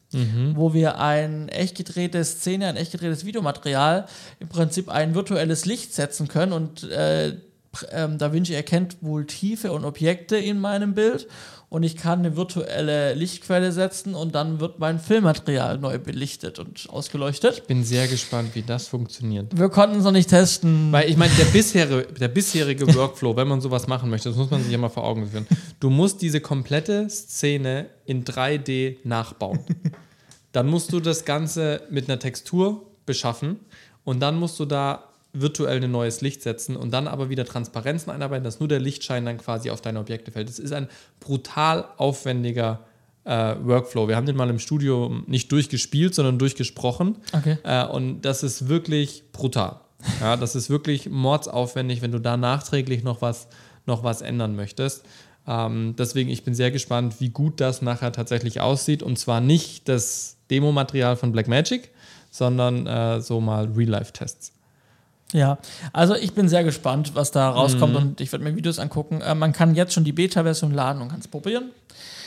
wo 0.55 0.73
wir 0.75 1.01
ein 1.01 1.49
echt 1.49 1.77
gedrehte 1.77 2.25
Szene, 2.25 2.69
ein 2.69 2.77
echt 2.77 2.93
gedrehtes 2.93 3.25
Videomaterial, 3.25 4.07
im 4.39 4.49
Prinzip 4.49 4.89
ein 4.89 5.17
virtuelles 5.17 5.65
Licht 5.65 5.93
setzen 5.93 6.29
können 6.29 6.53
und 6.53 6.85
äh, 6.85 7.37
ähm, 7.91 8.19
DaVinci 8.19 8.55
erkennt 8.55 8.99
wohl 9.01 9.27
Tiefe 9.27 9.73
und 9.73 9.85
Objekte 9.85 10.37
in 10.37 10.61
meinem 10.61 10.95
Bild 10.95 11.27
und 11.75 11.83
ich 11.83 11.97
kann 11.97 12.21
eine 12.21 12.37
virtuelle 12.37 13.15
Lichtquelle 13.15 13.73
setzen 13.73 14.15
und 14.15 14.37
dann 14.37 14.61
wird 14.61 14.79
mein 14.79 15.01
Filmmaterial 15.01 15.77
neu 15.79 15.99
belichtet 15.99 16.61
und 16.61 16.89
ausgeleuchtet. 16.89 17.67
Bin 17.67 17.83
sehr 17.83 18.07
gespannt, 18.07 18.55
wie 18.55 18.63
das 18.63 18.87
funktioniert. 18.87 19.59
Wir 19.59 19.69
konnten 19.71 19.99
es 19.99 20.05
noch 20.05 20.13
nicht 20.13 20.31
testen. 20.31 20.93
Weil 20.93 21.11
ich 21.11 21.17
meine, 21.17 21.35
der 21.35 21.47
bisherige, 21.47 22.13
der 22.13 22.29
bisherige 22.29 22.95
Workflow, 22.95 23.35
wenn 23.35 23.49
man 23.49 23.61
sowas 23.61 23.89
machen 23.89 24.09
möchte, 24.09 24.29
das 24.29 24.39
muss 24.39 24.53
man 24.53 24.63
sich 24.63 24.71
ja 24.71 24.79
mal 24.79 24.89
vor 24.89 25.03
Augen 25.03 25.27
führen. 25.27 25.49
Du 25.81 25.91
musst 25.91 26.23
diese 26.23 26.41
komplette 26.41 27.11
Szene 27.11 27.87
in 28.07 28.25
3D 28.25 28.99
nachbauen. 29.03 29.59
Dann 30.53 30.69
musst 30.69 30.93
du 30.93 31.01
das 31.01 31.25
Ganze 31.25 31.83
mit 31.91 32.09
einer 32.09 32.21
Textur 32.21 32.87
beschaffen 33.05 33.59
und 34.05 34.21
dann 34.21 34.37
musst 34.37 34.61
du 34.61 34.65
da 34.65 35.09
virtuell 35.35 35.83
ein 35.83 35.91
neues 35.91 36.21
Licht 36.21 36.43
setzen 36.43 36.77
und 36.77 36.93
dann 36.93 37.09
aber 37.09 37.29
wieder 37.29 37.45
Transparenzen 37.45 38.11
einarbeiten, 38.11 38.45
dass 38.45 38.61
nur 38.61 38.69
der 38.69 38.81
Lichtschein 38.81 39.27
dann 39.27 39.39
quasi 39.39 39.71
auf 39.71 39.81
deine 39.81 40.01
Objekte 40.01 40.31
fällt. 40.31 40.49
Das 40.49 40.59
ist 40.59 40.73
ein 40.73 40.89
brutal 41.21 41.85
aufwendiger 41.97 42.81
äh, 43.25 43.57
Workflow. 43.63 44.09
Wir 44.09 44.17
haben 44.17 44.27
den 44.27 44.37
mal 44.37 44.49
im 44.49 44.59
Studio 44.59 45.23
nicht 45.27 45.51
durchgespielt, 45.51 46.15
sondern 46.15 46.39
durchgesprochen. 46.39 47.17
Okay. 47.33 47.59
Äh, 47.65 47.87
und 47.87 48.23
das 48.23 48.43
ist 48.43 48.69
wirklich 48.69 49.25
brutal. 49.33 49.81
Ja, 50.21 50.37
das 50.37 50.55
ist 50.55 50.71
wirklich 50.71 51.09
mordsaufwendig, 51.09 52.03
wenn 52.03 52.13
du 52.13 52.19
da 52.19 52.37
nachträglich 52.37 53.03
noch 53.03 53.23
was, 53.23 53.49
noch 53.87 54.05
was 54.05 54.23
ändern 54.23 54.55
möchtest. 54.55 55.05
Ähm, 55.47 55.95
deswegen, 55.99 56.31
ich 56.31 56.45
bin 56.45 56.55
sehr 56.55 56.71
gespannt, 56.71 57.21
wie 57.21 57.31
gut 57.31 57.61
das 57.61 57.83
nachher 57.83 58.13
tatsächlich 58.13 58.61
aussieht. 58.61 59.03
Und 59.03 59.19
zwar 59.19 59.41
nicht 59.41 59.89
das 59.89 60.37
Demo-Material 60.51 61.17
von 61.17 61.33
Blackmagic, 61.33 61.91
sondern 62.31 62.87
äh, 62.87 63.21
so 63.21 63.41
mal 63.41 63.67
Real-Life-Tests. 63.67 64.54
Ja, 65.35 65.59
also 65.93 66.15
ich 66.15 66.33
bin 66.33 66.49
sehr 66.49 66.63
gespannt, 66.63 67.17
was 67.17 67.33
da 67.33 67.51
rauskommt 67.51 67.97
und 67.97 68.21
ich 68.21 68.31
werde 68.31 68.45
mir 68.45 68.55
Videos 68.55 68.79
angucken. 68.79 69.21
Äh, 69.21 69.35
man 69.35 69.53
kann 69.53 69.75
jetzt 69.75 69.93
schon 69.93 70.05
die 70.05 70.13
Beta-Version 70.13 70.71
laden 70.71 71.03
und 71.03 71.09
kann 71.09 71.19
es 71.19 71.27
probieren. 71.27 71.73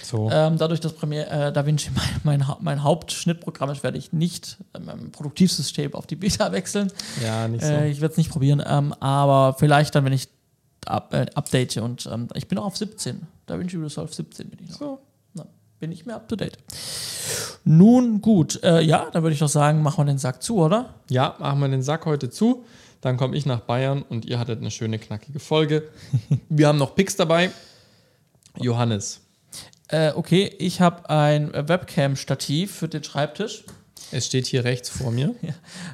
So. 0.03 0.29
Ähm, 0.29 0.57
dadurch, 0.57 0.81
dass 0.81 0.91
Premiere 0.91 1.47
äh, 1.47 1.53
DaVinci 1.53 1.91
mein, 2.23 2.39
mein, 2.39 2.47
mein 2.59 2.83
Hauptschnittprogramm 2.83 3.69
ist, 3.69 3.81
werde 3.81 3.97
ich 3.97 4.11
nicht 4.11 4.57
äh, 4.73 4.79
mein 4.79 5.11
Produktivsystem 5.11 5.93
auf 5.93 6.05
die 6.05 6.17
Beta 6.17 6.51
wechseln. 6.51 6.91
ja, 7.23 7.47
nicht 7.47 7.63
so. 7.63 7.71
Äh, 7.71 7.89
ich 7.89 8.01
werde 8.01 8.11
es 8.11 8.17
nicht 8.17 8.29
probieren, 8.29 8.61
ähm, 8.65 8.93
aber 8.99 9.55
vielleicht 9.57 9.95
dann, 9.95 10.03
wenn 10.03 10.13
ich 10.13 10.27
up, 10.85 11.13
äh, 11.13 11.27
update 11.33 11.77
und 11.77 12.09
ähm, 12.11 12.27
ich 12.33 12.49
bin 12.49 12.57
auch 12.57 12.65
auf 12.65 12.75
17. 12.75 13.25
DaVinci 13.45 13.77
Resolve 13.77 14.13
17 14.13 14.49
bin 14.49 14.59
ich 14.63 14.71
noch. 14.71 14.79
so. 14.79 14.99
Na, 15.33 15.45
bin 15.79 15.93
ich 15.93 16.05
mehr 16.05 16.17
up 16.17 16.27
to 16.27 16.35
date. 16.35 16.57
Nun 17.63 18.19
gut, 18.21 18.61
äh, 18.63 18.81
ja, 18.81 19.09
dann 19.11 19.23
würde 19.23 19.33
ich 19.33 19.39
doch 19.39 19.47
sagen, 19.47 19.81
machen 19.81 19.99
wir 19.99 20.11
den 20.11 20.17
Sack 20.17 20.43
zu, 20.43 20.57
oder? 20.57 20.93
Ja, 21.09 21.35
machen 21.39 21.59
wir 21.61 21.69
den 21.69 21.81
Sack 21.81 22.05
heute 22.05 22.29
zu. 22.29 22.65
Dann 23.07 23.15
komme 23.15 23.37
ich 23.37 23.45
nach 23.45 23.61
Bayern 23.61 24.01
und 24.01 24.25
ihr 24.25 24.37
hattet 24.37 24.59
eine 24.59 24.69
schöne, 24.69 24.99
knackige 24.99 25.39
Folge. 25.39 25.87
Wir 26.49 26.67
haben 26.67 26.77
noch 26.77 26.93
Picks 26.93 27.15
dabei. 27.15 27.51
Johannes, 28.59 29.21
Äh, 29.87 30.11
okay, 30.13 30.53
ich 30.59 30.81
habe 30.81 31.09
ein 31.09 31.53
Webcam-Stativ 31.53 32.75
für 32.75 32.89
den 32.89 33.05
Schreibtisch 33.05 33.63
es 34.11 34.25
steht 34.25 34.45
hier 34.45 34.63
rechts 34.65 34.89
vor 34.89 35.11
mir. 35.11 35.35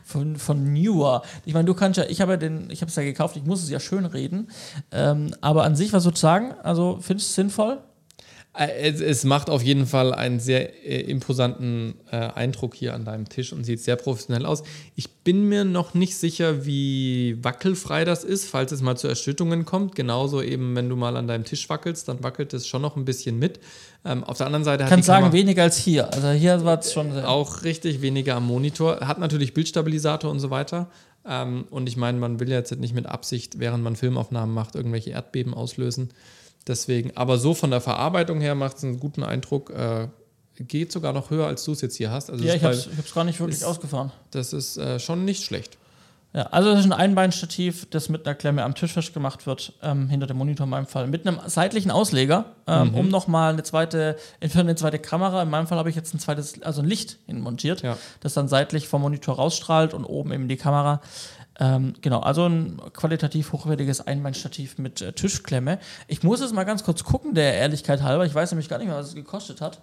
von, 0.04 0.38
von 0.38 0.74
Newer. 0.74 1.22
Ich 1.46 1.54
meine, 1.54 1.66
du 1.66 1.76
kannst 1.76 1.98
ja, 1.98 2.06
ich 2.06 2.20
habe 2.20 2.34
ja 2.34 2.38
den, 2.38 2.70
ich 2.72 2.82
habe 2.82 2.90
es 2.90 2.96
ja 2.96 3.04
gekauft, 3.04 3.36
ich 3.38 3.44
muss 3.44 3.62
es 3.62 3.70
ja 3.70 3.80
schön 3.80 4.06
reden. 4.06 4.50
Ähm, 4.92 5.36
aber 5.42 5.64
an 5.64 5.76
sich, 5.76 5.94
was 5.94 6.04
sozusagen, 6.04 6.52
also 6.64 6.98
findest 7.00 7.28
du 7.28 7.32
es 7.32 7.36
sinnvoll? 7.36 7.80
Äh, 8.56 8.92
es, 8.92 9.02
es, 9.02 9.24
macht 9.24 9.50
auf 9.50 9.64
jeden 9.64 9.88
Fall 9.88 10.14
einen 10.14 10.40
sehr 10.40 10.86
äh, 10.86 11.02
imposanten 11.02 11.96
äh, 12.12 12.18
Eindruck 12.18 12.76
hier 12.76 12.94
an 12.94 13.04
deinem 13.04 13.28
Tisch 13.28 13.52
und 13.52 13.64
sieht 13.64 13.80
sehr 13.80 13.96
professionell 13.96 14.46
aus. 14.46 14.64
Ich 14.96 15.10
bin 15.10 15.50
mir 15.50 15.64
noch 15.64 15.96
nicht 15.96 16.16
sicher, 16.16 16.64
wie 16.66 17.44
wackelfrei 17.44 18.06
das 18.06 18.24
ist, 18.24 18.48
falls 18.48 18.72
es 18.72 18.82
mal 18.82 18.96
zu 18.96 19.08
Erschüttungen 19.08 19.66
kommt. 19.66 19.96
Genauso 19.96 20.42
eben, 20.42 20.76
wenn 20.76 20.88
du 20.88 20.96
mal 20.96 21.18
an 21.18 21.28
deinem 21.28 21.46
Tisch 21.46 21.68
wackelst, 21.68 22.08
dann 22.08 22.22
wackelt 22.22 22.54
es 22.54 22.68
schon 22.68 22.84
noch 22.84 22.96
ein 22.96 23.06
bisschen 23.06 23.40
mit. 23.40 23.60
Ähm, 24.06 24.24
auf 24.24 24.38
der 24.38 24.46
anderen 24.46 24.66
Seite 24.66 24.84
hat 24.84 24.90
Kann 24.90 25.02
sagen, 25.02 25.24
Kamera 25.24 25.34
weniger 25.34 25.64
als 25.64 25.78
hier. 25.78 26.14
Also 26.14 26.30
hier 26.30 26.64
war 26.64 26.80
es 26.80 26.94
schon. 26.94 27.12
Auch 27.24 27.64
richtig, 27.64 28.02
weniger 28.02 28.36
am 28.36 28.46
Monitor. 28.46 29.00
Hat 29.00 29.18
natürlich 29.18 29.56
Bildstabilisator 29.56 30.30
und 30.30 30.40
so 30.40 30.52
weiter. 30.52 30.92
Ähm, 31.26 31.66
und 31.72 31.88
ich 31.88 31.98
meine, 31.98 32.20
man 32.20 32.40
will 32.40 32.50
jetzt 32.50 32.76
nicht 32.78 32.94
mit 32.94 33.08
Absicht, 33.08 33.58
während 33.58 33.84
man 33.84 33.96
Filmaufnahmen 33.96 34.54
macht, 34.54 34.76
irgendwelche 34.76 35.12
Erdbeben 35.12 35.56
auslösen. 35.56 36.10
Deswegen, 36.68 37.16
aber 37.16 37.38
so 37.38 37.54
von 37.54 37.72
der 37.72 37.82
Verarbeitung 37.82 38.40
her 38.40 38.56
macht 38.56 38.78
es 38.78 38.84
einen 38.84 39.00
guten 39.00 39.24
Eindruck. 39.24 39.70
Äh, 39.70 40.08
geht 40.60 40.92
sogar 40.92 41.14
noch 41.14 41.30
höher, 41.30 41.48
als 41.48 41.64
du 41.64 41.72
es 41.72 41.82
jetzt 41.82 41.96
hier 41.96 42.12
hast. 42.12 42.30
Also 42.30 42.44
ja, 42.44 42.54
ich 42.54 42.64
habe 42.64 42.76
es 42.76 43.14
gar 43.14 43.24
nicht 43.24 43.40
wirklich 43.40 43.58
ist, 43.58 43.64
ausgefahren. 43.64 44.12
Das 44.32 44.54
ist 44.54 44.78
äh, 44.78 45.00
schon 45.00 45.26
nicht 45.26 45.44
schlecht. 45.44 45.78
Ja, 46.36 46.44
also 46.48 46.72
das 46.72 46.80
ist 46.80 46.86
ein 46.86 46.94
Einbeinstativ, 46.94 47.88
das 47.92 48.10
mit 48.10 48.26
einer 48.26 48.34
Klemme 48.34 48.64
am 48.64 48.74
Tisch 48.74 48.94
festgemacht 48.94 49.46
wird, 49.46 49.74
ähm, 49.84 50.10
hinter 50.10 50.26
dem 50.26 50.38
Monitor 50.38 50.64
in 50.64 50.72
meinem 50.72 50.88
Fall, 50.88 51.06
mit 51.06 51.28
einem 51.28 51.40
seitlichen 51.46 51.92
Ausleger, 51.92 52.46
ähm, 52.66 52.90
mhm. 52.90 52.96
um 52.96 53.08
nochmal 53.10 53.54
eine 53.54 53.62
zweite, 53.62 54.18
für 54.42 54.60
eine 54.60 54.76
zweite 54.76 54.98
Kamera, 54.98 55.44
in 55.44 55.52
meinem 55.52 55.68
Fall 55.68 55.78
habe 55.78 55.92
ich 55.92 55.96
jetzt 55.96 56.12
ein 56.16 56.20
zweites, 56.20 56.60
also 56.64 56.82
ein 56.82 56.88
Licht 56.88 57.20
montiert, 57.28 57.84
ja. 57.84 57.98
das 58.22 58.34
dann 58.34 58.48
seitlich 58.48 58.88
vom 58.88 59.04
Monitor 59.04 59.36
rausstrahlt 59.36 59.94
und 59.94 60.06
oben 60.06 60.34
eben 60.34 60.48
die 60.48 60.58
Kamera. 60.58 61.02
Ähm, 61.60 61.94
genau, 62.02 62.20
also 62.22 62.46
ein 62.46 62.82
qualitativ 62.94 63.52
hochwertiges 63.52 64.02
Einbeinstativ 64.02 64.78
mit 64.78 65.02
äh, 65.02 65.14
Tischklemme. 65.14 65.80
Ich 66.08 66.24
muss 66.24 66.42
jetzt 66.42 66.54
mal 66.54 66.64
ganz 66.64 66.84
kurz 66.84 67.04
gucken, 67.04 67.36
der 67.36 67.54
Ehrlichkeit 67.54 68.02
halber. 68.02 68.26
Ich 68.26 68.34
weiß 68.34 68.52
nämlich 68.52 68.70
gar 68.70 68.80
nicht 68.80 68.88
mehr, 68.88 68.98
was 68.98 69.10
es 69.10 69.16
gekostet 69.16 69.62
hat. 69.62 69.80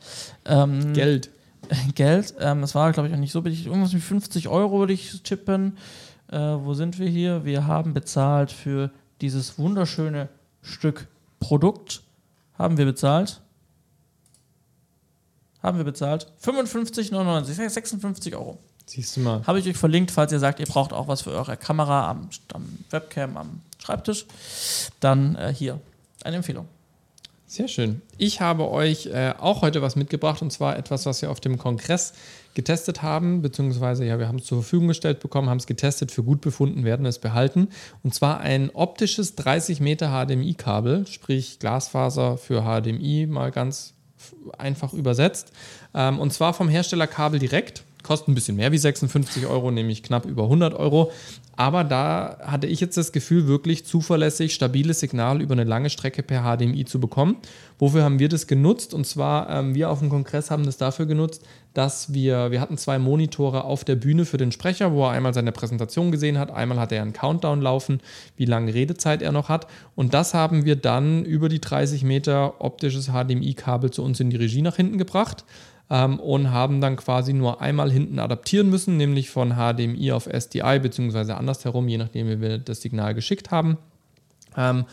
Ähm, 0.47 0.93
Geld. 0.93 1.31
Geld. 1.95 2.35
Ähm, 2.41 2.61
das 2.61 2.75
war, 2.75 2.93
glaube 2.93 3.09
ich, 3.09 3.15
auch 3.15 3.19
nicht 3.19 3.33
so 3.33 3.43
billig. 3.43 3.67
Irgendwas 3.67 3.93
mit 3.93 4.03
50 4.03 4.49
Euro 4.49 4.81
würde 4.81 4.93
ich 4.93 5.23
tippen. 5.23 5.79
Äh, 6.29 6.39
wo 6.39 6.75
sind 6.75 6.99
wir 6.99 7.09
hier? 7.09 7.45
Wir 7.45 7.67
haben 7.67 7.95
bezahlt 7.95 8.51
für 8.51 8.91
dieses 9.21 9.59
wunderschöne 9.59 10.29
Stück 10.63 11.07
Produkt. 11.39 12.03
Haben 12.59 12.79
wir 12.79 12.85
bezahlt? 12.85 13.41
Haben 15.63 15.79
wir 15.79 15.85
bezahlt? 15.85 16.27
55,99, 16.43 17.69
56 17.69 18.35
Euro. 18.35 18.59
Siehst 18.91 19.17
du 19.17 19.21
mal. 19.21 19.47
Habe 19.47 19.61
ich 19.61 19.69
euch 19.69 19.77
verlinkt, 19.77 20.11
falls 20.11 20.33
ihr 20.33 20.41
sagt, 20.41 20.59
ihr 20.59 20.67
braucht 20.67 20.93
auch 20.93 21.07
was 21.07 21.23
für 21.23 21.31
eure 21.31 21.57
Kamera 21.57 22.11
am, 22.11 22.29
am 22.53 22.79
Webcam, 22.91 23.37
am 23.37 23.61
Schreibtisch. 23.79 24.27
Dann 24.99 25.37
äh, 25.37 25.55
hier 25.57 25.79
eine 26.25 26.39
Empfehlung. 26.39 26.67
Sehr 27.47 27.69
schön. 27.69 28.03
Ich 28.19 28.41
habe 28.41 28.69
euch 28.69 29.07
äh, 29.07 29.33
auch 29.39 29.63
heute 29.63 29.81
was 29.81 29.95
mitgebracht 29.95 30.43
und 30.43 30.53
zwar 30.53 30.77
etwas, 30.77 31.07
was 31.07 31.23
wir 31.23 31.31
auf 31.31 31.39
dem 31.39 31.57
Kongress 31.57 32.15
getestet 32.55 33.01
haben, 33.01 33.43
beziehungsweise 33.43 34.05
ja, 34.05 34.19
wir 34.19 34.27
haben 34.27 34.39
es 34.39 34.47
zur 34.47 34.61
Verfügung 34.61 34.89
gestellt 34.89 35.21
bekommen, 35.21 35.49
haben 35.49 35.59
es 35.59 35.69
getestet, 35.69 36.11
für 36.11 36.25
gut 36.25 36.41
befunden, 36.41 36.83
werden 36.83 37.07
es 37.07 37.21
behalten. 37.21 37.69
Und 38.03 38.13
zwar 38.13 38.41
ein 38.41 38.71
optisches 38.71 39.37
30 39.37 39.79
Meter 39.79 40.09
HDMI-Kabel, 40.09 41.07
sprich 41.07 41.61
Glasfaser 41.61 42.39
für 42.39 42.63
HDMI, 42.63 43.29
mal 43.29 43.53
ganz 43.53 43.95
einfach 44.59 44.93
übersetzt. 44.93 45.53
Ähm, 45.95 46.19
und 46.19 46.33
zwar 46.33 46.55
vom 46.55 46.69
Hersteller 46.69 47.07
Kabel 47.07 47.39
direkt 47.39 47.85
kostet 48.03 48.29
ein 48.29 48.35
bisschen 48.35 48.57
mehr 48.57 48.73
wie 48.73 48.79
56 48.79 49.47
Euro, 49.47 49.71
nämlich 49.71 50.03
knapp 50.03 50.27
über 50.27 50.45
100 50.45 50.75
Euro. 50.75 51.11
Aber 51.57 51.85
da 51.85 52.39
hatte 52.41 52.67
ich 52.67 52.81
jetzt 52.81 52.97
das 52.97 53.13
Gefühl, 53.13 53.47
wirklich 53.47 53.85
zuverlässig, 53.85 54.55
stabiles 54.55 55.01
Signal 55.01 55.43
über 55.43 55.53
eine 55.53 55.65
lange 55.65 55.91
Strecke 55.91 56.23
per 56.23 56.43
HDMI 56.43 56.87
zu 56.87 57.01
bekommen. 57.01 57.37
Wofür 57.79 58.03
haben 58.03 58.19
wir 58.19 58.31
das 58.31 58.47
genutzt? 58.47 58.95
Und 58.95 59.07
zwar, 59.07 59.51
ähm, 59.51 59.75
wir 59.75 59.91
auf 59.91 59.99
dem 59.99 60.09
Kongress 60.09 60.51
haben 60.51 60.65
das 60.65 60.79
dafür 60.79 61.05
genutzt, 61.05 61.45
dass 61.75 62.15
wir, 62.15 62.51
wir 62.51 62.61
hatten 62.61 62.79
zwei 62.79 62.99
Monitore 62.99 63.65
auf 63.65 63.85
der 63.85 63.97
Bühne 63.97 64.25
für 64.25 64.39
den 64.39 64.53
Sprecher, 64.53 64.93
wo 64.93 65.05
er 65.05 65.11
einmal 65.11 65.35
seine 65.35 65.53
Präsentation 65.53 66.11
gesehen 66.11 66.39
hat, 66.39 66.51
einmal 66.51 66.81
hat 66.81 66.93
er 66.93 67.03
einen 67.03 67.13
Countdown 67.13 67.61
laufen, 67.61 68.01
wie 68.37 68.47
lange 68.47 68.73
Redezeit 68.73 69.21
er 69.21 69.33
noch 69.33 69.51
hat. 69.51 69.67
Und 69.95 70.15
das 70.15 70.33
haben 70.33 70.65
wir 70.65 70.77
dann 70.77 71.25
über 71.25 71.49
die 71.51 71.61
30 71.61 72.05
Meter 72.05 72.61
optisches 72.61 73.09
HDMI-Kabel 73.09 73.91
zu 73.91 74.03
uns 74.03 74.19
in 74.19 74.31
die 74.31 74.37
Regie 74.37 74.63
nach 74.63 74.77
hinten 74.77 74.99
gebracht 74.99 75.45
ähm, 75.91 76.21
und 76.21 76.51
haben 76.53 76.81
dann 76.81 76.97
quasi 76.97 77.33
nur 77.33 77.61
einmal 77.61 77.91
hinten 77.91 78.19
adaptieren 78.19 78.71
müssen, 78.71 78.97
nämlich 78.97 79.31
von 79.31 79.55
HDMI 79.57 80.13
auf 80.13 80.27
SDI, 80.27 80.79
beziehungsweise 80.79 81.37
andersherum, 81.37 81.89
je 81.89 81.99
nachdem, 81.99 82.29
wie 82.29 82.41
wir 82.41 82.59
das 82.59 82.81
Signal 82.81 83.15
geschickt 83.15 83.51
haben. 83.51 83.77
Ähm, 84.57 84.85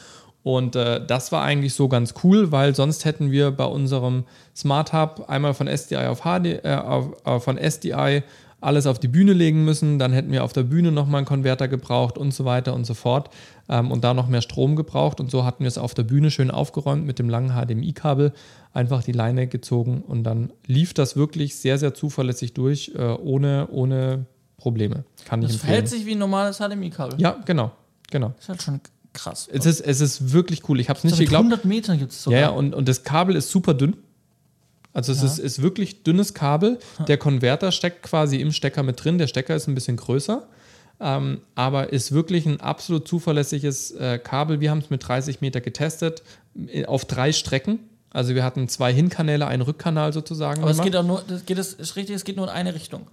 und 0.43 0.76
äh, 0.76 1.06
das 1.06 1.32
war 1.32 1.43
eigentlich 1.43 1.74
so 1.74 1.88
ganz 1.89 2.14
cool, 2.24 2.52
weil 2.52 2.74
sonst 2.74 3.06
hätten 3.06 3.32
wir 3.32 3.52
bei 3.52 3.66
unserem 3.66 4.24
Smart 4.56 4.93
Hub 4.93 5.26
einmal 5.28 5.54
von 5.54 5.68
SDI 5.68 6.08
auf, 6.08 6.22
HD, 6.22 6.64
äh, 6.64 6.82
auf, 6.84 7.10
äh, 7.26 7.39
von 7.39 7.58
SDI 7.58 8.24
alles 8.60 8.88
auf 8.88 8.99
die 8.99 9.08
Bühne 9.08 9.34
legen 9.34 9.66
müssen. 9.66 9.99
Dann 9.99 10.14
hätten 10.14 10.32
wir 10.32 10.43
auf 10.43 10.53
der 10.53 10.64
Bühne 10.64 10.91
nochmal 10.91 11.20
einen 11.20 11.28
Konverter 11.28 11.68
gebraucht 11.68 12.18
und 12.18 12.34
so 12.34 12.45
weiter 12.45 12.74
und 12.74 12.86
so 12.86 12.93
fort. 12.93 13.30
Ähm, 13.70 13.91
und 13.91 14.03
da 14.03 14.14
noch 14.14 14.28
mehr 14.28 14.41
Strom 14.41 14.76
gebraucht. 14.76 15.20
Und 15.20 15.30
so 15.30 15.45
hatten 15.45 15.64
wir 15.64 15.68
es 15.68 15.78
auf 15.78 15.93
der 15.93 16.03
Bühne 16.03 16.32
schön 16.32 16.51
aufgeräumt 16.51 17.05
mit 17.05 17.20
dem 17.20 17.30
langen 17.30 17.51
HDMI-Kabel. 17.51 18.34
Einfach 18.74 19.03
die 19.03 19.12
Leine 19.12 19.47
gezogen 19.47 20.01
und 20.01 20.24
dann 20.24 20.53
lief 20.66 20.93
das 20.93 21.16
wirklich 21.16 21.55
sehr, 21.55 21.78
sehr 21.78 21.93
zuverlässig 21.93 22.53
durch, 22.53 22.91
äh, 22.95 23.01
ohne, 23.01 23.68
ohne 23.72 24.26
Probleme. 24.58 25.03
Kann 25.26 25.41
das 25.41 25.51
ich 25.51 25.60
verhält 25.60 25.88
sich 25.88 26.05
wie 26.05 26.14
ein 26.14 26.20
normales 26.20 26.58
HDMI-Kabel. 26.58 27.20
Ja, 27.20 27.38
genau. 27.45 27.72
genau. 28.10 28.30
Das 28.30 28.43
ist 28.43 28.49
halt 28.49 28.62
schon 28.64 28.82
krass. 29.14 29.47
Es 29.51 29.66
ist, 29.66 29.82
es 29.82 30.01
ist 30.01 30.32
wirklich 30.32 30.68
cool. 30.70 30.80
Ich 30.80 30.89
habe 30.89 30.97
es 30.97 31.03
nicht 31.03 31.18
geglaubt. 31.18 31.45
100 31.45 31.66
Metern 31.66 31.99
gibt 31.99 32.12
es 32.12 32.24
sogar. 32.24 32.39
Ja, 32.39 32.49
und, 32.49 32.74
und 32.74 32.88
das 32.88 33.03
Kabel 33.03 33.36
ist 33.36 33.49
super 33.49 33.74
dünn. 33.74 33.97
Also 34.98 35.12
es 35.12 35.22
ja. 35.22 35.28
ist, 35.28 35.38
ist 35.38 35.62
wirklich 35.62 36.02
dünnes 36.02 36.34
Kabel. 36.34 36.80
Der 37.08 37.18
Konverter 37.18 37.72
steckt 37.72 38.02
quasi 38.02 38.38
im 38.38 38.52
Stecker 38.52 38.82
mit 38.82 39.04
drin. 39.04 39.20
Der 39.20 39.28
Stecker 39.28 39.56
ist 39.56 39.68
ein 39.68 39.76
bisschen 39.76 39.95
größer. 39.95 40.48
Ähm, 41.00 41.41
aber 41.54 41.93
ist 41.93 42.14
wirklich 42.14 42.48
ein 42.48 42.62
absolut 42.62 43.08
zuverlässiges 43.08 43.91
äh, 43.91 44.18
Kabel. 44.18 44.60
Wir 44.60 44.72
haben 44.72 44.80
es 44.80 44.89
mit 44.89 45.08
30 45.08 45.39
Meter 45.39 45.62
getestet 45.62 46.24
äh, 46.56 46.86
auf 46.86 47.06
drei 47.06 47.32
Strecken. 47.32 47.78
Also 48.10 48.34
wir 48.34 48.43
hatten 48.43 48.68
zwei 48.70 48.91
Hinkanäle, 48.91 49.45
einen 49.45 49.62
Rückkanal 49.62 50.14
sozusagen. 50.14 50.64
Aber 50.64 50.72
gemacht. 50.72 50.80
es 50.80 50.91
geht 50.91 50.95
auch 50.95 51.06
nur, 51.06 51.24
das 51.28 51.45
geht 51.45 51.60
es, 51.60 51.74
ist 51.74 51.95
richtig, 51.95 52.16
es 52.16 52.24
geht 52.24 52.38
nur 52.38 52.48
in 52.48 52.52
eine 52.52 52.74
Richtung. 52.74 53.06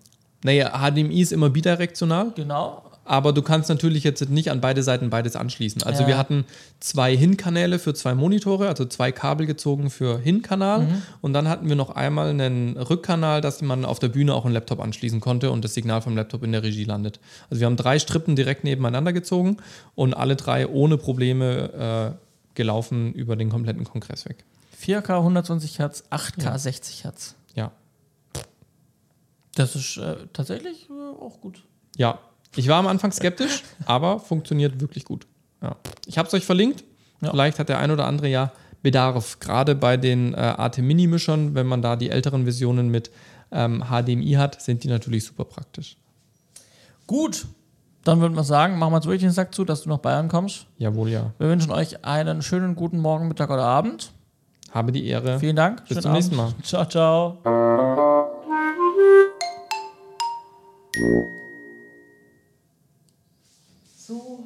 Naja, 0.42 0.70
HDMI 0.70 1.20
ist 1.20 1.32
immer 1.32 1.50
bidirektional. 1.50 2.32
Genau 2.34 2.93
aber 3.04 3.32
du 3.32 3.42
kannst 3.42 3.68
natürlich 3.68 4.04
jetzt 4.04 4.28
nicht 4.30 4.50
an 4.50 4.60
beide 4.60 4.82
Seiten 4.82 5.10
beides 5.10 5.36
anschließen. 5.36 5.82
Also 5.82 6.02
ja. 6.02 6.08
wir 6.08 6.18
hatten 6.18 6.44
zwei 6.80 7.16
Hin-Kanäle 7.16 7.78
für 7.78 7.94
zwei 7.94 8.14
Monitore, 8.14 8.68
also 8.68 8.84
zwei 8.86 9.12
Kabel 9.12 9.46
gezogen 9.46 9.90
für 9.90 10.18
Hin-Kanal 10.18 10.80
mhm. 10.82 11.02
und 11.20 11.32
dann 11.32 11.48
hatten 11.48 11.68
wir 11.68 11.76
noch 11.76 11.90
einmal 11.90 12.30
einen 12.30 12.76
Rückkanal, 12.76 13.40
dass 13.40 13.62
man 13.62 13.84
auf 13.84 13.98
der 13.98 14.08
Bühne 14.08 14.34
auch 14.34 14.44
einen 14.44 14.54
Laptop 14.54 14.80
anschließen 14.80 15.20
konnte 15.20 15.50
und 15.50 15.64
das 15.64 15.74
Signal 15.74 16.02
vom 16.02 16.16
Laptop 16.16 16.42
in 16.42 16.52
der 16.52 16.62
Regie 16.62 16.84
landet. 16.84 17.20
Also 17.50 17.60
wir 17.60 17.66
haben 17.66 17.76
drei 17.76 17.98
Strippen 17.98 18.36
direkt 18.36 18.64
nebeneinander 18.64 19.12
gezogen 19.12 19.58
und 19.94 20.14
alle 20.14 20.36
drei 20.36 20.66
ohne 20.66 20.96
Probleme 20.96 22.14
äh, 22.14 22.54
gelaufen 22.54 23.12
über 23.12 23.36
den 23.36 23.50
kompletten 23.50 23.84
Kongress 23.84 24.26
weg. 24.26 24.44
4K 24.80 25.18
120 25.18 25.78
Hertz, 25.78 26.04
8K 26.10 26.44
ja. 26.44 26.58
60 26.58 27.04
Hertz. 27.04 27.34
Ja. 27.54 27.72
Das 29.54 29.76
ist 29.76 29.96
äh, 29.98 30.16
tatsächlich 30.32 30.88
äh, 30.90 30.92
auch 30.92 31.40
gut. 31.40 31.64
Ja, 31.96 32.18
ich 32.56 32.68
war 32.68 32.78
am 32.78 32.86
Anfang 32.86 33.12
skeptisch, 33.12 33.62
aber 33.86 34.20
funktioniert 34.20 34.80
wirklich 34.80 35.04
gut. 35.04 35.26
Ja. 35.62 35.76
Ich 36.06 36.18
habe 36.18 36.28
es 36.28 36.34
euch 36.34 36.44
verlinkt. 36.44 36.84
Ja. 37.20 37.30
Vielleicht 37.30 37.58
hat 37.58 37.68
der 37.68 37.78
ein 37.78 37.90
oder 37.90 38.06
andere 38.06 38.28
ja 38.28 38.52
Bedarf. 38.82 39.40
Gerade 39.40 39.74
bei 39.74 39.96
den 39.96 40.34
äh, 40.34 40.36
AT-Mini-Mischern, 40.36 41.54
wenn 41.54 41.66
man 41.66 41.82
da 41.82 41.96
die 41.96 42.10
älteren 42.10 42.44
Versionen 42.44 42.90
mit 42.90 43.10
ähm, 43.50 43.82
HDMI 43.88 44.32
hat, 44.32 44.60
sind 44.60 44.84
die 44.84 44.88
natürlich 44.88 45.24
super 45.24 45.44
praktisch. 45.44 45.96
Gut, 47.06 47.46
dann 48.04 48.20
würde 48.20 48.34
man 48.34 48.44
sagen, 48.44 48.78
machen 48.78 48.92
wir 48.92 48.98
jetzt 48.98 49.06
wirklich 49.06 49.22
den 49.22 49.30
Sack 49.30 49.54
zu, 49.54 49.64
dass 49.64 49.82
du 49.82 49.88
nach 49.88 49.98
Bayern 49.98 50.28
kommst. 50.28 50.66
Jawohl, 50.76 51.08
ja. 51.08 51.32
Wir 51.38 51.48
wünschen 51.48 51.72
euch 51.72 52.04
einen 52.04 52.42
schönen 52.42 52.76
guten 52.76 52.98
Morgen, 52.98 53.28
Mittag 53.28 53.50
oder 53.50 53.64
Abend. 53.64 54.12
Habe 54.70 54.92
die 54.92 55.06
Ehre. 55.06 55.38
Vielen 55.38 55.56
Dank. 55.56 55.86
Bis 55.88 56.00
zum 56.00 56.10
Abend. 56.10 56.14
nächsten 56.16 56.36
Mal. 56.36 56.52
Ciao, 56.62 56.84
ciao. 56.86 57.38